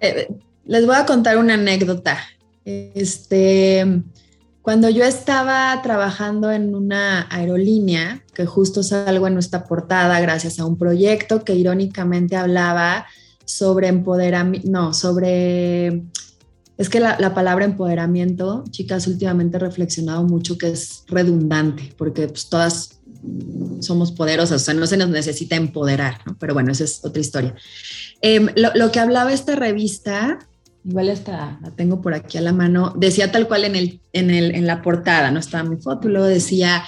Eh, 0.00 0.28
les 0.66 0.86
voy 0.86 0.96
a 0.96 1.06
contar 1.06 1.38
una 1.38 1.54
anécdota. 1.54 2.18
Este, 2.64 4.02
cuando 4.66 4.90
yo 4.90 5.04
estaba 5.04 5.80
trabajando 5.80 6.50
en 6.50 6.74
una 6.74 7.28
aerolínea, 7.30 8.24
que 8.34 8.46
justo 8.46 8.82
salgo 8.82 9.28
en 9.28 9.34
nuestra 9.34 9.62
portada 9.62 10.18
gracias 10.18 10.58
a 10.58 10.66
un 10.66 10.76
proyecto 10.76 11.44
que 11.44 11.54
irónicamente 11.54 12.34
hablaba 12.34 13.06
sobre 13.44 13.86
empoderamiento, 13.86 14.68
no, 14.68 14.92
sobre, 14.92 16.02
es 16.78 16.88
que 16.88 16.98
la, 16.98 17.32
palabra 17.32 17.64
empoderamiento, 17.64 18.64
chicas, 18.70 19.06
últimamente 19.06 19.56
he 19.56 19.60
reflexionado 19.60 20.24
mucho 20.24 20.58
que 20.58 20.70
es 20.70 21.04
redundante, 21.06 21.94
porque 21.96 22.26
pues, 22.26 22.48
todas 22.48 22.98
somos 23.78 24.10
poderosas, 24.10 24.62
o 24.62 24.64
sea, 24.64 24.74
no 24.74 24.88
se 24.88 24.96
nos 24.96 25.10
necesita 25.10 25.54
empoderar, 25.54 26.22
¿no? 26.26 26.36
Pero 26.40 26.54
bueno, 26.54 26.72
esa 26.72 26.82
es 26.82 27.04
otra 27.04 27.20
historia. 27.20 27.54
Em, 28.20 28.48
lo, 28.56 28.74
lo, 28.74 28.90
que 28.90 28.98
hablaba 28.98 29.32
esta 29.32 29.54
revista 29.54 30.40
igual 30.86 31.08
esta 31.08 31.58
la 31.62 31.70
tengo 31.72 32.00
por 32.00 32.14
aquí 32.14 32.38
a 32.38 32.40
la 32.40 32.52
mano, 32.52 32.94
decía 32.96 33.32
tal 33.32 33.48
cual 33.48 33.64
en, 33.64 33.76
el, 33.76 34.00
en, 34.12 34.30
el, 34.30 34.54
en 34.54 34.66
la 34.66 34.82
portada, 34.82 35.30
no 35.30 35.40
estaba 35.40 35.68
mi 35.68 35.76
foto, 35.76 36.08
luego 36.08 36.26
decía, 36.26 36.84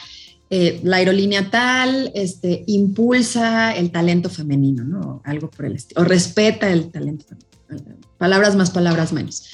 eh, 0.51 0.80
la 0.82 0.99
aerolínea 0.99 1.51
tal 1.51 2.11
este, 2.14 2.64
impulsa 2.68 3.74
el 3.74 3.90
talento 3.90 4.30
femenino, 4.30 4.84
¿no? 4.84 5.20
Algo 5.24 5.51
por 5.51 5.66
el 5.66 5.74
estilo, 5.76 6.03
o 6.03 6.05
respeta 6.05 6.70
el 6.70 6.90
talento 6.90 7.26
femenino. 7.26 7.99
Palabras 8.16 8.57
más, 8.57 8.70
palabras 8.70 9.12
menos. 9.12 9.44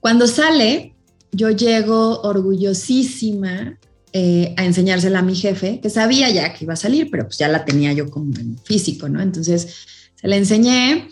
Cuando 0.00 0.26
sale, 0.26 0.94
yo 1.32 1.50
llego 1.50 2.20
orgullosísima 2.22 3.78
eh, 4.12 4.54
a 4.56 4.64
enseñársela 4.64 5.20
a 5.20 5.22
mi 5.22 5.34
jefe, 5.34 5.80
que 5.80 5.90
sabía 5.90 6.30
ya 6.30 6.52
que 6.52 6.64
iba 6.64 6.74
a 6.74 6.76
salir, 6.76 7.10
pero 7.10 7.24
pues 7.24 7.38
ya 7.38 7.48
la 7.48 7.64
tenía 7.64 7.92
yo 7.92 8.10
como 8.10 8.38
en 8.38 8.58
físico, 8.58 9.08
¿no? 9.08 9.20
Entonces 9.20 9.68
se 10.14 10.28
la 10.28 10.36
enseñé 10.36 11.08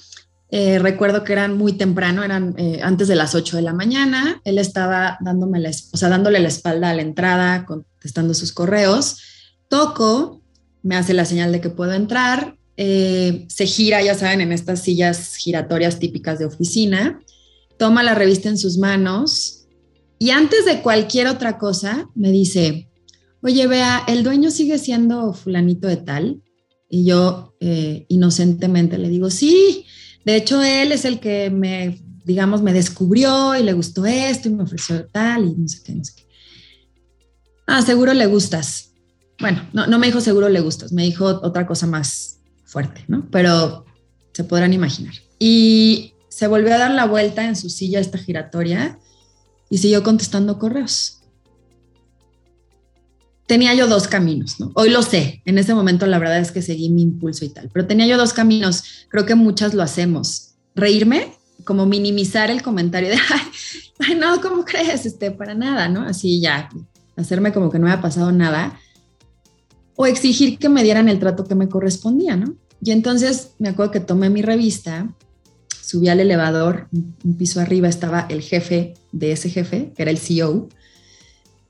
eh, 0.48 0.78
recuerdo 0.78 1.24
que 1.24 1.32
eran 1.32 1.56
muy 1.56 1.72
temprano, 1.72 2.22
eran 2.22 2.54
eh, 2.56 2.80
antes 2.82 3.08
de 3.08 3.16
las 3.16 3.34
8 3.34 3.56
de 3.56 3.62
la 3.62 3.72
mañana. 3.72 4.40
Él 4.44 4.58
estaba 4.58 5.18
dándome 5.20 5.58
la, 5.58 5.70
o 5.70 5.96
sea, 5.96 6.08
dándole 6.08 6.38
la 6.38 6.48
espalda 6.48 6.90
a 6.90 6.94
la 6.94 7.02
entrada, 7.02 7.66
contestando 7.66 8.32
sus 8.32 8.52
correos. 8.52 9.18
Toco, 9.68 10.42
me 10.82 10.96
hace 10.96 11.14
la 11.14 11.24
señal 11.24 11.50
de 11.50 11.60
que 11.60 11.70
puedo 11.70 11.92
entrar. 11.94 12.56
Eh, 12.76 13.46
se 13.48 13.66
gira, 13.66 14.02
ya 14.02 14.14
saben, 14.14 14.40
en 14.40 14.52
estas 14.52 14.82
sillas 14.82 15.34
giratorias 15.36 15.98
típicas 15.98 16.38
de 16.38 16.46
oficina. 16.46 17.20
Toma 17.76 18.04
la 18.04 18.14
revista 18.14 18.48
en 18.48 18.58
sus 18.58 18.78
manos 18.78 19.66
y 20.18 20.30
antes 20.30 20.64
de 20.64 20.80
cualquier 20.80 21.26
otra 21.26 21.58
cosa 21.58 22.08
me 22.14 22.30
dice, 22.30 22.88
oye, 23.42 23.66
vea, 23.66 24.02
el 24.06 24.22
dueño 24.22 24.50
sigue 24.50 24.78
siendo 24.78 25.34
fulanito 25.34 25.88
de 25.88 25.96
tal. 25.96 26.42
Y 26.88 27.04
yo 27.04 27.54
inocentemente 28.08 28.96
le 28.96 29.08
digo, 29.08 29.28
sí, 29.28 29.84
de 30.26 30.34
hecho, 30.34 30.60
él 30.60 30.90
es 30.90 31.04
el 31.04 31.20
que 31.20 31.50
me, 31.50 32.02
digamos, 32.24 32.60
me 32.60 32.72
descubrió 32.72 33.54
y 33.54 33.62
le 33.62 33.72
gustó 33.74 34.04
esto 34.04 34.48
y 34.48 34.52
me 34.52 34.64
ofreció 34.64 35.06
tal 35.06 35.44
y 35.44 35.54
no 35.54 35.68
sé 35.68 35.84
qué, 35.84 35.94
no 35.94 36.04
sé 36.04 36.14
qué. 36.16 36.26
Ah, 37.68 37.80
seguro 37.80 38.12
le 38.12 38.26
gustas. 38.26 38.90
Bueno, 39.38 39.62
no, 39.72 39.86
no 39.86 40.00
me 40.00 40.08
dijo 40.08 40.20
seguro 40.20 40.48
le 40.48 40.60
gustas, 40.60 40.92
me 40.92 41.04
dijo 41.04 41.26
otra 41.26 41.64
cosa 41.64 41.86
más 41.86 42.40
fuerte, 42.64 43.04
¿no? 43.06 43.28
Pero 43.30 43.84
se 44.32 44.42
podrán 44.42 44.72
imaginar. 44.72 45.14
Y 45.38 46.14
se 46.28 46.48
volvió 46.48 46.74
a 46.74 46.78
dar 46.78 46.90
la 46.90 47.06
vuelta 47.06 47.44
en 47.44 47.54
su 47.54 47.70
silla 47.70 48.00
esta 48.00 48.18
giratoria 48.18 48.98
y 49.70 49.78
siguió 49.78 50.02
contestando 50.02 50.58
correos. 50.58 51.22
Tenía 53.46 53.74
yo 53.74 53.86
dos 53.86 54.08
caminos, 54.08 54.58
¿no? 54.58 54.72
Hoy 54.74 54.90
lo 54.90 55.02
sé, 55.02 55.42
en 55.44 55.58
ese 55.58 55.74
momento 55.74 56.06
la 56.06 56.18
verdad 56.18 56.40
es 56.40 56.50
que 56.50 56.62
seguí 56.62 56.90
mi 56.90 57.02
impulso 57.02 57.44
y 57.44 57.48
tal, 57.48 57.70
pero 57.72 57.86
tenía 57.86 58.06
yo 58.06 58.18
dos 58.18 58.32
caminos, 58.32 59.06
creo 59.08 59.24
que 59.24 59.36
muchas 59.36 59.72
lo 59.72 59.82
hacemos. 59.82 60.54
Reírme, 60.74 61.32
como 61.64 61.86
minimizar 61.86 62.50
el 62.50 62.62
comentario 62.62 63.10
de, 63.10 63.16
ay, 64.00 64.14
no, 64.14 64.40
¿cómo 64.40 64.64
crees? 64.64 65.06
Este, 65.06 65.30
para 65.30 65.54
nada, 65.54 65.88
¿no? 65.88 66.02
Así 66.02 66.40
ya, 66.40 66.68
hacerme 67.16 67.52
como 67.52 67.70
que 67.70 67.78
no 67.78 67.86
me 67.86 67.92
ha 67.92 68.00
pasado 68.00 68.32
nada. 68.32 68.78
O 69.94 70.06
exigir 70.06 70.58
que 70.58 70.68
me 70.68 70.82
dieran 70.82 71.08
el 71.08 71.18
trato 71.18 71.44
que 71.44 71.54
me 71.54 71.68
correspondía, 71.68 72.36
¿no? 72.36 72.54
Y 72.82 72.90
entonces 72.90 73.52
me 73.58 73.68
acuerdo 73.68 73.92
que 73.92 74.00
tomé 74.00 74.28
mi 74.28 74.42
revista, 74.42 75.08
subí 75.82 76.08
al 76.08 76.20
elevador, 76.20 76.88
un 76.92 77.36
piso 77.36 77.60
arriba 77.60 77.88
estaba 77.88 78.26
el 78.28 78.42
jefe 78.42 78.94
de 79.12 79.32
ese 79.32 79.50
jefe, 79.50 79.92
que 79.96 80.02
era 80.02 80.10
el 80.10 80.18
CEO, 80.18 80.68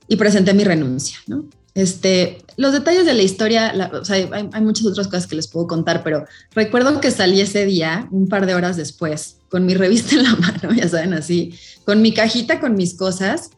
y 0.07 0.15
presenté 0.15 0.53
mi 0.53 0.63
renuncia, 0.63 1.17
¿no? 1.27 1.45
Este, 1.77 2.39
los 2.55 2.73
detalles 2.73 3.05
de 3.05 3.13
la 3.13 3.21
historia, 3.21 3.71
hay, 4.09 4.61
muchas 4.63 4.87
otras 4.87 5.07
cosas 5.07 5.27
que 5.27 5.35
les 5.35 5.47
puedo 5.47 5.67
contar, 5.67 6.01
pero 6.03 6.25
recuerdo 6.55 6.99
que 6.99 7.11
salí 7.11 7.39
ese 7.39 7.67
día, 7.67 8.07
un 8.09 8.27
par 8.27 8.47
de 8.47 8.55
horas 8.55 8.77
después, 8.77 9.37
con 9.47 9.67
mi 9.67 9.73
revista 9.75 10.15
en 10.15 10.23
la 10.23 10.35
mano, 10.37 10.73
ya 10.73 10.89
saben, 10.89 11.13
así, 11.13 11.53
con 11.85 12.01
mi 12.01 12.15
cajita 12.15 12.59
con 12.59 12.73
mis 12.73 12.95
cosas, 12.95 13.51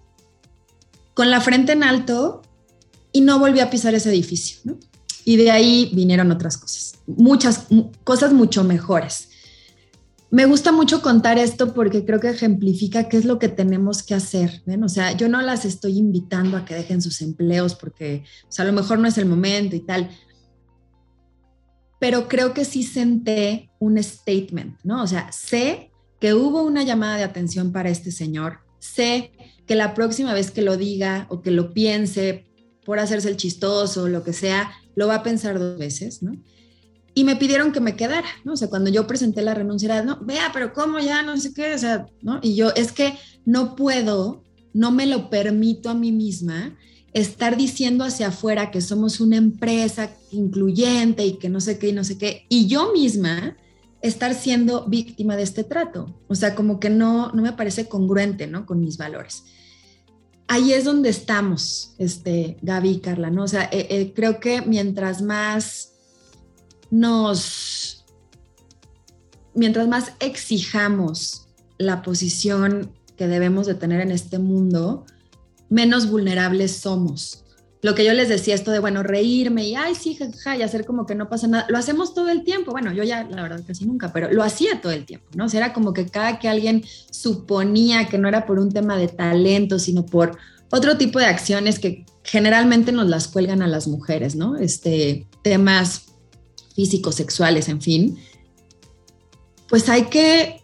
con 1.14 1.32
la 1.32 1.40
frente 1.40 1.72
en 1.72 1.82
alto 1.82 2.42
y 3.14 3.22
no 3.22 3.40
volví 3.40 3.62
a 3.62 3.70
pisar 3.70 3.94
ese 3.94 4.10
edificio. 4.10 4.78
Y 5.24 5.38
de 5.38 5.52
ahí 5.52 5.90
vinieron 5.94 6.30
otras 6.30 6.58
cosas, 6.58 6.96
muchas 7.08 7.68
cosas 8.04 8.34
mucho 8.34 8.66
mejores. 8.66 9.29
Me 10.32 10.46
gusta 10.46 10.72
mucho 10.72 11.02
contar 11.02 11.40
esto 11.40 11.74
porque 11.74 12.06
creo 12.06 12.20
que 12.20 12.30
ejemplifica 12.30 13.10
qué 13.10 13.18
es 13.18 13.26
lo 13.26 13.40
que 13.40 13.50
tenemos 13.50 14.04
que 14.04 14.14
hacer. 14.14 14.62
¿ven? 14.66 14.84
O 14.84 14.90
sea, 14.90 15.12
yo 15.14 15.28
no 15.28 15.42
las 15.42 15.66
estoy 15.66 15.98
invitando 15.98 16.56
a 16.56 16.66
que 16.66 16.76
dejen 16.76 17.02
sus 17.02 17.22
empleos 17.22 17.74
porque 17.74 18.24
a 18.58 18.64
lo 18.64 18.74
mejor 18.74 19.00
no 19.00 19.08
es 19.08 19.18
el 19.18 19.26
momento 19.26 19.76
y 19.76 19.80
tal. 19.80 20.10
Pero 22.00 22.28
creo 22.28 22.54
que 22.54 22.64
sí 22.64 22.84
senté 22.84 23.72
un 23.80 24.02
statement, 24.02 24.78
¿no? 24.84 25.02
O 25.04 25.08
sea, 25.08 25.32
sé 25.32 25.92
que 26.20 26.34
hubo 26.34 26.62
una 26.62 26.84
llamada 26.84 27.18
de 27.18 27.24
atención 27.24 27.72
para 27.72 27.90
este 27.90 28.12
señor, 28.12 28.60
sé 28.80 29.32
que 29.66 29.76
la 29.76 29.94
próxima 29.94 30.34
vez 30.34 30.52
que 30.52 30.62
lo 30.62 30.78
diga 30.78 31.26
o 31.30 31.42
que 31.42 31.52
lo 31.52 31.74
piense 31.74 32.46
por 32.86 33.00
hacerse 33.00 33.30
el 33.30 33.38
chistoso 33.38 34.04
o 34.04 34.10
lo 34.10 34.24
que 34.24 34.34
sea, 34.34 34.72
lo 34.96 35.08
va 35.08 35.16
a 35.16 35.24
pensar 35.24 35.60
dos 35.60 35.78
veces, 35.78 36.22
¿no? 36.22 36.32
Y 37.14 37.24
me 37.24 37.36
pidieron 37.36 37.72
que 37.72 37.80
me 37.80 37.96
quedara, 37.96 38.28
¿no? 38.44 38.54
O 38.54 38.58
sea, 38.58 38.70
cuando 38.70 38.90
yo 38.90 39.08
presenté 39.08 39.42
la 39.42 39.54
renuncia 39.54 39.88
era, 39.88 40.04
no, 40.04 40.20
vea, 40.22 40.52
pero 40.54 40.74
¿cómo 40.74 41.00
ya? 41.00 41.24
No 41.24 41.38
sé 41.38 41.54
qué, 41.54 41.74
o 41.74 41.78
sea, 41.78 42.06
¿no? 42.22 42.40
Y 42.42 42.56
yo, 42.56 42.72
es 42.76 42.92
que 42.92 43.14
no 43.46 43.76
puedo, 43.76 44.44
no 44.74 44.92
me 44.92 45.06
lo 45.06 45.30
permito 45.30 45.90
a 45.90 45.96
mí 45.96 46.12
misma 46.12 46.78
estar 47.14 47.58
diciendo 47.58 48.04
hacia 48.04 48.28
afuera 48.28 48.72
que 48.72 48.82
somos 48.82 49.20
una 49.20 49.38
empresa 49.38 50.12
incluyente 50.32 51.26
y 51.26 51.38
que 51.38 51.50
no 51.50 51.60
sé 51.60 51.80
qué 51.80 51.90
y 51.90 51.94
no 51.94 52.04
sé 52.04 52.18
qué, 52.18 52.46
y 52.50 52.68
yo 52.68 52.94
misma 52.94 53.58
estar 54.02 54.34
siendo 54.34 54.88
víctima 54.88 55.36
de 55.36 55.44
este 55.44 55.64
trato. 55.64 56.16
O 56.28 56.36
sea, 56.36 56.56
como 56.56 56.80
que 56.80 56.90
no, 56.90 57.32
no 57.34 57.42
me 57.42 57.54
parece 57.54 57.88
congruente, 57.88 58.48
¿no? 58.48 58.66
Con 58.66 58.80
mis 58.80 58.98
valores. 58.98 59.44
Ahí 60.48 60.74
es 60.74 60.84
donde 60.84 61.10
estamos, 61.10 61.96
este, 61.98 62.58
Gaby 62.62 62.90
y 62.90 63.00
Carla, 63.00 63.30
¿no? 63.30 63.44
O 63.44 63.48
sea, 63.48 63.64
eh, 63.66 63.88
eh, 63.90 64.14
creo 64.16 64.40
que 64.40 64.62
mientras 64.62 65.22
más 65.22 65.94
nos, 66.92 68.06
mientras 69.54 69.88
más 69.88 70.14
exijamos 70.20 71.48
la 71.78 72.02
posición 72.02 72.92
que 73.16 73.28
debemos 73.28 73.68
de 73.68 73.76
tener 73.76 74.02
en 74.02 74.12
este 74.12 74.40
mundo, 74.40 75.06
menos 75.70 76.10
vulnerables 76.10 76.76
somos. 76.78 77.46
Lo 77.82 77.96
que 77.96 78.04
yo 78.04 78.12
les 78.14 78.28
decía, 78.28 78.56
esto 78.56 78.72
de, 78.72 78.80
bueno, 78.80 79.04
reírme 79.04 79.66
y, 79.66 79.76
ay, 79.76 79.96
sí, 79.96 80.14
jajaja, 80.14 80.58
y 80.58 80.64
hacer 80.64 80.86
como 80.86 81.06
que 81.06 81.16
no 81.16 81.30
pasa 81.30 81.48
nada, 81.48 81.66
lo 81.70 81.78
hacemos 81.78 82.14
todo 82.14 82.30
el 82.30 82.44
tiempo. 82.44 82.72
Bueno, 82.72 82.92
yo 82.92 83.04
ya, 83.04 83.24
la 83.24 83.42
verdad, 83.42 83.62
casi 83.66 83.86
nunca, 83.86 84.12
pero 84.12 84.32
lo 84.32 84.44
hacía 84.44 84.82
todo 84.82 84.92
el 84.92 85.06
tiempo, 85.06 85.28
¿no? 85.36 85.48
Era 85.48 85.72
como 85.72 85.94
que 85.94 86.08
cada 86.08 86.40
que 86.40 86.50
alguien 86.50 86.84
suponía 87.10 88.10
que 88.10 88.18
no 88.18 88.28
era 88.28 88.46
por 88.46 88.60
un 88.60 88.72
tema 88.72 88.98
de 88.98 89.08
talento, 89.08 89.80
sino 89.80 90.06
por 90.06 90.38
otro 90.72 90.98
tipo 90.98 91.20
de 91.20 91.26
acciones 91.26 91.80
que 91.80 92.06
generalmente 92.24 92.92
nos 92.92 93.08
las 93.08 93.30
cuelgan 93.30 93.62
a 93.62 93.68
las 93.68 93.88
mujeres, 93.88 94.36
¿no? 94.36 94.58
Este, 94.58 95.28
temas 95.42 96.09
físicos, 96.80 97.16
sexuales, 97.16 97.68
en 97.68 97.82
fin, 97.82 98.18
pues 99.68 99.90
hay 99.90 100.04
que 100.04 100.62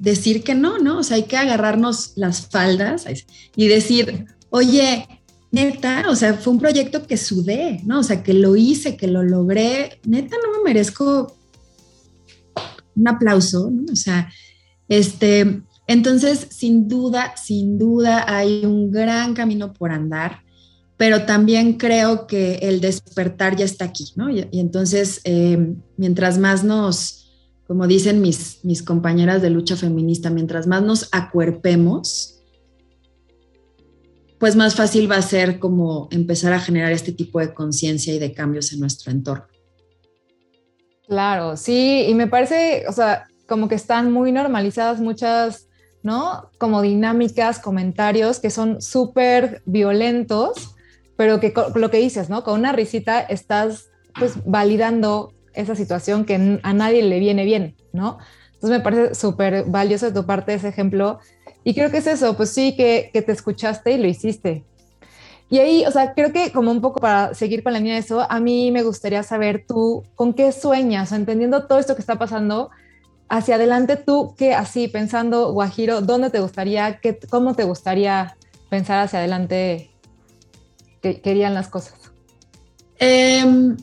decir 0.00 0.42
que 0.42 0.56
no, 0.56 0.78
¿no? 0.78 0.98
O 0.98 1.02
sea, 1.04 1.18
hay 1.18 1.22
que 1.22 1.36
agarrarnos 1.36 2.14
las 2.16 2.48
faldas 2.48 3.04
y 3.54 3.68
decir, 3.68 4.26
oye, 4.50 5.06
neta, 5.52 6.06
o 6.08 6.16
sea, 6.16 6.34
fue 6.34 6.54
un 6.54 6.58
proyecto 6.58 7.06
que 7.06 7.16
sudé, 7.16 7.80
¿no? 7.84 8.00
O 8.00 8.02
sea, 8.02 8.24
que 8.24 8.34
lo 8.34 8.56
hice, 8.56 8.96
que 8.96 9.06
lo 9.06 9.22
logré, 9.22 10.00
neta, 10.04 10.34
no 10.44 10.58
me 10.58 10.64
merezco 10.64 11.36
un 12.96 13.06
aplauso, 13.06 13.70
¿no? 13.70 13.92
O 13.92 13.96
sea, 13.96 14.32
este, 14.88 15.62
entonces, 15.86 16.48
sin 16.50 16.88
duda, 16.88 17.36
sin 17.36 17.78
duda 17.78 18.24
hay 18.26 18.64
un 18.64 18.90
gran 18.90 19.32
camino 19.34 19.72
por 19.72 19.92
andar 19.92 20.42
pero 21.00 21.24
también 21.24 21.78
creo 21.78 22.26
que 22.26 22.56
el 22.56 22.82
despertar 22.82 23.56
ya 23.56 23.64
está 23.64 23.86
aquí, 23.86 24.12
¿no? 24.16 24.28
Y, 24.28 24.46
entonces, 24.52 25.22
eh, 25.24 25.72
mientras 25.96 26.36
más 26.36 26.62
nos, 26.62 27.32
como 27.66 27.86
dicen 27.86 28.20
mis, 28.20 28.62
mis 28.64 28.82
compañeras 28.82 29.40
de 29.40 29.48
lucha 29.48 29.76
feminista, 29.76 30.28
mientras 30.28 30.66
más 30.66 30.82
nos 30.82 31.08
acuerpemos, 31.12 32.42
pues 34.38 34.56
más 34.56 34.74
fácil 34.74 35.10
va 35.10 35.16
a 35.16 35.22
ser 35.22 35.58
como 35.58 36.06
empezar 36.10 36.52
a 36.52 36.60
generar 36.60 36.92
este 36.92 37.12
tipo 37.12 37.40
de 37.40 37.54
conciencia 37.54 38.12
y 38.12 38.18
de 38.18 38.34
cambios 38.34 38.70
en 38.74 38.80
nuestro 38.80 39.10
entorno. 39.10 39.46
Claro, 41.08 41.56
sí, 41.56 42.04
y 42.10 42.14
me 42.14 42.26
parece, 42.26 42.84
o 42.86 42.92
sea, 42.92 43.26
como 43.48 43.68
que 43.68 43.74
están 43.74 44.12
muy 44.12 44.32
normalizadas 44.32 45.00
muchas, 45.00 45.66
¿no? 46.02 46.50
Como 46.58 46.82
dinámicas, 46.82 47.58
comentarios 47.58 48.38
que 48.38 48.50
son 48.50 48.82
súper 48.82 49.62
violentos, 49.64 50.74
pero 51.20 51.38
que 51.38 51.52
lo 51.74 51.90
que 51.90 51.98
dices, 51.98 52.30
¿no? 52.30 52.44
Con 52.44 52.58
una 52.58 52.72
risita 52.72 53.20
estás 53.20 53.90
pues 54.18 54.36
validando 54.46 55.34
esa 55.52 55.74
situación 55.74 56.24
que 56.24 56.58
a 56.62 56.72
nadie 56.72 57.02
le 57.02 57.18
viene 57.18 57.44
bien, 57.44 57.76
¿no? 57.92 58.16
Entonces 58.54 58.78
me 58.78 58.80
parece 58.80 59.14
súper 59.14 59.64
valioso 59.64 60.06
de 60.06 60.12
tu 60.12 60.24
parte 60.24 60.54
ese 60.54 60.68
ejemplo. 60.68 61.18
Y 61.62 61.74
creo 61.74 61.90
que 61.90 61.98
es 61.98 62.06
eso, 62.06 62.38
pues 62.38 62.48
sí, 62.48 62.74
que, 62.74 63.10
que 63.12 63.20
te 63.20 63.32
escuchaste 63.32 63.92
y 63.92 63.98
lo 63.98 64.08
hiciste. 64.08 64.64
Y 65.50 65.58
ahí, 65.58 65.84
o 65.84 65.90
sea, 65.90 66.14
creo 66.14 66.32
que 66.32 66.52
como 66.52 66.70
un 66.70 66.80
poco 66.80 67.00
para 67.00 67.34
seguir 67.34 67.62
con 67.62 67.74
la 67.74 67.80
línea 67.80 67.96
de 67.96 68.00
eso, 68.00 68.26
a 68.26 68.40
mí 68.40 68.70
me 68.70 68.82
gustaría 68.82 69.22
saber 69.22 69.66
tú 69.68 70.04
con 70.14 70.32
qué 70.32 70.52
sueñas, 70.52 71.12
entendiendo 71.12 71.66
todo 71.66 71.78
esto 71.78 71.96
que 71.96 72.00
está 72.00 72.18
pasando, 72.18 72.70
hacia 73.28 73.56
adelante 73.56 73.96
tú, 73.96 74.34
qué 74.38 74.54
así, 74.54 74.88
pensando, 74.88 75.52
Guajiro, 75.52 76.00
¿dónde 76.00 76.30
te 76.30 76.40
gustaría, 76.40 76.98
qué, 77.00 77.18
cómo 77.28 77.54
te 77.54 77.64
gustaría 77.64 78.38
pensar 78.70 79.00
hacia 79.00 79.18
adelante 79.18 79.90
que 81.02 81.20
querían 81.20 81.54
las 81.54 81.68
cosas? 81.68 81.94
Em, 82.98 83.76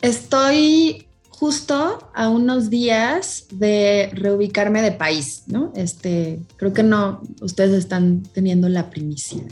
estoy 0.00 1.06
justo 1.28 2.10
a 2.14 2.28
unos 2.28 2.70
días 2.70 3.46
de 3.50 4.10
reubicarme 4.12 4.82
de 4.82 4.92
país, 4.92 5.44
¿no? 5.46 5.72
Este, 5.76 6.40
creo 6.56 6.72
que 6.72 6.82
no, 6.82 7.22
ustedes 7.40 7.74
están 7.74 8.22
teniendo 8.32 8.68
la 8.68 8.90
primicia. 8.90 9.42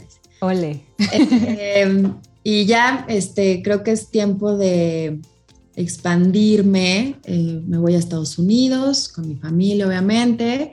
Ole. 0.41 0.83
Em, 1.11 2.15
y 2.43 2.65
ya, 2.65 3.05
este, 3.07 3.61
creo 3.63 3.83
que 3.83 3.91
es 3.91 4.09
tiempo 4.09 4.57
de 4.57 5.19
expandirme. 5.75 7.15
Eh, 7.23 7.61
me 7.65 7.77
voy 7.77 7.95
a 7.95 7.99
Estados 7.99 8.37
Unidos 8.37 9.09
con 9.09 9.27
mi 9.27 9.35
familia, 9.35 9.87
obviamente. 9.87 10.71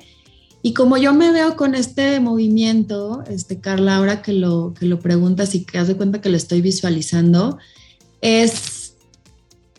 Y 0.63 0.75
como 0.75 0.97
yo 0.97 1.13
me 1.13 1.33
veo 1.33 1.57
con 1.57 1.75
este 1.75 2.21
movimiento, 2.21 3.25
este, 3.29 3.59
Carla, 3.59 3.97
ahora 3.97 4.23
que 4.23 4.33
lo, 4.33 4.75
que 4.79 4.87
lo 4.87 5.01
preguntas 5.01 5.55
y 5.57 5.65
que 5.65 5.79
haz 5.79 5.89
de 5.89 5.97
cuenta 5.97 6.21
que 6.21 6.29
lo 6.29 6.37
estoy 6.37 6.61
visualizando, 6.61 7.59
es 8.21 8.95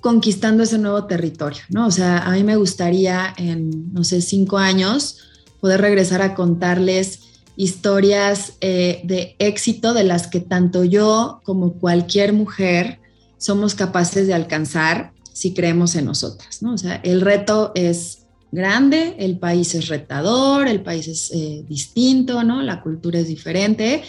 conquistando 0.01 0.63
ese 0.63 0.77
nuevo 0.77 1.05
territorio, 1.05 1.61
¿no? 1.69 1.87
O 1.87 1.91
sea, 1.91 2.19
a 2.19 2.31
mí 2.31 2.43
me 2.43 2.57
gustaría 2.57 3.33
en, 3.37 3.93
no 3.93 4.03
sé, 4.03 4.21
cinco 4.21 4.57
años 4.57 5.19
poder 5.61 5.79
regresar 5.79 6.21
a 6.21 6.35
contarles 6.35 7.21
historias 7.55 8.53
eh, 8.59 8.99
de 9.05 9.37
éxito 9.39 9.93
de 9.93 10.03
las 10.03 10.27
que 10.27 10.41
tanto 10.41 10.83
yo 10.83 11.39
como 11.45 11.75
cualquier 11.75 12.33
mujer 12.33 12.99
somos 13.37 13.75
capaces 13.75 14.27
de 14.27 14.33
alcanzar 14.33 15.13
si 15.31 15.53
creemos 15.53 15.95
en 15.95 16.05
nosotras, 16.05 16.61
¿no? 16.61 16.73
O 16.73 16.77
sea, 16.77 16.95
el 16.97 17.21
reto 17.21 17.71
es 17.73 18.22
grande, 18.53 19.15
el 19.17 19.39
país 19.39 19.73
es 19.73 19.87
retador, 19.87 20.67
el 20.67 20.83
país 20.83 21.07
es 21.07 21.31
eh, 21.33 21.65
distinto, 21.67 22.43
¿no? 22.43 22.61
La 22.61 22.81
cultura 22.81 23.19
es 23.19 23.27
diferente, 23.27 24.03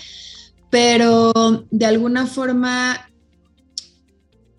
pero 0.68 1.32
de 1.70 1.86
alguna 1.86 2.26
forma 2.26 3.08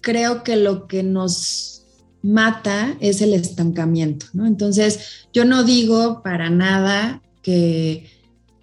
creo 0.02 0.44
que 0.44 0.56
lo 0.56 0.88
que 0.88 1.04
nos 1.04 1.84
mata 2.24 2.98
es 3.00 3.22
el 3.22 3.34
estancamiento, 3.34 4.26
¿no? 4.34 4.48
Entonces, 4.48 5.28
yo 5.32 5.46
no 5.46 5.64
digo 5.64 6.24
para 6.24 6.50
nada 6.50 7.22
que 7.44 8.10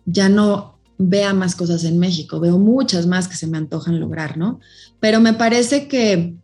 ya 0.04 0.28
no 0.28 0.80
vea 0.98 1.34
más 1.34 1.54
cosas 1.54 1.84
en 1.84 2.00
México, 2.00 2.40
veo 2.40 2.58
muchas 2.58 3.06
más 3.06 3.28
que 3.28 3.36
se 3.36 3.46
me 3.46 3.58
antojan 3.58 4.00
lograr, 4.00 4.36
¿no? 4.36 4.58
Pero 4.98 5.20
me 5.20 5.34
parece 5.34 5.86
que 5.86 6.34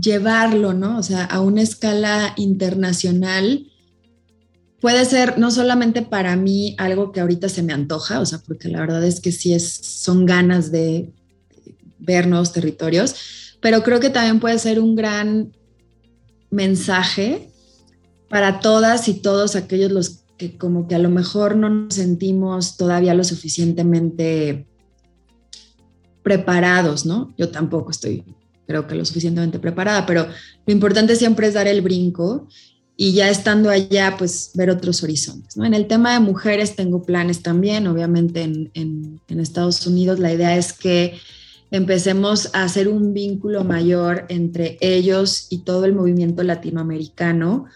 llevarlo, 0.00 0.74
¿no? 0.74 0.98
O 0.98 1.02
sea, 1.02 1.24
a 1.24 1.40
una 1.40 1.62
escala 1.62 2.34
internacional 2.36 3.66
puede 4.80 5.04
ser 5.04 5.38
no 5.38 5.50
solamente 5.50 6.02
para 6.02 6.36
mí 6.36 6.74
algo 6.78 7.12
que 7.12 7.20
ahorita 7.20 7.48
se 7.48 7.62
me 7.62 7.72
antoja, 7.72 8.20
o 8.20 8.26
sea, 8.26 8.40
porque 8.46 8.68
la 8.68 8.80
verdad 8.80 9.04
es 9.04 9.20
que 9.20 9.32
sí 9.32 9.54
es, 9.54 9.68
son 9.72 10.26
ganas 10.26 10.70
de 10.70 11.12
ver 11.98 12.26
nuevos 12.26 12.52
territorios, 12.52 13.14
pero 13.60 13.82
creo 13.82 14.00
que 14.00 14.10
también 14.10 14.40
puede 14.40 14.58
ser 14.58 14.80
un 14.80 14.94
gran 14.94 15.52
mensaje 16.50 17.50
para 18.28 18.60
todas 18.60 19.08
y 19.08 19.14
todos 19.14 19.56
aquellos 19.56 19.90
los 19.90 20.24
que 20.36 20.56
como 20.56 20.86
que 20.86 20.94
a 20.94 21.00
lo 21.00 21.10
mejor 21.10 21.56
no 21.56 21.68
nos 21.68 21.94
sentimos 21.94 22.76
todavía 22.76 23.14
lo 23.14 23.24
suficientemente 23.24 24.66
preparados, 26.22 27.04
¿no? 27.04 27.34
Yo 27.36 27.50
tampoco 27.50 27.90
estoy, 27.90 28.24
creo 28.68 28.86
que 28.86 28.94
lo 28.94 29.04
suficientemente 29.04 29.58
preparada, 29.58 30.06
pero 30.06 30.28
lo 30.66 30.72
importante 30.72 31.16
siempre 31.16 31.48
es 31.48 31.54
dar 31.54 31.66
el 31.66 31.80
brinco 31.80 32.46
y 32.96 33.12
ya 33.12 33.30
estando 33.30 33.70
allá, 33.70 34.16
pues 34.18 34.50
ver 34.54 34.70
otros 34.70 35.02
horizontes, 35.02 35.56
¿no? 35.56 35.64
En 35.64 35.72
el 35.72 35.86
tema 35.86 36.12
de 36.12 36.20
mujeres 36.20 36.76
tengo 36.76 37.02
planes 37.02 37.42
también, 37.42 37.86
obviamente 37.86 38.42
en, 38.42 38.70
en 38.74 39.40
Estados 39.40 39.86
Unidos 39.86 40.18
la 40.18 40.32
idea 40.32 40.56
es 40.56 40.72
que 40.72 41.18
empecemos 41.70 42.50
a 42.54 42.64
hacer 42.64 42.88
un 42.88 43.14
vínculo 43.14 43.64
mayor 43.64 44.26
entre 44.28 44.76
ellos 44.80 45.46
y 45.50 45.58
todo 45.58 45.84
el 45.86 45.94
movimiento 45.94 46.42
latinoamericano, 46.42 47.66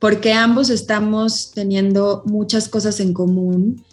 porque 0.00 0.32
ambos 0.32 0.70
estamos 0.70 1.52
teniendo 1.52 2.24
muchas 2.26 2.68
cosas 2.68 2.98
en 2.98 3.12
común 3.12 3.84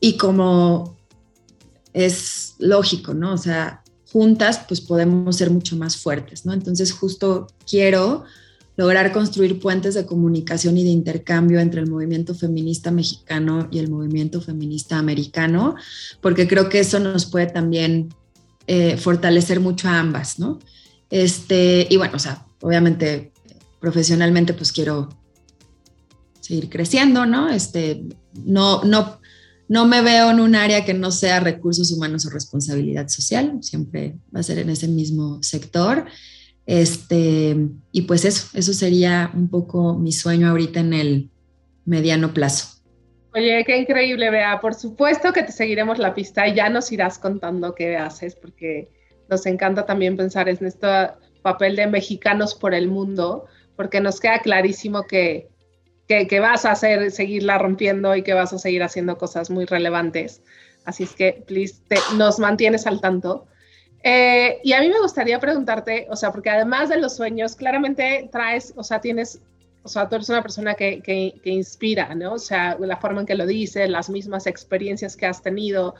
y 0.00 0.16
como 0.16 0.96
es 1.92 2.54
lógico, 2.58 3.14
¿no? 3.14 3.34
O 3.34 3.38
sea, 3.38 3.79
juntas 4.12 4.60
pues 4.66 4.80
podemos 4.80 5.36
ser 5.36 5.50
mucho 5.50 5.76
más 5.76 5.96
fuertes, 5.96 6.44
¿no? 6.44 6.52
Entonces 6.52 6.92
justo 6.92 7.46
quiero 7.68 8.24
lograr 8.76 9.12
construir 9.12 9.60
puentes 9.60 9.94
de 9.94 10.06
comunicación 10.06 10.78
y 10.78 10.84
de 10.84 10.90
intercambio 10.90 11.60
entre 11.60 11.80
el 11.80 11.90
movimiento 11.90 12.34
feminista 12.34 12.90
mexicano 12.90 13.68
y 13.70 13.78
el 13.78 13.90
movimiento 13.90 14.40
feminista 14.40 14.98
americano, 14.98 15.76
porque 16.20 16.48
creo 16.48 16.68
que 16.68 16.80
eso 16.80 16.98
nos 16.98 17.26
puede 17.26 17.46
también 17.46 18.08
eh, 18.66 18.96
fortalecer 18.96 19.60
mucho 19.60 19.88
a 19.88 19.98
ambas, 19.98 20.38
¿no? 20.38 20.58
Este, 21.10 21.86
y 21.90 21.96
bueno, 21.98 22.14
o 22.16 22.18
sea, 22.18 22.46
obviamente 22.62 23.32
profesionalmente 23.80 24.54
pues 24.54 24.72
quiero 24.72 25.08
seguir 26.40 26.68
creciendo, 26.70 27.26
¿no? 27.26 27.48
Este, 27.48 28.02
no, 28.44 28.82
no, 28.84 29.19
no 29.70 29.86
me 29.86 30.02
veo 30.02 30.32
en 30.32 30.40
un 30.40 30.56
área 30.56 30.84
que 30.84 30.94
no 30.94 31.12
sea 31.12 31.38
recursos 31.38 31.92
humanos 31.92 32.26
o 32.26 32.30
responsabilidad 32.30 33.06
social, 33.06 33.58
siempre 33.60 34.16
va 34.34 34.40
a 34.40 34.42
ser 34.42 34.58
en 34.58 34.68
ese 34.68 34.88
mismo 34.88 35.40
sector. 35.44 36.06
Este, 36.66 37.56
y 37.92 38.02
pues 38.02 38.24
eso, 38.24 38.48
eso 38.58 38.72
sería 38.72 39.30
un 39.32 39.48
poco 39.48 39.94
mi 39.96 40.10
sueño 40.10 40.48
ahorita 40.48 40.80
en 40.80 40.92
el 40.92 41.30
mediano 41.84 42.34
plazo. 42.34 42.82
Oye, 43.32 43.62
qué 43.64 43.78
increíble, 43.78 44.28
Bea. 44.30 44.60
Por 44.60 44.74
supuesto 44.74 45.32
que 45.32 45.44
te 45.44 45.52
seguiremos 45.52 46.00
la 46.00 46.16
pista 46.16 46.48
y 46.48 46.56
ya 46.56 46.68
nos 46.68 46.90
irás 46.90 47.20
contando 47.20 47.76
qué 47.76 47.96
haces, 47.96 48.34
porque 48.34 48.88
nos 49.28 49.46
encanta 49.46 49.86
también 49.86 50.16
pensar 50.16 50.48
en 50.48 50.66
este 50.66 50.88
papel 51.42 51.76
de 51.76 51.86
mexicanos 51.86 52.56
por 52.56 52.74
el 52.74 52.88
mundo, 52.88 53.44
porque 53.76 54.00
nos 54.00 54.18
queda 54.18 54.40
clarísimo 54.40 55.04
que 55.04 55.48
que, 56.28 56.40
vas 56.40 56.64
a 56.64 56.72
hacer, 56.72 57.10
seguirla 57.12 57.58
rompiendo 57.58 58.16
y 58.16 58.22
que 58.22 58.34
vas 58.34 58.52
a 58.52 58.58
seguir 58.58 58.82
haciendo 58.82 59.16
cosas 59.16 59.48
muy 59.48 59.64
relevantes. 59.64 60.42
Así 60.84 61.04
es 61.04 61.14
que, 61.14 61.44
please, 61.46 61.76
nos 62.16 62.38
mantienes 62.38 62.86
al 62.86 63.00
tanto. 63.00 63.46
Eh, 64.02 64.58
y 64.64 64.72
a 64.72 64.80
mí 64.80 64.88
me 64.88 65.00
gustaría 65.00 65.38
preguntarte, 65.38 66.06
o 66.10 66.16
sea, 66.16 66.32
porque 66.32 66.50
además 66.50 66.88
de 66.88 66.98
los 66.98 67.14
sueños, 67.14 67.54
claramente 67.54 68.28
traes, 68.32 68.72
o 68.76 68.82
sea, 68.82 69.00
tienes, 69.00 69.40
o 69.82 69.88
sea, 69.88 70.08
tú 70.08 70.16
eres 70.16 70.28
una 70.30 70.42
persona 70.42 70.74
que, 70.74 71.00
que, 71.00 71.34
que 71.44 71.50
inspira, 71.50 72.14
¿no? 72.14 72.32
O 72.32 72.38
sea, 72.38 72.76
la 72.80 72.96
forma 72.96 73.20
en 73.20 73.26
que 73.26 73.34
lo 73.34 73.46
dices, 73.46 73.88
las 73.88 74.10
mismas 74.10 74.46
experiencias 74.46 75.16
que 75.16 75.26
has 75.26 75.42
tenido, 75.42 75.94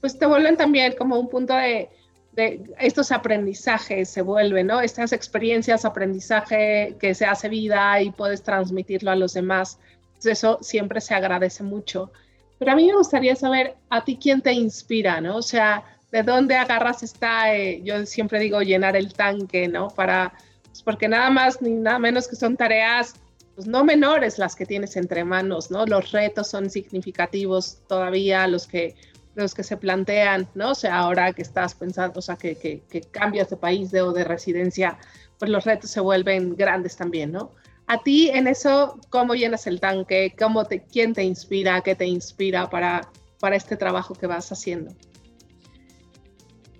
pues 0.00 0.18
te 0.18 0.26
vuelven 0.26 0.56
también 0.56 0.94
como 0.98 1.18
un 1.18 1.30
punto 1.30 1.54
de, 1.54 1.88
de 2.34 2.74
estos 2.78 3.12
aprendizajes 3.12 4.08
se 4.08 4.22
vuelven, 4.22 4.66
¿no? 4.66 4.80
Estas 4.80 5.12
experiencias, 5.12 5.84
aprendizaje 5.84 6.96
que 6.98 7.14
se 7.14 7.26
hace 7.26 7.48
vida 7.48 8.00
y 8.02 8.10
puedes 8.10 8.42
transmitirlo 8.42 9.10
a 9.10 9.16
los 9.16 9.34
demás. 9.34 9.78
eso 10.24 10.58
siempre 10.62 11.00
se 11.00 11.14
agradece 11.14 11.62
mucho. 11.62 12.10
Pero 12.58 12.72
a 12.72 12.76
mí 12.76 12.86
me 12.86 12.94
gustaría 12.94 13.36
saber 13.36 13.76
a 13.90 14.04
ti 14.04 14.18
quién 14.20 14.40
te 14.40 14.52
inspira, 14.52 15.20
¿no? 15.20 15.36
O 15.36 15.42
sea, 15.42 15.84
¿de 16.10 16.22
dónde 16.22 16.56
agarras 16.56 17.02
esta, 17.02 17.54
eh, 17.54 17.82
yo 17.84 18.06
siempre 18.06 18.38
digo, 18.38 18.62
llenar 18.62 18.96
el 18.96 19.12
tanque, 19.12 19.68
¿no? 19.68 19.88
Para, 19.88 20.32
pues 20.64 20.82
porque 20.82 21.08
nada 21.08 21.30
más 21.30 21.60
ni 21.60 21.70
nada 21.70 21.98
menos 21.98 22.26
que 22.26 22.36
son 22.36 22.56
tareas, 22.56 23.14
pues 23.54 23.66
no 23.66 23.84
menores 23.84 24.38
las 24.38 24.56
que 24.56 24.66
tienes 24.66 24.96
entre 24.96 25.24
manos, 25.24 25.70
¿no? 25.70 25.86
Los 25.86 26.10
retos 26.10 26.48
son 26.48 26.70
significativos 26.70 27.78
todavía, 27.86 28.46
los 28.48 28.66
que 28.66 28.96
los 29.34 29.54
que 29.54 29.62
se 29.62 29.76
plantean, 29.76 30.48
¿no? 30.54 30.70
O 30.70 30.74
sea, 30.74 30.98
ahora 30.98 31.32
que 31.32 31.42
estás 31.42 31.74
pensando, 31.74 32.18
o 32.18 32.22
sea, 32.22 32.36
que, 32.36 32.56
que, 32.56 33.00
cambias 33.10 33.50
de 33.50 33.56
país 33.56 33.90
de, 33.90 34.02
o 34.02 34.12
de 34.12 34.24
residencia, 34.24 34.98
pues 35.38 35.50
los 35.50 35.64
retos 35.64 35.90
se 35.90 36.00
vuelven 36.00 36.56
grandes 36.56 36.96
también, 36.96 37.32
¿no? 37.32 37.52
A 37.86 38.02
ti 38.02 38.30
en 38.30 38.46
eso, 38.46 38.98
¿cómo 39.10 39.34
llenas 39.34 39.66
el 39.66 39.80
tanque? 39.80 40.34
¿Cómo 40.38 40.64
te, 40.64 40.84
¿Quién 40.84 41.12
te 41.12 41.22
inspira? 41.22 41.82
¿Qué 41.82 41.94
te 41.94 42.06
inspira 42.06 42.70
para, 42.70 43.10
para 43.40 43.56
este 43.56 43.76
trabajo 43.76 44.14
que 44.14 44.26
vas 44.26 44.50
haciendo? 44.50 44.94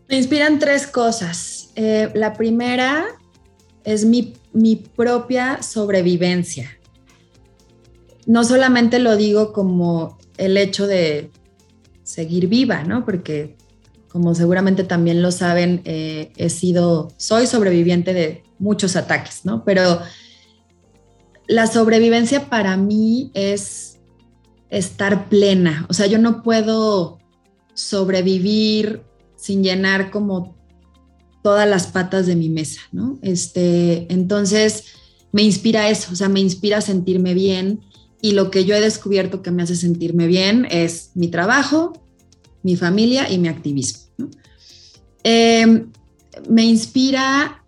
Me 0.09 0.17
inspiran 0.17 0.59
tres 0.59 0.87
cosas. 0.87 1.73
Eh, 1.77 2.11
la 2.15 2.33
primera 2.35 3.05
es 3.85 4.05
mi, 4.05 4.35
mi 4.53 4.77
propia 4.77 5.63
sobrevivencia. 5.63 6.79
No 8.27 8.45
solamente 8.45 8.99
lo 8.99 9.17
digo 9.17 9.53
como 9.53 10.17
el 10.39 10.57
hecho 10.57 10.87
de 10.87 11.31
seguir 12.05 12.47
viva, 12.47 12.85
¿no? 12.85 13.05
Porque 13.05 13.57
como 14.09 14.33
seguramente 14.37 14.85
también 14.85 15.23
lo 15.23 15.33
saben, 15.33 15.83
eh, 15.85 16.33
he 16.37 16.49
sido, 16.49 17.13
soy 17.17 17.49
sobreviviente 17.49 18.15
de 18.15 18.45
muchos 18.61 18.95
ataques, 18.95 19.41
¿no? 19.45 19.65
Pero 19.65 20.01
la 21.49 21.67
sobrevivencia 21.67 22.49
para 22.49 22.77
mí 22.77 23.33
es 23.35 23.99
estar 24.71 25.29
plena, 25.29 25.87
o 25.89 25.95
sea, 25.95 26.07
yo 26.07 26.19
no 26.19 26.43
puedo 26.43 27.19
sobrevivir 27.75 29.03
sin 29.37 29.65
llenar 29.65 30.11
como 30.13 30.57
todas 31.43 31.69
las 31.69 31.89
patas 31.89 32.27
de 32.27 32.37
mi 32.37 32.49
mesa, 32.49 32.81
¿no? 32.93 33.19
Este, 33.21 34.07
entonces 34.13 34.85
me 35.33 35.43
inspira 35.43 35.89
eso, 35.89 36.13
o 36.13 36.17
sea, 36.17 36.29
me 36.29 36.41
inspira 36.41 36.81
sentirme 36.81 37.35
bien 37.35 37.81
y 38.25 38.31
lo 38.31 38.51
que 38.51 38.65
yo 38.65 38.75
he 38.75 38.81
descubierto 38.81 39.43
que 39.43 39.51
me 39.51 39.63
hace 39.63 39.77
sentirme 39.77 40.27
bien 40.27 40.67
es 40.71 41.11
mi 41.15 41.29
trabajo, 41.29 41.93
mi 42.63 42.75
familia 42.75 43.31
y 43.31 43.37
mi 43.37 43.49
activismo. 43.49 44.31
Em, 45.23 45.93
me 46.49 46.65
inspira, 46.65 47.63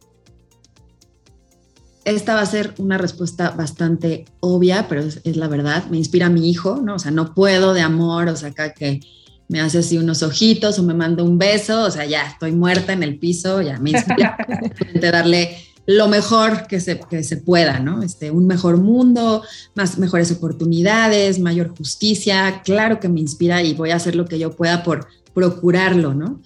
esta 2.06 2.34
va 2.34 2.40
a 2.40 2.46
ser 2.46 2.72
una 2.78 2.96
respuesta 2.96 3.50
bastante 3.50 4.24
obvia, 4.40 4.86
pero 4.88 5.02
es, 5.02 5.20
la 5.36 5.46
verdad, 5.46 5.84
me 5.90 5.98
inspira 5.98 6.30
mi 6.30 6.48
hijo, 6.48 6.80
¿no? 6.82 6.94
O 6.94 6.98
sea, 6.98 7.10
no 7.10 7.34
puedo 7.34 7.74
de 7.74 7.82
amor, 7.82 8.28
o 8.28 8.36
sea, 8.36 8.48
acá 8.48 8.72
que 8.72 9.00
me 9.48 9.60
hace 9.60 9.80
así 9.80 9.98
unos 9.98 10.22
ojitos 10.22 10.78
o 10.78 10.82
me 10.84 10.94
manda 10.94 11.22
un 11.22 11.36
beso, 11.36 11.82
o 11.82 11.90
sea, 11.90 12.06
ya 12.06 12.22
estoy 12.22 12.52
muerta 12.52 12.94
en 12.94 13.02
el 13.02 13.18
piso, 13.18 13.60
ya 13.60 13.78
me 13.78 13.90
inspira 13.90 14.38
darle 15.02 15.58
lo 15.86 16.08
mejor 16.08 16.66
que 16.66 16.80
se, 16.80 16.98
que 16.98 17.22
se 17.22 17.36
pueda, 17.36 17.78
¿no? 17.78 18.02
Este, 18.02 18.30
un 18.30 18.46
mejor 18.46 18.78
mundo, 18.78 19.42
más, 19.74 19.98
mejores 19.98 20.32
oportunidades, 20.32 21.38
mayor 21.38 21.76
justicia, 21.76 22.62
claro 22.64 22.98
que 22.98 23.08
me 23.08 23.20
inspira 23.20 23.62
y 23.62 23.74
voy 23.74 23.90
a 23.90 23.96
hacer 23.96 24.16
lo 24.16 24.26
que 24.26 24.38
yo 24.38 24.54
pueda 24.54 24.82
por 24.82 25.06
procurarlo, 25.32 26.12
¿no? 26.12 26.42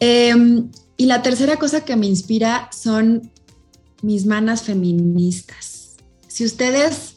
Em, 0.00 0.70
y 0.96 1.06
la 1.06 1.22
tercera 1.22 1.56
cosa 1.56 1.84
que 1.84 1.96
me 1.96 2.06
inspira 2.06 2.68
son 2.72 3.30
mis 4.02 4.26
manas 4.26 4.62
feministas. 4.62 5.96
Si 6.26 6.44
ustedes 6.44 7.14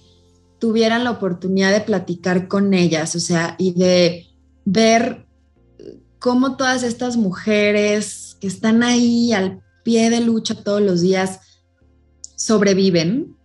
tuvieran 0.59 1.03
la 1.03 1.11
oportunidad 1.11 1.71
de 1.71 1.81
platicar 1.81 2.47
con 2.47 2.73
ellas, 2.75 3.15
o 3.15 3.19
sea, 3.19 3.55
y 3.57 3.73
de 3.73 4.27
ver 4.65 5.25
cómo 6.19 6.55
todas 6.55 6.83
estas 6.83 7.17
mujeres 7.17 8.37
que 8.39 8.47
están 8.47 8.83
ahí 8.83 9.33
al 9.33 9.61
pie 9.83 10.09
de 10.09 10.21
lucha 10.21 10.55
todos 10.55 10.81
los 10.81 11.01
días 11.01 11.39
sobreviven, 12.35 13.35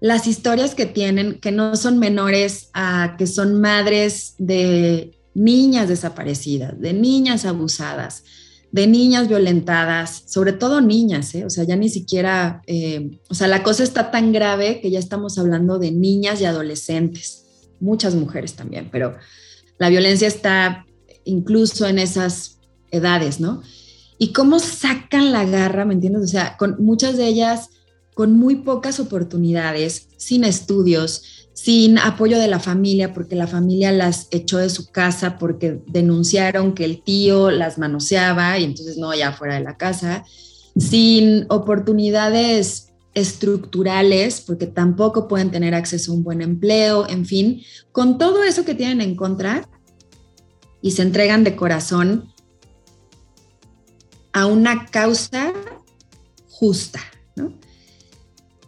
las 0.00 0.26
historias 0.26 0.74
que 0.74 0.86
tienen, 0.86 1.38
que 1.40 1.52
no 1.52 1.76
son 1.76 1.98
menores 1.98 2.70
a 2.74 3.14
que 3.18 3.26
son 3.26 3.60
madres 3.60 4.34
de 4.38 5.16
niñas 5.34 5.88
desaparecidas, 5.88 6.78
de 6.80 6.92
niñas 6.92 7.44
abusadas, 7.44 8.24
de 8.72 8.86
niñas 8.86 9.28
violentadas, 9.28 10.24
sobre 10.26 10.52
todo 10.52 10.80
niñas, 10.80 11.34
¿eh? 11.34 11.44
o 11.44 11.50
sea, 11.50 11.64
ya 11.64 11.76
ni 11.76 11.88
siquiera, 11.88 12.62
eh, 12.66 13.18
o 13.28 13.34
sea, 13.34 13.46
la 13.46 13.62
cosa 13.62 13.84
está 13.84 14.10
tan 14.10 14.32
grave 14.32 14.80
que 14.80 14.90
ya 14.90 14.98
estamos 14.98 15.38
hablando 15.38 15.78
de 15.78 15.92
niñas 15.92 16.40
y 16.40 16.46
adolescentes, 16.46 17.44
muchas 17.80 18.14
mujeres 18.14 18.54
también, 18.54 18.88
pero 18.90 19.16
la 19.78 19.88
violencia 19.88 20.26
está 20.26 20.86
incluso 21.24 21.86
en 21.86 21.98
esas 21.98 22.58
edades, 22.90 23.40
¿no? 23.40 23.62
Y 24.18 24.32
cómo 24.32 24.58
sacan 24.60 25.32
la 25.32 25.44
garra, 25.44 25.84
¿me 25.84 25.94
entiendes? 25.94 26.22
O 26.22 26.28
sea, 26.28 26.56
con 26.56 26.76
muchas 26.84 27.16
de 27.16 27.26
ellas 27.26 27.70
con 28.14 28.36
muy 28.36 28.56
pocas 28.56 29.00
oportunidades, 29.00 30.08
sin 30.16 30.44
estudios, 30.44 31.48
sin 31.54 31.98
apoyo 31.98 32.38
de 32.38 32.48
la 32.48 32.60
familia, 32.60 33.14
porque 33.14 33.36
la 33.36 33.46
familia 33.46 33.92
las 33.92 34.28
echó 34.30 34.58
de 34.58 34.70
su 34.70 34.90
casa 34.90 35.38
porque 35.38 35.80
denunciaron 35.86 36.74
que 36.74 36.84
el 36.84 37.02
tío 37.02 37.50
las 37.50 37.78
manoseaba 37.78 38.58
y 38.58 38.64
entonces 38.64 38.98
no, 38.98 39.14
ya 39.14 39.32
fuera 39.32 39.54
de 39.54 39.60
la 39.62 39.76
casa, 39.76 40.24
sin 40.76 41.46
oportunidades 41.48 42.88
estructurales, 43.14 44.40
porque 44.40 44.66
tampoco 44.66 45.28
pueden 45.28 45.50
tener 45.50 45.74
acceso 45.74 46.12
a 46.12 46.14
un 46.14 46.22
buen 46.22 46.40
empleo, 46.40 47.06
en 47.08 47.26
fin, 47.26 47.62
con 47.92 48.16
todo 48.16 48.42
eso 48.42 48.64
que 48.64 48.74
tienen 48.74 49.02
en 49.02 49.16
contra 49.16 49.68
y 50.80 50.92
se 50.92 51.02
entregan 51.02 51.44
de 51.44 51.54
corazón 51.54 52.31
a 54.32 54.46
una 54.46 54.86
causa 54.86 55.52
justa, 56.48 57.00
¿no? 57.36 57.52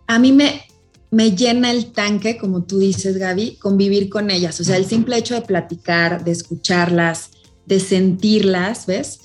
A 0.07 0.19
mí 0.19 0.33
me, 0.33 0.63
me 1.11 1.35
llena 1.35 1.71
el 1.71 1.93
tanque, 1.93 2.37
como 2.37 2.65
tú 2.65 2.79
dices, 2.79 3.17
Gaby, 3.17 3.57
convivir 3.57 4.09
con 4.09 4.31
ellas. 4.31 4.61
O 4.61 4.65
sea, 4.65 4.77
el 4.77 4.85
simple 4.85 5.17
hecho 5.17 5.35
de 5.35 5.43
platicar, 5.43 6.25
de 6.25 6.33
escucharlas, 6.33 7.31
de 7.67 7.81
sentirlas, 7.81 8.87
¿ves? 8.87 9.21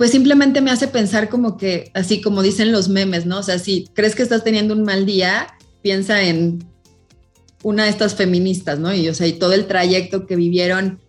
pues 0.00 0.12
simplemente 0.12 0.62
me 0.62 0.70
hace 0.70 0.88
pensar 0.88 1.28
como 1.28 1.58
que, 1.58 1.90
así 1.92 2.22
como 2.22 2.40
dicen 2.40 2.72
los 2.72 2.88
memes, 2.88 3.26
¿no? 3.26 3.40
O 3.40 3.42
sea, 3.42 3.58
si 3.58 3.86
crees 3.92 4.14
que 4.14 4.22
estás 4.22 4.42
teniendo 4.42 4.72
un 4.72 4.82
mal 4.82 5.04
día, 5.04 5.48
piensa 5.82 6.22
en 6.22 6.64
una 7.62 7.84
de 7.84 7.90
estas 7.90 8.14
feministas, 8.14 8.78
¿no? 8.78 8.94
Y, 8.94 9.06
o 9.10 9.14
sea, 9.14 9.26
y 9.26 9.34
todo 9.34 9.52
el 9.52 9.66
trayecto 9.66 10.26
que 10.26 10.36
vivieron 10.36 11.00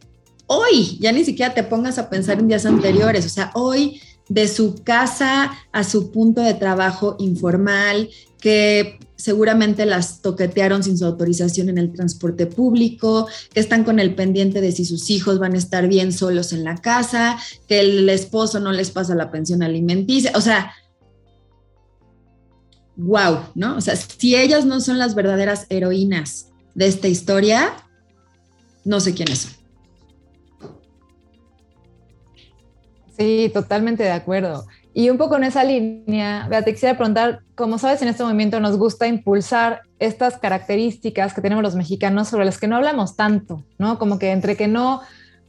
hoy, 0.46 0.98
ya 1.00 1.14
ni 1.14 1.24
siquiera 1.24 1.54
te 1.54 1.64
pongas 1.64 2.00
a 2.00 2.10
pensar 2.10 2.40
en 2.40 2.50
días 2.50 2.66
anteriores, 2.66 3.26
o 3.26 3.30
sea, 3.30 3.52
hoy 3.54 4.02
de 4.32 4.48
su 4.48 4.82
casa 4.84 5.52
a 5.74 5.84
su 5.84 6.10
punto 6.10 6.40
de 6.42 6.54
trabajo 6.54 7.18
informal, 7.20 8.10
que 8.40 8.98
seguramente 9.18 9.86
las 9.86 10.22
toquetearon 10.22 10.84
sin 10.84 10.98
su 10.98 11.06
autorización 11.06 11.68
en 11.68 11.78
el 11.78 11.92
transporte 11.92 12.46
público, 12.46 13.28
que 13.54 13.60
están 13.60 13.84
con 13.84 14.00
el 14.00 14.16
pendiente 14.16 14.62
de 14.62 14.72
si 14.72 14.86
sus 14.86 15.10
hijos 15.10 15.38
van 15.38 15.54
a 15.54 15.58
estar 15.58 15.88
bien 15.90 16.14
solos 16.14 16.54
en 16.54 16.64
la 16.64 16.78
casa, 16.78 17.38
que 17.68 17.82
el 17.82 18.10
esposo 18.10 18.62
no 18.62 18.72
les 18.72 18.90
pasa 18.90 19.16
la 19.16 19.32
pensión 19.32 19.64
alimenticia, 19.64 20.32
o 20.34 20.42
sea, 20.42 20.72
wow, 22.96 23.40
¿no? 23.54 23.76
O 23.76 23.82
sea, 23.82 23.98
si 23.98 24.38
ellas 24.38 24.66
no 24.66 24.80
son 24.80 24.98
las 24.98 25.14
verdaderas 25.14 25.66
heroínas 25.70 26.48
de 26.74 26.88
esta 26.88 27.10
historia, 27.10 27.74
no 28.86 29.02
sé 29.02 29.14
quiénes 29.14 29.40
son. 29.40 29.61
Sí, 33.22 33.52
totalmente 33.54 34.02
de 34.02 34.12
acuerdo. 34.12 34.66
Y 34.96 35.12
un 35.12 35.20
poco 35.20 35.38
en 35.38 35.44
esa 35.44 35.64
línea, 35.64 36.48
Beatriz, 36.50 36.74
quisiera 36.74 36.98
preguntar, 36.98 37.42
como 37.54 37.78
sabes, 37.78 38.02
en 38.02 38.08
este 38.08 38.24
movimiento 38.24 38.60
nos 38.60 38.78
gusta 38.78 39.06
impulsar 39.06 39.84
estas 40.00 40.40
características 40.40 41.36
que 41.36 41.42
tenemos 41.42 41.64
los 41.64 41.76
mexicanos 41.76 42.30
sobre 42.30 42.46
las 42.46 42.58
que 42.58 42.68
no 42.68 42.78
hablamos 42.78 43.16
tanto, 43.16 43.64
¿no? 43.78 44.00
Como 44.00 44.18
que 44.18 44.32
entre 44.32 44.58
que 44.58 44.68
no, 44.68 45.02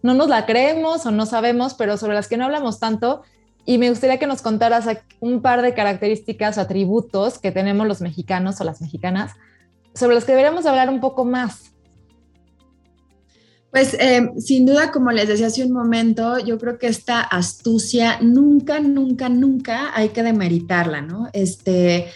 no 0.02 0.12
nos 0.12 0.28
la 0.28 0.44
creemos 0.44 1.06
o 1.06 1.10
no 1.12 1.24
sabemos, 1.24 1.72
pero 1.72 1.96
sobre 1.96 2.14
las 2.14 2.28
que 2.28 2.36
no 2.36 2.44
hablamos 2.44 2.78
tanto. 2.78 3.22
Y 3.64 3.78
me 3.78 3.88
gustaría 3.88 4.18
que 4.18 4.26
nos 4.26 4.42
contaras 4.42 4.86
un 5.20 5.40
par 5.40 5.62
de 5.62 5.72
características 5.72 6.58
o 6.58 6.60
atributos 6.60 7.38
que 7.38 7.52
tenemos 7.52 7.86
los 7.86 8.02
mexicanos 8.02 8.60
o 8.60 8.64
las 8.64 8.82
mexicanas, 8.82 9.32
sobre 9.94 10.14
las 10.14 10.26
que 10.26 10.32
deberíamos 10.32 10.66
hablar 10.66 10.90
un 10.90 11.00
poco 11.00 11.24
más. 11.24 11.71
Pues 13.72 13.94
eh, 13.94 14.30
sin 14.38 14.66
duda, 14.66 14.92
como 14.92 15.10
les 15.12 15.28
decía 15.28 15.46
hace 15.46 15.64
un 15.64 15.72
momento, 15.72 16.38
yo 16.38 16.58
creo 16.58 16.78
que 16.78 16.88
esta 16.88 17.22
astucia 17.22 18.18
nunca, 18.20 18.80
nunca, 18.80 19.30
nunca 19.30 19.96
hay 19.96 20.10
que 20.10 20.22
demeritarla, 20.22 21.00
¿no? 21.00 21.30
Este, 21.32 22.08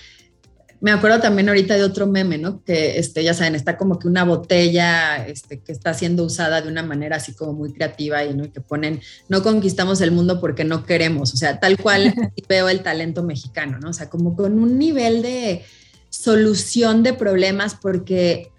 me 0.80 0.90
acuerdo 0.90 1.18
también 1.18 1.48
ahorita 1.48 1.74
de 1.74 1.82
otro 1.82 2.06
meme, 2.06 2.36
¿no? 2.36 2.62
Que, 2.62 2.98
este, 2.98 3.24
ya 3.24 3.32
saben, 3.32 3.54
está 3.54 3.78
como 3.78 3.98
que 3.98 4.06
una 4.06 4.24
botella 4.24 5.26
este, 5.26 5.60
que 5.60 5.72
está 5.72 5.94
siendo 5.94 6.24
usada 6.24 6.60
de 6.60 6.68
una 6.68 6.82
manera 6.82 7.16
así 7.16 7.32
como 7.32 7.54
muy 7.54 7.72
creativa 7.72 8.22
y, 8.22 8.36
que 8.50 8.60
ponen, 8.60 9.00
no 9.30 9.42
conquistamos 9.42 10.02
el 10.02 10.10
mundo 10.10 10.42
porque 10.42 10.64
no 10.64 10.84
queremos, 10.84 11.32
o 11.32 11.38
sea, 11.38 11.58
tal 11.58 11.78
cual 11.78 12.12
veo 12.50 12.68
el 12.68 12.82
talento 12.82 13.22
mexicano, 13.22 13.78
¿no? 13.78 13.88
O 13.88 13.94
sea, 13.94 14.10
como 14.10 14.36
con 14.36 14.58
un 14.58 14.78
nivel 14.78 15.22
de 15.22 15.64
solución 16.10 17.02
de 17.02 17.14
problemas 17.14 17.74
porque, 17.80 18.50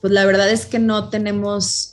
pues 0.00 0.14
la 0.14 0.24
verdad 0.24 0.50
es 0.50 0.64
que 0.64 0.78
no 0.78 1.10
tenemos 1.10 1.91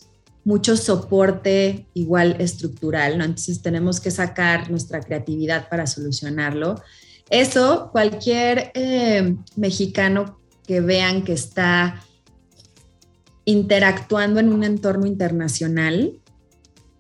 mucho 0.50 0.76
soporte 0.76 1.86
igual 1.94 2.38
estructural, 2.40 3.20
¿no? 3.20 3.24
Entonces 3.24 3.62
tenemos 3.62 4.00
que 4.00 4.10
sacar 4.10 4.72
nuestra 4.72 5.00
creatividad 5.00 5.70
para 5.70 5.86
solucionarlo. 5.86 6.82
Eso, 7.30 7.90
cualquier 7.92 8.72
eh, 8.74 9.36
mexicano 9.56 10.40
que 10.66 10.82
vean 10.82 11.24
que 11.24 11.34
está 11.34 12.04
interactuando 13.46 14.40
en 14.40 14.52
un 14.52 14.64
entorno 14.64 15.06
internacional, 15.06 16.20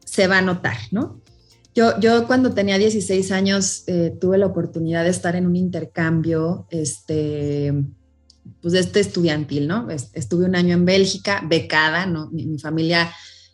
se 0.06 0.28
va 0.28 0.38
a 0.38 0.44
notar, 0.44 0.78
¿no? 0.92 1.20
Yo, 1.74 2.00
yo 2.00 2.28
cuando 2.28 2.54
tenía 2.54 2.78
16 2.78 3.32
años 3.32 3.84
eh, 3.88 4.16
tuve 4.22 4.38
la 4.38 4.46
oportunidad 4.46 5.04
de 5.06 5.10
estar 5.10 5.36
en 5.36 5.48
un 5.48 5.56
intercambio, 5.56 6.68
este, 6.70 7.74
pues 8.62 8.76
este 8.76 9.00
estudiantil, 9.00 9.68
¿no? 9.68 9.88
Estuve 9.90 10.46
un 10.46 10.56
año 10.56 10.76
en 10.76 10.86
Bélgica, 10.86 11.44
becada, 11.48 12.06
¿no? 12.06 12.30
Mi, 12.30 12.60
familia 12.60 13.12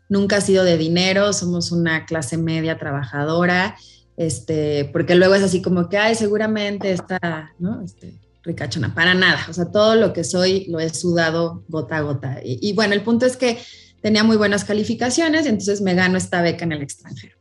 nunca 0.09 0.37
ha 0.37 0.41
sido 0.41 0.63
de 0.63 0.77
dinero, 0.77 1.33
somos 1.33 1.71
una 1.71 2.05
clase 2.05 2.37
media 2.37 2.77
trabajadora, 2.77 3.75
este, 4.17 4.85
porque 4.93 5.15
luego 5.15 5.35
es 5.35 5.43
así 5.43 5.61
como 5.61 5.89
que, 5.89 5.97
ay, 5.97 6.15
seguramente 6.15 6.91
está, 6.91 7.53
¿no? 7.59 7.81
Este, 7.81 8.19
ricachona, 8.43 8.93
para 8.93 9.13
nada, 9.13 9.45
o 9.49 9.53
sea, 9.53 9.71
todo 9.71 9.95
lo 9.95 10.13
que 10.13 10.23
soy 10.23 10.65
lo 10.65 10.79
he 10.79 10.89
sudado 10.89 11.63
gota 11.67 11.97
a 11.97 12.01
gota. 12.01 12.39
Y, 12.43 12.73
bueno, 12.73 12.93
el 12.93 13.01
punto 13.01 13.25
es 13.25 13.37
que 13.37 13.59
tenía 14.01 14.23
muy 14.23 14.37
buenas 14.37 14.63
calificaciones 14.63 15.45
y 15.45 15.49
entonces 15.49 15.81
me 15.81 15.95
gano 15.95 16.17
esta 16.17 16.41
beca 16.41 16.63
en 16.63 16.71
el 16.71 16.83
extranjero. 16.83 17.35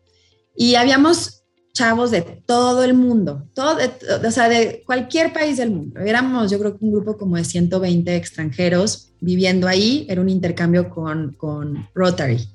Y 0.56 0.76
habíamos 0.76 1.43
chavos 1.74 2.12
de 2.12 2.22
todo 2.22 2.84
el 2.84 2.94
mundo, 2.94 3.48
todo, 3.52 3.78
o 4.26 4.30
sea, 4.30 4.48
de 4.48 4.84
cualquier 4.86 5.32
país 5.32 5.56
del 5.56 5.72
mundo. 5.72 6.00
Éramos, 6.00 6.50
yo 6.50 6.58
creo 6.60 6.78
que 6.78 6.84
un 6.84 6.92
grupo 6.92 7.18
como 7.18 7.36
de 7.36 7.44
120 7.44 8.16
extranjeros 8.16 9.12
viviendo 9.20 9.66
ahí, 9.66 10.06
era 10.08 10.20
un 10.20 10.28
intercambio 10.28 10.88
con, 10.88 11.32
con 11.32 11.88
Rotary. 11.94 12.48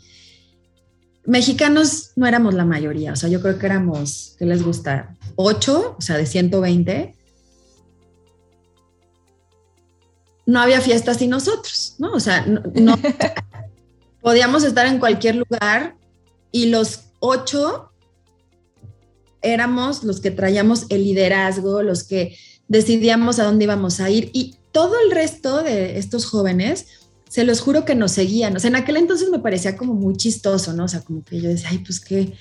Mexicanos 1.25 2.11
no 2.15 2.25
éramos 2.25 2.53
la 2.53 2.63
mayoría, 2.63 3.11
o 3.11 3.15
sea, 3.15 3.29
yo 3.29 3.41
creo 3.41 3.59
que 3.59 3.65
éramos, 3.65 4.35
¿qué 4.39 4.45
les 4.45 4.63
gusta? 4.63 5.17
8, 5.35 5.95
o 5.97 6.01
sea, 6.01 6.17
de 6.17 6.25
120 6.25 7.15
no 10.45 10.59
había 10.59 10.81
fiestas 10.81 11.17
sin 11.17 11.29
nosotros, 11.29 11.95
¿no? 11.99 12.13
O 12.13 12.19
sea, 12.19 12.45
no, 12.45 12.97
podíamos 14.21 14.63
estar 14.63 14.87
en 14.87 14.97
cualquier 14.97 15.35
lugar 15.35 15.95
y 16.51 16.67
los 16.67 17.11
ocho 17.19 17.88
éramos 19.41 20.03
los 20.03 20.19
que 20.19 20.31
traíamos 20.31 20.85
el 20.89 21.03
liderazgo, 21.03 21.81
los 21.81 22.03
que 22.03 22.37
decidíamos 22.67 23.39
a 23.39 23.43
dónde 23.43 23.65
íbamos 23.65 23.99
a 23.99 24.09
ir 24.09 24.29
y 24.33 24.57
todo 24.71 24.95
el 25.03 25.11
resto 25.11 25.63
de 25.63 25.97
estos 25.97 26.25
jóvenes, 26.25 26.87
se 27.27 27.43
los 27.43 27.61
juro 27.61 27.85
que 27.85 27.95
nos 27.95 28.11
seguían. 28.11 28.55
O 28.55 28.59
sea, 28.59 28.69
en 28.69 28.75
aquel 28.75 28.97
entonces 28.97 29.29
me 29.29 29.39
parecía 29.39 29.77
como 29.77 29.93
muy 29.93 30.15
chistoso, 30.15 30.73
¿no? 30.73 30.85
O 30.85 30.87
sea, 30.87 31.01
como 31.01 31.23
que 31.23 31.39
yo 31.39 31.49
decía, 31.49 31.69
ay, 31.71 31.79
pues 31.79 31.99
qué, 31.99 32.33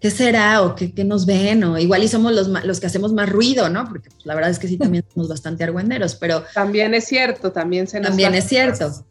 ¿qué 0.00 0.10
será? 0.10 0.62
¿O 0.62 0.74
qué, 0.74 0.92
nos 1.04 1.26
ven? 1.26 1.64
O 1.64 1.78
igual 1.78 2.02
y 2.02 2.08
somos 2.08 2.32
los, 2.32 2.48
los 2.48 2.80
que 2.80 2.86
hacemos 2.86 3.12
más 3.12 3.28
ruido, 3.28 3.68
¿no? 3.68 3.84
Porque 3.84 4.10
pues, 4.10 4.26
la 4.26 4.34
verdad 4.34 4.50
es 4.50 4.58
que 4.58 4.68
sí, 4.68 4.76
también 4.78 5.04
somos 5.12 5.28
bastante 5.28 5.64
argüenderos, 5.64 6.14
pero... 6.14 6.44
También 6.54 6.94
es 6.94 7.04
cierto, 7.04 7.52
también 7.52 7.86
se 7.86 8.00
nos... 8.00 8.10
También 8.10 8.34
es 8.34 8.44
cierto. 8.44 9.04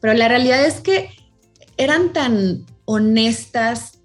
Pero 0.00 0.14
la 0.14 0.28
realidad 0.28 0.64
es 0.64 0.80
que 0.80 1.10
eran 1.76 2.12
tan 2.12 2.64
honestas 2.84 3.99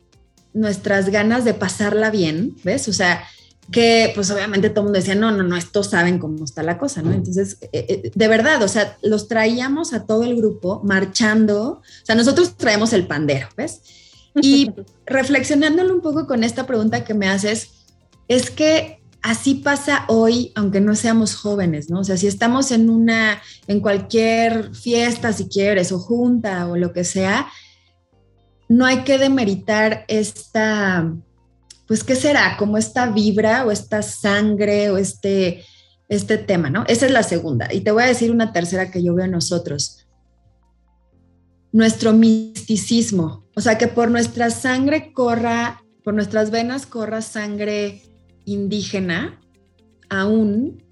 nuestras 0.56 1.10
ganas 1.10 1.46
de 1.46 1.54
pasarla 1.54 2.10
bien, 2.10 2.56
¿ves? 2.64 2.88
O 2.88 2.94
sea, 2.94 3.24
que 3.72 4.12
pues 4.16 4.30
obviamente 4.32 4.70
todo 4.70 4.82
el 4.82 4.86
mundo 4.86 5.00
decía, 5.00 5.16
no, 5.16 5.32
no, 5.32 5.44
no, 5.44 5.56
estos 5.56 5.90
saben 5.90 6.20
cómo 6.20 6.46
está 6.46 6.64
la 6.64 6.78
cosa, 6.78 7.02
¿no? 7.02 7.12
Entonces, 7.14 7.58
eh, 7.62 7.70
eh, 7.74 8.12
de 8.14 8.28
verdad, 8.28 8.62
o 8.64 8.68
sea, 8.68 8.98
los 9.02 9.28
traíamos 9.28 9.94
a 9.94 10.06
todo 10.06 10.24
el 10.24 10.36
grupo 10.36 10.82
marchando, 10.84 11.82
o 11.82 11.82
sea, 12.04 12.16
nosotros 12.16 12.56
traemos 12.58 12.94
el 12.94 13.08
pandero, 13.08 13.48
¿ves? 13.58 13.82
Y 14.36 14.72
reflexionándolo 15.06 15.94
un 15.94 16.02
poco 16.02 16.28
con 16.28 16.44
esta 16.44 16.66
pregunta 16.66 17.04
que 17.04 17.14
me 17.14 17.28
haces, 17.28 17.72
es 18.28 18.50
que 18.50 19.00
así 19.22 19.56
pasa 19.56 20.06
hoy, 20.08 20.52
aunque 20.54 20.80
no 20.80 20.96
seamos 20.96 21.36
jóvenes, 21.36 21.90
¿no? 21.90 22.00
O 22.00 22.04
sea, 22.04 22.18
si 22.18 22.28
estamos 22.28 22.72
en 22.72 22.90
una, 22.92 23.42
en 23.68 23.80
cualquier 23.80 24.76
fiesta, 24.76 25.34
si 25.34 25.48
quieres, 25.50 25.92
o 25.92 26.00
junta 26.00 26.68
o 26.68 26.78
lo 26.78 26.94
que 26.94 27.04
sea, 27.04 27.48
no 28.68 28.86
hay 28.86 29.04
que 29.04 29.18
demeritar 29.18 30.06
esta, 30.08 31.14
pues, 31.88 32.04
¿qué 32.04 32.16
será? 32.16 32.58
Como 32.58 32.78
esta 32.78 33.08
vibra 33.08 33.66
o 33.66 33.72
esta 33.72 34.02
sangre 34.02 34.90
o 34.90 34.98
este, 34.98 35.64
este 36.10 36.38
tema, 36.38 36.70
¿no? 36.70 36.84
Esa 36.88 37.06
es 37.06 37.12
la 37.12 37.24
segunda. 37.24 37.74
Y 37.74 37.82
te 37.82 37.92
voy 37.92 38.04
a 38.04 38.08
decir 38.08 38.32
una 38.32 38.54
tercera 38.54 38.92
que 38.92 39.04
yo 39.04 39.14
veo 39.14 39.26
en 39.26 39.32
nosotros. 39.32 40.08
Nuestro 41.72 42.14
misticismo, 42.14 43.46
o 43.56 43.62
sea, 43.62 43.78
que 43.78 43.88
por 43.88 44.10
nuestra 44.10 44.50
sangre 44.50 45.12
corra, 45.14 45.84
por 46.04 46.14
nuestras 46.14 46.50
venas 46.52 46.86
corra 46.86 47.22
sangre 47.22 48.02
indígena, 48.46 49.42
aún 50.10 50.85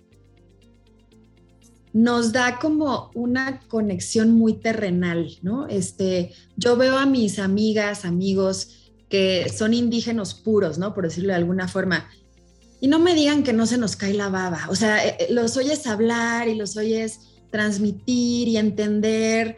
nos 1.94 2.32
da 2.32 2.58
como 2.60 3.12
una 3.14 3.62
conexión 3.68 4.32
muy 4.32 4.54
terrenal, 4.54 5.38
¿no? 5.44 5.68
Este, 5.68 6.34
yo 6.58 6.76
veo 6.76 6.98
a 6.98 7.06
mis 7.06 7.38
amigas, 7.38 8.04
amigos 8.04 8.92
que 9.10 9.48
son 9.56 9.76
indígenas 9.76 10.34
puros, 10.34 10.80
¿no? 10.80 10.96
Por 10.96 11.04
decirlo 11.04 11.30
de 11.30 11.36
alguna 11.36 11.68
forma. 11.68 12.10
Y 12.82 12.88
no 12.88 12.98
me 12.98 13.14
digan 13.14 13.44
que 13.44 13.54
no 13.54 13.68
se 13.68 13.78
nos 13.78 13.96
cae 13.96 14.14
la 14.16 14.30
baba. 14.30 14.66
O 14.70 14.76
sea, 14.76 15.06
eh, 15.06 15.18
eh, 15.20 15.28
los 15.30 15.56
oyes 15.56 15.86
hablar 15.86 16.50
y 16.50 16.56
los 16.56 16.76
oyes 16.78 17.20
transmitir 17.52 18.48
y 18.48 18.58
entender 18.58 19.58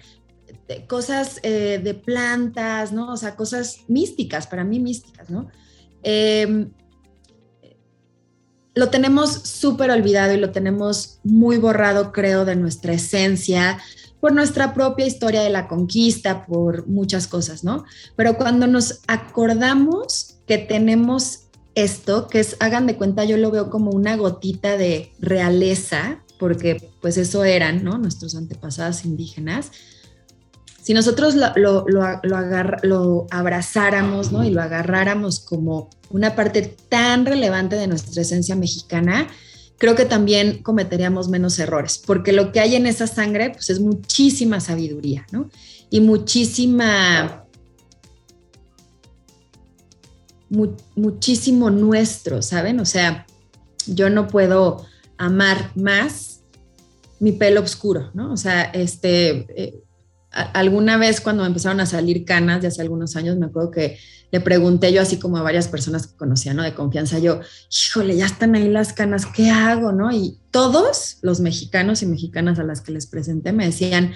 cosas 0.87 1.39
eh, 1.43 1.79
de 1.81 1.93
plantas, 1.93 2.91
¿no? 2.91 3.13
O 3.13 3.17
sea, 3.17 3.37
cosas 3.37 3.79
místicas, 3.87 4.45
para 4.45 4.65
mí 4.65 4.79
místicas, 4.79 5.29
¿no? 5.29 5.47
Em, 6.03 6.69
lo 8.75 8.89
tenemos 8.89 9.31
súper 9.31 9.89
olvidado 9.89 10.33
y 10.33 10.37
lo 10.37 10.51
tenemos 10.51 11.19
muy 11.23 11.57
borrado, 11.57 12.11
creo, 12.11 12.45
de 12.45 12.57
nuestra 12.57 12.93
esencia, 12.93 13.79
por 14.19 14.33
nuestra 14.33 14.73
propia 14.73 15.05
historia 15.05 15.41
de 15.41 15.49
la 15.49 15.67
conquista, 15.67 16.45
por 16.45 16.87
muchas 16.87 17.27
cosas, 17.27 17.63
¿no? 17.63 17.85
Pero 18.15 18.37
cuando 18.37 18.67
nos 18.67 19.01
acordamos 19.07 20.37
que 20.45 20.57
tenemos 20.57 21.43
esto, 21.75 22.27
que 22.27 22.39
es, 22.39 22.57
hagan 22.59 22.87
de 22.87 22.97
cuenta, 22.97 23.23
yo 23.23 23.37
lo 23.37 23.51
veo 23.51 23.69
como 23.69 23.91
una 23.91 24.15
gotita 24.15 24.77
de 24.77 25.13
realeza, 25.19 26.23
porque 26.37 26.91
pues 27.01 27.17
eso 27.17 27.43
eran, 27.43 27.83
¿no? 27.83 27.97
Nuestros 27.97 28.35
antepasados 28.35 29.05
indígenas, 29.05 29.71
si 30.85 30.93
nosotros 30.93 31.33
lo, 31.33 31.83
lo, 31.87 33.27
abrazáramos 33.31 34.31
¿no? 34.31 34.43
y 34.43 34.51
lo 34.51 34.61
agarráramos 34.61 35.39
como 35.39 35.89
una 36.11 36.35
parte 36.35 36.61
tan 36.89 37.25
relevante 37.25 37.75
de 37.75 37.87
nuestra 37.87 38.21
esencia 38.21 38.55
mexicana, 38.55 39.27
creo 39.79 39.95
que 39.95 40.05
también 40.05 40.61
cometeríamos 40.61 41.27
menos 41.27 41.57
errores, 41.57 41.97
porque 42.05 42.33
lo 42.33 42.51
que 42.51 42.59
hay 42.59 42.75
en 42.75 42.85
esa 42.85 43.07
sangre 43.07 43.49
pues, 43.49 43.71
es 43.71 43.79
muchísima 43.79 44.59
sabiduría 44.59 45.25
¿no? 45.31 45.49
y 45.89 46.01
muchísima... 46.01 47.47
muchísimo 50.95 51.71
nuestro, 51.71 52.43
¿saben? 52.43 52.79
O 52.79 52.85
sea, 52.85 53.25
yo 53.87 54.11
no 54.11 54.27
puedo 54.27 54.85
amar 55.17 55.71
más 55.73 56.41
mi 57.19 57.31
pelo 57.31 57.61
oscuro, 57.61 58.11
¿no? 58.13 58.31
O 58.31 58.37
sea, 58.37 58.65
este, 58.65 59.47
eh, 59.49 59.84
alguna 60.35 60.97
vez 60.97 61.21
cuando 61.21 61.45
empezaron 61.45 61.79
a 61.79 61.85
salir 61.85 62.25
canas 62.25 62.61
de 62.61 62.67
hace 62.67 62.81
algunos 62.81 63.15
años, 63.15 63.37
me 63.37 63.45
acuerdo 63.45 63.71
que 63.71 63.97
le 64.31 64.41
pregunté 64.41 64.91
yo 64.91 65.01
así 65.01 65.17
como 65.17 65.37
a 65.37 65.41
varias 65.41 65.69
personas 65.69 66.07
que 66.07 66.17
conocía, 66.17 66.53
¿no? 66.53 66.63
De 66.63 66.73
confianza, 66.73 67.19
yo, 67.19 67.39
híjole, 67.71 68.17
ya 68.17 68.25
están 68.25 68.53
ahí 68.55 68.67
las 68.67 68.91
canas, 68.91 69.25
¿qué 69.25 69.49
hago, 69.49 69.93
no? 69.93 70.11
Y 70.11 70.39
todos 70.51 71.19
los 71.21 71.39
mexicanos 71.39 72.01
y 72.01 72.05
mexicanas 72.05 72.59
a 72.59 72.63
las 72.63 72.81
que 72.81 72.91
les 72.91 73.07
presenté 73.07 73.53
me 73.53 73.65
decían, 73.65 74.13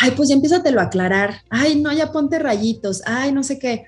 ay, 0.00 0.12
pues 0.12 0.30
ya 0.30 0.36
empiézatelo 0.36 0.80
a 0.80 0.84
aclarar, 0.84 1.42
ay, 1.50 1.80
no, 1.80 1.92
ya 1.92 2.12
ponte 2.12 2.38
rayitos, 2.38 3.02
ay, 3.04 3.32
no 3.32 3.42
sé 3.42 3.58
qué. 3.58 3.84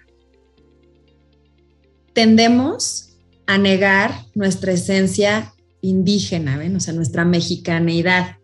Tendemos 2.12 3.16
a 3.46 3.56
negar 3.56 4.26
nuestra 4.34 4.72
esencia 4.72 5.54
indígena, 5.80 6.58
¿ven? 6.58 6.76
O 6.76 6.80
sea, 6.80 6.92
nuestra 6.92 7.24
mexicaneidad 7.24 8.36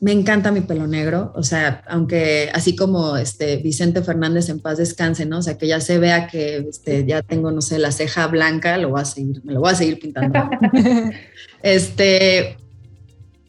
me 0.00 0.12
encanta 0.12 0.50
mi 0.50 0.62
pelo 0.62 0.86
negro, 0.86 1.30
o 1.34 1.42
sea, 1.42 1.82
aunque 1.86 2.50
así 2.54 2.74
como 2.74 3.18
este 3.18 3.58
Vicente 3.58 4.02
Fernández 4.02 4.48
en 4.48 4.58
paz 4.58 4.78
descanse, 4.78 5.26
¿no? 5.26 5.38
O 5.38 5.42
sea, 5.42 5.58
que 5.58 5.66
ya 5.66 5.78
se 5.80 5.98
vea 5.98 6.26
que 6.26 6.56
este, 6.56 7.04
ya 7.04 7.22
tengo, 7.22 7.50
no 7.50 7.60
sé, 7.60 7.78
la 7.78 7.92
ceja 7.92 8.26
blanca, 8.26 8.78
lo 8.78 8.90
voy 8.90 9.02
a 9.02 9.04
seguir, 9.04 9.44
me 9.44 9.52
lo 9.52 9.60
voy 9.60 9.70
a 9.70 9.74
seguir 9.74 10.00
pintando. 10.00 10.48
este, 11.62 12.56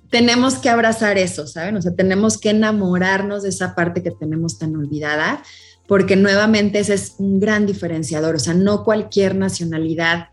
tenemos 0.10 0.56
que 0.56 0.70
abrazar 0.70 1.18
eso, 1.18 1.48
¿saben? 1.48 1.78
O 1.78 1.82
sea, 1.82 1.96
tenemos 1.96 2.38
que 2.38 2.50
enamorarnos 2.50 3.44
de 3.44 3.50
esa 3.50 3.74
parte 3.74 4.04
que 4.04 4.12
tenemos 4.12 4.60
tan 4.60 4.76
olvidada, 4.76 5.42
porque 5.88 6.18
nuevamente 6.18 6.80
ese 6.80 6.96
es 6.96 7.16
un 7.18 7.40
gran 7.40 7.66
diferenciador, 7.66 8.36
o 8.36 8.40
sea, 8.40 8.54
no 8.54 8.84
cualquier 8.84 9.36
nacionalidad 9.36 10.28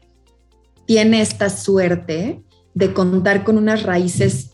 tiene 0.84 1.20
esta 1.20 1.48
suerte 1.48 2.42
de 2.74 2.92
contar 2.92 3.44
con 3.44 3.56
unas 3.56 3.84
raíces 3.84 4.50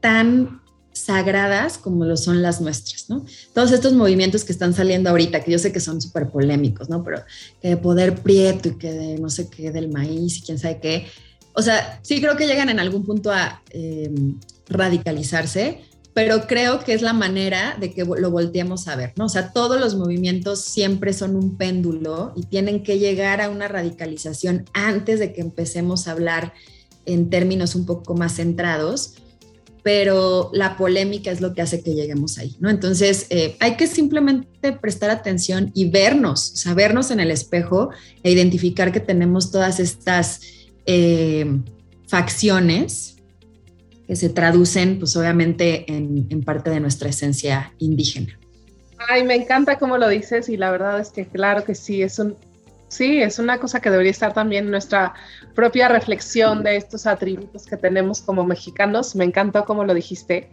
tan 0.00 0.60
sagradas 0.98 1.78
como 1.78 2.04
lo 2.04 2.16
son 2.16 2.42
las 2.42 2.60
nuestras, 2.60 3.08
¿no? 3.08 3.24
Todos 3.54 3.72
estos 3.72 3.92
movimientos 3.92 4.44
que 4.44 4.52
están 4.52 4.74
saliendo 4.74 5.10
ahorita, 5.10 5.42
que 5.42 5.52
yo 5.52 5.58
sé 5.58 5.72
que 5.72 5.80
son 5.80 6.00
súper 6.00 6.28
polémicos, 6.28 6.88
¿no? 6.88 7.02
Pero 7.04 7.22
que 7.60 7.68
de 7.68 7.76
poder 7.76 8.22
prieto 8.22 8.68
y 8.68 8.78
que 8.78 8.92
de 8.92 9.18
no 9.18 9.30
sé 9.30 9.48
qué 9.48 9.70
del 9.70 9.90
maíz 9.90 10.38
y 10.38 10.42
quién 10.42 10.58
sabe 10.58 10.80
qué. 10.80 11.06
O 11.54 11.62
sea, 11.62 11.98
sí 12.02 12.20
creo 12.20 12.36
que 12.36 12.46
llegan 12.46 12.68
en 12.68 12.80
algún 12.80 13.04
punto 13.04 13.32
a 13.32 13.62
em, 13.70 14.38
radicalizarse, 14.68 15.82
pero 16.14 16.46
creo 16.46 16.80
que 16.80 16.94
es 16.94 17.02
la 17.02 17.12
manera 17.12 17.76
de 17.78 17.92
que 17.92 18.04
lo 18.04 18.30
volteemos 18.30 18.88
a 18.88 18.96
ver, 18.96 19.12
¿no? 19.16 19.26
O 19.26 19.28
sea, 19.28 19.52
todos 19.52 19.80
los 19.80 19.94
movimientos 19.94 20.60
siempre 20.60 21.12
son 21.12 21.36
un 21.36 21.56
péndulo 21.56 22.32
y 22.34 22.42
tienen 22.42 22.82
que 22.82 22.98
llegar 22.98 23.40
a 23.40 23.50
una 23.50 23.68
radicalización 23.68 24.64
antes 24.72 25.20
de 25.20 25.32
que 25.32 25.40
empecemos 25.40 26.08
a 26.08 26.12
hablar 26.12 26.54
en 27.06 27.30
términos 27.30 27.74
un 27.74 27.86
poco 27.86 28.14
más 28.14 28.34
centrados, 28.34 29.14
pero 29.82 30.50
la 30.52 30.76
polémica 30.76 31.30
es 31.30 31.40
lo 31.40 31.54
que 31.54 31.62
hace 31.62 31.82
que 31.82 31.94
lleguemos 31.94 32.38
ahí, 32.38 32.56
¿no? 32.60 32.68
Entonces, 32.70 33.26
eh, 33.30 33.56
hay 33.60 33.76
que 33.76 33.86
simplemente 33.86 34.72
prestar 34.72 35.10
atención 35.10 35.70
y 35.74 35.88
vernos, 35.88 36.52
sabernos 36.54 37.10
en 37.10 37.20
el 37.20 37.30
espejo 37.30 37.90
e 38.22 38.30
identificar 38.30 38.92
que 38.92 39.00
tenemos 39.00 39.50
todas 39.50 39.80
estas 39.80 40.40
eh, 40.86 41.46
facciones 42.06 43.16
que 44.06 44.16
se 44.16 44.30
traducen, 44.30 44.98
pues 44.98 45.16
obviamente, 45.16 45.90
en, 45.92 46.26
en, 46.30 46.42
parte 46.42 46.70
de 46.70 46.80
nuestra 46.80 47.10
esencia 47.10 47.74
indígena. 47.78 48.38
Ay, 49.08 49.22
me 49.22 49.34
encanta 49.34 49.78
cómo 49.78 49.98
lo 49.98 50.08
dices 50.08 50.48
y 50.48 50.56
la 50.56 50.70
verdad 50.70 50.98
es 50.98 51.10
que 51.10 51.26
claro 51.26 51.64
que 51.64 51.74
sí, 51.74 52.02
es 52.02 52.18
un, 52.18 52.36
sí, 52.88 53.22
es 53.22 53.38
una 53.38 53.58
cosa 53.58 53.80
que 53.80 53.90
debería 53.90 54.10
estar 54.10 54.32
también 54.32 54.70
nuestra 54.70 55.14
propia 55.54 55.88
reflexión 55.88 56.62
de 56.62 56.76
estos 56.76 57.06
atributos 57.06 57.66
que 57.66 57.76
tenemos 57.76 58.20
como 58.20 58.44
mexicanos. 58.44 59.14
Me 59.14 59.24
encantó 59.24 59.64
cómo 59.64 59.84
lo 59.84 59.94
dijiste. 59.94 60.50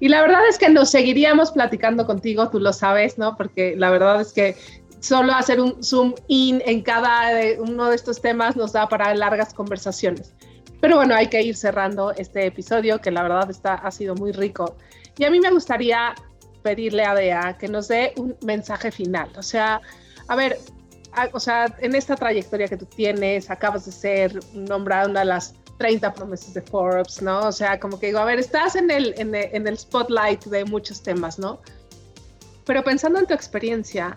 Y 0.00 0.08
la 0.08 0.22
verdad 0.22 0.46
es 0.48 0.58
que 0.58 0.68
nos 0.68 0.90
seguiríamos 0.90 1.52
platicando 1.52 2.06
contigo, 2.06 2.50
tú 2.50 2.60
lo 2.60 2.72
sabes, 2.72 3.18
¿no? 3.18 3.36
Porque 3.36 3.74
la 3.76 3.90
verdad 3.90 4.20
es 4.20 4.32
que 4.32 4.56
solo 5.00 5.32
hacer 5.32 5.60
un 5.60 5.82
zoom 5.82 6.14
in 6.26 6.62
en 6.66 6.82
cada 6.82 7.30
uno 7.58 7.88
de 7.88 7.96
estos 7.96 8.20
temas 8.20 8.56
nos 8.56 8.72
da 8.72 8.88
para 8.88 9.14
largas 9.14 9.54
conversaciones. 9.54 10.34
Pero 10.80 10.96
bueno, 10.96 11.14
hay 11.14 11.26
que 11.26 11.42
ir 11.42 11.56
cerrando 11.56 12.12
este 12.12 12.46
episodio 12.46 13.00
que 13.00 13.10
la 13.10 13.22
verdad 13.22 13.50
está, 13.50 13.74
ha 13.74 13.90
sido 13.90 14.14
muy 14.14 14.32
rico. 14.32 14.76
Y 15.16 15.24
a 15.24 15.30
mí 15.30 15.40
me 15.40 15.50
gustaría 15.50 16.14
pedirle 16.62 17.04
a 17.04 17.14
Bea 17.14 17.56
que 17.58 17.68
nos 17.68 17.88
dé 17.88 18.12
un 18.16 18.36
mensaje 18.44 18.92
final. 18.92 19.28
O 19.36 19.42
sea, 19.42 19.80
a 20.28 20.36
ver, 20.36 20.58
o 21.32 21.40
sea, 21.40 21.74
en 21.80 21.94
esta 21.94 22.16
trayectoria 22.16 22.68
que 22.68 22.76
tú 22.76 22.86
tienes, 22.86 23.50
acabas 23.50 23.86
de 23.86 23.92
ser 23.92 24.40
nombrada 24.52 25.08
una 25.08 25.20
de 25.20 25.26
las 25.26 25.54
30 25.78 26.12
promesas 26.12 26.54
de 26.54 26.62
Forbes, 26.62 27.22
¿no? 27.22 27.40
O 27.40 27.52
sea, 27.52 27.80
como 27.80 27.98
que 27.98 28.06
digo, 28.06 28.18
a 28.18 28.24
ver, 28.24 28.38
estás 28.38 28.76
en 28.76 28.90
el, 28.90 29.14
en 29.18 29.34
el, 29.34 29.48
en 29.52 29.66
el 29.66 29.78
spotlight 29.78 30.44
de 30.44 30.64
muchos 30.64 31.02
temas, 31.02 31.38
¿no? 31.38 31.60
Pero 32.64 32.84
pensando 32.84 33.18
en 33.18 33.26
tu 33.26 33.34
experiencia, 33.34 34.14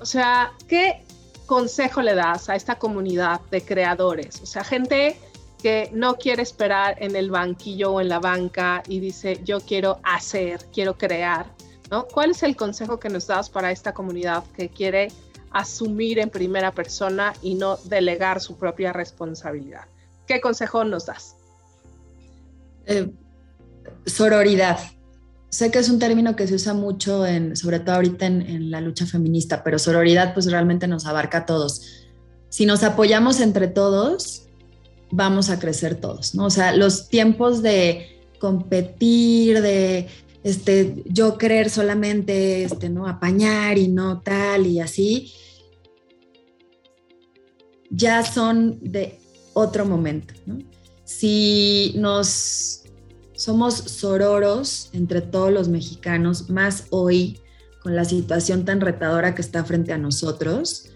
o 0.00 0.06
sea, 0.06 0.52
¿qué 0.68 1.04
consejo 1.46 2.02
le 2.02 2.14
das 2.14 2.48
a 2.48 2.56
esta 2.56 2.78
comunidad 2.78 3.40
de 3.50 3.62
creadores? 3.62 4.40
O 4.42 4.46
sea, 4.46 4.64
gente 4.64 5.16
que 5.62 5.90
no 5.92 6.16
quiere 6.16 6.42
esperar 6.42 6.96
en 7.02 7.16
el 7.16 7.30
banquillo 7.30 7.92
o 7.92 8.00
en 8.00 8.08
la 8.08 8.18
banca 8.18 8.82
y 8.88 9.00
dice, 9.00 9.40
yo 9.44 9.60
quiero 9.60 10.00
hacer, 10.02 10.66
quiero 10.72 10.98
crear, 10.98 11.46
¿no? 11.90 12.06
¿Cuál 12.06 12.32
es 12.32 12.42
el 12.42 12.56
consejo 12.56 12.98
que 12.98 13.08
nos 13.08 13.26
das 13.26 13.50
para 13.50 13.70
esta 13.70 13.94
comunidad 13.94 14.44
que 14.56 14.68
quiere 14.68 15.12
asumir 15.58 16.18
en 16.18 16.30
primera 16.30 16.72
persona 16.72 17.34
y 17.42 17.54
no 17.54 17.78
delegar 17.84 18.40
su 18.40 18.56
propia 18.56 18.92
responsabilidad? 18.92 19.84
¿Qué 20.26 20.40
consejo 20.40 20.84
nos 20.84 21.06
das? 21.06 21.36
Eh, 22.86 23.10
sororidad. 24.04 24.78
Sé 25.48 25.70
que 25.70 25.78
es 25.78 25.88
un 25.88 25.98
término 25.98 26.36
que 26.36 26.46
se 26.46 26.54
usa 26.54 26.74
mucho, 26.74 27.24
en, 27.26 27.56
sobre 27.56 27.80
todo 27.80 27.96
ahorita 27.96 28.26
en, 28.26 28.42
en 28.42 28.70
la 28.70 28.80
lucha 28.80 29.06
feminista, 29.06 29.62
pero 29.62 29.78
sororidad 29.78 30.34
pues 30.34 30.50
realmente 30.50 30.86
nos 30.86 31.06
abarca 31.06 31.38
a 31.38 31.46
todos. 31.46 32.04
Si 32.48 32.66
nos 32.66 32.82
apoyamos 32.82 33.40
entre 33.40 33.68
todos, 33.68 34.46
vamos 35.10 35.50
a 35.50 35.58
crecer 35.58 35.94
todos, 35.96 36.34
¿no? 36.34 36.46
O 36.46 36.50
sea, 36.50 36.74
los 36.76 37.08
tiempos 37.08 37.62
de 37.62 38.20
competir, 38.38 39.62
de 39.62 40.08
este, 40.42 41.02
yo 41.06 41.38
querer 41.38 41.70
solamente, 41.70 42.64
este, 42.64 42.88
¿no? 42.88 43.06
Apañar 43.08 43.78
y 43.78 43.88
no 43.88 44.20
tal 44.20 44.66
y 44.66 44.80
así, 44.80 45.32
ya 47.90 48.24
son 48.24 48.78
de 48.80 49.18
otro 49.54 49.86
momento. 49.86 50.34
Si 51.04 51.94
nos 51.96 52.82
somos 53.36 53.74
sororos 53.74 54.88
entre 54.92 55.20
todos 55.20 55.52
los 55.52 55.68
mexicanos, 55.68 56.48
más 56.48 56.84
hoy 56.90 57.38
con 57.82 57.94
la 57.94 58.04
situación 58.04 58.64
tan 58.64 58.80
retadora 58.80 59.34
que 59.34 59.42
está 59.42 59.62
frente 59.64 59.92
a 59.92 59.98
nosotros, 59.98 60.90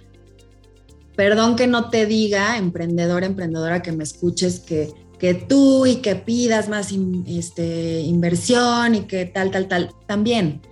perdón 1.14 1.54
que 1.54 1.66
no 1.66 1.90
te 1.90 2.06
diga, 2.06 2.56
emprendedor, 2.56 3.24
emprendedora, 3.24 3.82
que 3.82 3.92
me 3.92 4.04
escuches 4.04 4.58
que, 4.58 4.92
que 5.18 5.34
tú 5.34 5.86
y 5.86 5.96
que 5.96 6.16
pidas 6.16 6.68
más 6.68 6.92
este, 7.26 8.00
inversión 8.00 8.94
y 8.94 9.00
que 9.02 9.26
tal, 9.26 9.50
tal, 9.50 9.68
tal, 9.68 9.90
también. 10.06 10.62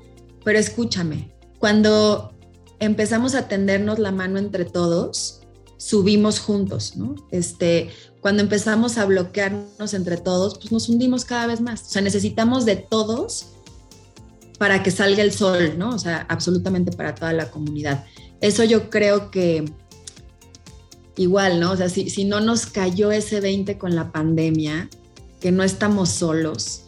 Pero 0.45 0.59
escúchame, 0.59 1.35
cuando 1.59 2.33
empezamos 2.81 3.35
a 3.35 3.47
tendernos 3.47 3.99
la 3.99 4.11
mano 4.11 4.39
entre 4.39 4.65
todos, 4.65 5.38
subimos 5.79 6.41
juntos, 6.41 6.97
¿no? 6.97 7.15
Este, 7.31 7.91
cuando 8.21 8.43
empezamos 8.43 8.99
a 8.99 9.07
bloquearnos 9.07 9.95
entre 9.95 10.19
todos, 10.19 10.59
pues 10.59 10.71
nos 10.71 10.89
hundimos 10.89 11.25
cada 11.25 11.47
vez 11.47 11.63
más. 11.63 11.83
O 11.83 11.91
sea, 11.91 12.03
necesitamos 12.03 12.67
de 12.67 12.77
todos 12.77 13.47
para 14.59 14.83
que 14.83 14.91
salga 14.91 15.23
el 15.23 15.33
sol, 15.33 15.79
¿no? 15.79 15.91
O 15.95 15.99
sea, 15.99 16.27
absolutamente 16.29 16.93
para 16.93 17.15
toda 17.15 17.33
la 17.33 17.51
comunidad. 17.51 18.05
Eso 18.41 18.65
yo 18.65 18.91
creo 18.91 19.31
que 19.31 19.73
igual, 21.17 21.61
¿no? 21.61 21.73
O 21.73 21.77
sea, 21.77 21.89
si, 21.89 22.11
si 22.11 22.25
no 22.25 22.41
nos 22.41 22.67
cayó 22.67 23.13
ese 23.13 23.41
20 23.41 23.79
con 23.79 23.95
la 23.95 24.13
pandemia, 24.13 24.91
que 25.41 25.53
no 25.53 25.63
estamos 25.63 26.09
solos, 26.11 26.83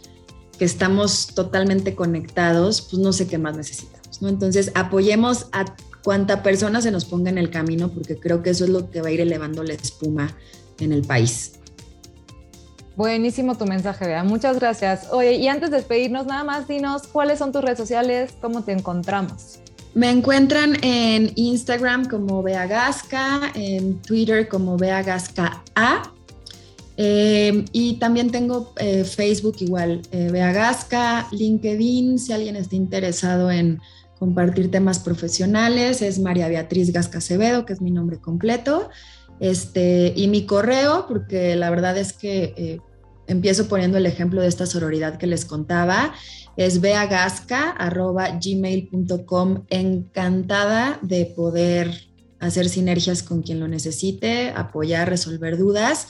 que 0.59 0.65
estamos 0.65 1.29
totalmente 1.29 1.95
conectados, 1.95 2.83
pues 2.83 3.01
no 3.01 3.13
sé 3.13 3.29
qué 3.29 3.39
más 3.39 3.57
necesitamos, 3.57 4.21
¿no? 4.21 4.29
Entonces, 4.29 4.73
apoyemos 4.75 5.47
a 5.53 5.65
cuanta 6.03 6.43
persona 6.43 6.81
se 6.81 6.91
nos 6.91 7.05
ponga 7.05 7.31
en 7.31 7.39
el 7.39 7.51
camino, 7.51 7.89
porque 7.89 8.17
creo 8.17 8.43
que 8.43 8.51
eso 8.51 8.65
es 8.65 8.71
lo 8.71 8.91
que 8.91 9.01
va 9.01 9.09
a 9.09 9.13
ir 9.13 9.21
elevando 9.21 9.63
la 9.63 9.75
espuma 9.75 10.37
en 10.79 10.93
el 10.93 11.03
país. 11.03 11.53
Buenísimo 12.97 13.57
tu 13.57 13.65
mensaje, 13.65 14.07
Bea. 14.07 14.25
Muchas 14.25 14.59
gracias. 14.59 15.09
Oye, 15.11 15.37
y 15.37 15.49
antes 15.49 15.71
de 15.71 15.79
despedirnos, 15.79 16.27
nada 16.27 16.45
más 16.45 16.69
dinos 16.69 17.07
cuáles 17.07 17.39
son 17.39 17.53
tus 17.53 17.63
redes 17.63 17.79
sociales, 17.79 18.35
cómo 18.41 18.63
te 18.63 18.73
encontramos. 18.73 19.61
Me 19.95 20.11
encuentran 20.11 20.77
en 20.85 21.33
Instagram 21.35 22.07
como 22.07 22.43
Beagasca, 22.43 23.53
en 23.55 24.01
Twitter 24.03 24.49
como 24.49 24.77
Beagasca 24.77 25.65
A. 25.75 26.13
Eh, 26.97 27.65
y 27.73 27.95
también 27.95 28.31
tengo 28.31 28.75
eh, 28.77 29.05
Facebook 29.05 29.57
igual, 29.61 30.03
eh, 30.13 30.29
Beagasca, 30.31 31.27
LinkedIn, 31.33 32.19
si 32.19 32.33
alguien 32.35 32.57
está 32.57 32.77
interesado 32.77 33.51
en 33.51 33.81
compartir 34.21 34.71
temas 34.71 35.01
profesionales, 35.01 36.03
es 36.03 36.21
María 36.21 36.47
Beatriz 36.47 36.93
Gasca 36.93 37.19
Acevedo, 37.19 37.67
que 37.67 37.73
es 37.73 37.81
mi 37.81 37.91
nombre 37.91 38.21
completo. 38.21 38.89
Este, 39.41 40.13
y 40.15 40.29
mi 40.29 40.47
correo, 40.47 41.07
porque 41.09 41.57
la 41.57 41.71
verdad 41.71 41.97
es 41.97 42.13
que 42.13 42.81
empiezo 43.27 43.67
poniendo 43.67 43.97
el 43.97 44.07
ejemplo 44.07 44.43
de 44.43 44.49
esta 44.49 44.67
sororidad 44.67 45.17
que 45.17 45.27
les 45.27 45.47
contaba, 45.47 46.13
es 46.57 46.81
beagasca.gmail.com. 46.83 49.65
Encantada 49.71 50.99
de 51.01 51.25
poder 51.25 51.91
hacer 52.41 52.69
sinergias 52.69 53.23
con 53.23 53.41
quien 53.43 53.61
lo 53.61 53.69
necesite, 53.69 54.51
apoyar, 54.51 55.09
resolver 55.09 55.57
dudas. 55.57 56.09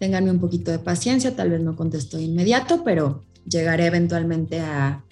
Ténganme 0.00 0.32
un 0.32 0.40
poquito 0.40 0.72
de 0.72 0.80
paciencia, 0.80 1.36
tal 1.36 1.50
vez 1.50 1.60
no 1.60 1.76
contesto 1.76 2.18
inmediato, 2.18 2.82
pero 2.82 3.22
llegaré 3.46 3.86
eventualmente 3.86 4.58
a 4.60 5.04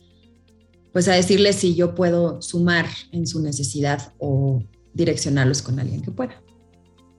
pues 0.93 1.09
a 1.09 1.12
decirles 1.12 1.57
si 1.57 1.74
yo 1.74 1.95
puedo 1.95 2.43
sumar 2.43 2.86
en 3.12 3.26
su 3.26 3.41
necesidad 3.41 4.12
o 4.18 4.62
direccionarlos 4.93 5.62
con 5.62 5.78
alguien 5.78 6.03
que 6.03 6.11
pueda. 6.11 6.43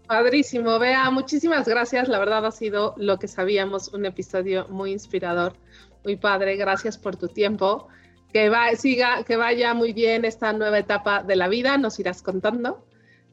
Padrísimo, 0.07 0.77
Bea, 0.77 1.09
muchísimas 1.09 1.67
gracias. 1.67 2.09
La 2.09 2.19
verdad 2.19 2.45
ha 2.45 2.51
sido 2.51 2.95
lo 2.97 3.17
que 3.17 3.29
sabíamos, 3.29 3.93
un 3.93 4.05
episodio 4.05 4.67
muy 4.67 4.91
inspirador, 4.91 5.53
muy 6.03 6.17
padre. 6.17 6.57
Gracias 6.57 6.97
por 6.97 7.15
tu 7.15 7.29
tiempo. 7.29 7.87
Que 8.33 8.49
va, 8.49 8.75
siga, 8.75 9.23
que 9.23 9.37
vaya 9.37 9.73
muy 9.73 9.93
bien 9.93 10.25
esta 10.25 10.51
nueva 10.51 10.79
etapa 10.79 11.23
de 11.23 11.35
la 11.35 11.47
vida, 11.47 11.77
nos 11.77 11.99
irás 11.99 12.21
contando. 12.21 12.85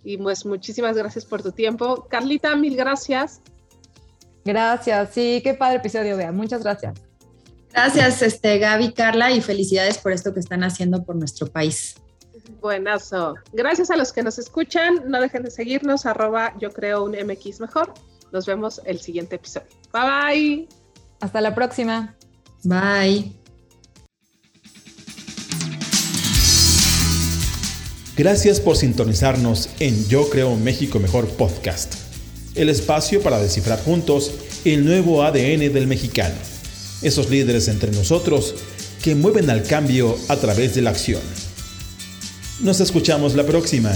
Y 0.04 0.18
pues 0.18 0.46
muchísimas 0.46 0.96
gracias 0.96 1.24
por 1.24 1.42
tu 1.42 1.50
tiempo. 1.50 2.06
Carlita, 2.08 2.54
mil 2.54 2.76
gracias. 2.76 3.40
Gracias, 4.44 5.10
sí, 5.12 5.40
qué 5.42 5.54
padre 5.54 5.78
episodio, 5.78 6.16
Bea. 6.16 6.30
Muchas 6.32 6.62
gracias. 6.62 7.07
Gracias, 7.72 8.22
este, 8.22 8.58
Gaby, 8.58 8.92
Carla, 8.92 9.30
y 9.30 9.40
felicidades 9.40 9.98
por 9.98 10.12
esto 10.12 10.32
que 10.32 10.40
están 10.40 10.64
haciendo 10.64 11.04
por 11.04 11.16
nuestro 11.16 11.46
país. 11.46 11.96
Buenazo. 12.60 13.34
Gracias 13.52 13.90
a 13.90 13.96
los 13.96 14.12
que 14.12 14.22
nos 14.22 14.38
escuchan. 14.38 15.02
No 15.06 15.20
dejen 15.20 15.42
de 15.42 15.50
seguirnos, 15.50 16.06
arroba 16.06 16.54
yo 16.58 16.70
creo 16.72 17.04
un 17.04 17.12
MX 17.12 17.60
mejor. 17.60 17.94
Nos 18.32 18.46
vemos 18.46 18.80
el 18.84 19.00
siguiente 19.00 19.36
episodio. 19.36 19.68
Bye 19.92 20.02
bye. 20.02 20.68
Hasta 21.20 21.40
la 21.40 21.54
próxima. 21.54 22.16
Bye. 22.64 23.32
Gracias 28.18 28.60
por 28.60 28.76
sintonizarnos 28.76 29.70
en 29.78 30.08
Yo 30.08 30.28
Creo 30.28 30.56
México 30.56 30.98
Mejor 30.98 31.28
Podcast, 31.28 31.94
el 32.56 32.68
espacio 32.68 33.22
para 33.22 33.38
descifrar 33.38 33.80
juntos 33.80 34.34
el 34.64 34.84
nuevo 34.84 35.22
ADN 35.22 35.72
del 35.72 35.86
mexicano, 35.86 36.34
esos 37.02 37.30
líderes 37.30 37.68
entre 37.68 37.90
nosotros 37.92 38.54
que 39.02 39.14
mueven 39.14 39.50
al 39.50 39.62
cambio 39.62 40.16
a 40.28 40.36
través 40.36 40.74
de 40.74 40.82
la 40.82 40.90
acción. 40.90 41.22
Nos 42.60 42.80
escuchamos 42.80 43.34
la 43.34 43.46
próxima. 43.46 43.92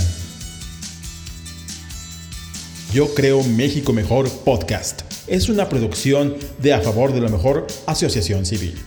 Yo 2.93 3.15
creo 3.15 3.43
México 3.43 3.93
Mejor 3.93 4.31
Podcast. 4.31 5.03
Es 5.27 5.49
una 5.49 5.69
producción 5.69 6.37
de 6.61 6.75
A 6.75 6.81
Favor 6.81 7.13
de 7.13 7.21
lo 7.21 7.29
Mejor 7.29 7.67
Asociación 7.87 8.45
Civil. 8.45 8.79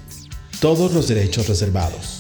Todos 0.62 0.94
los 0.94 1.08
derechos 1.08 1.48
reservados. 1.48 2.15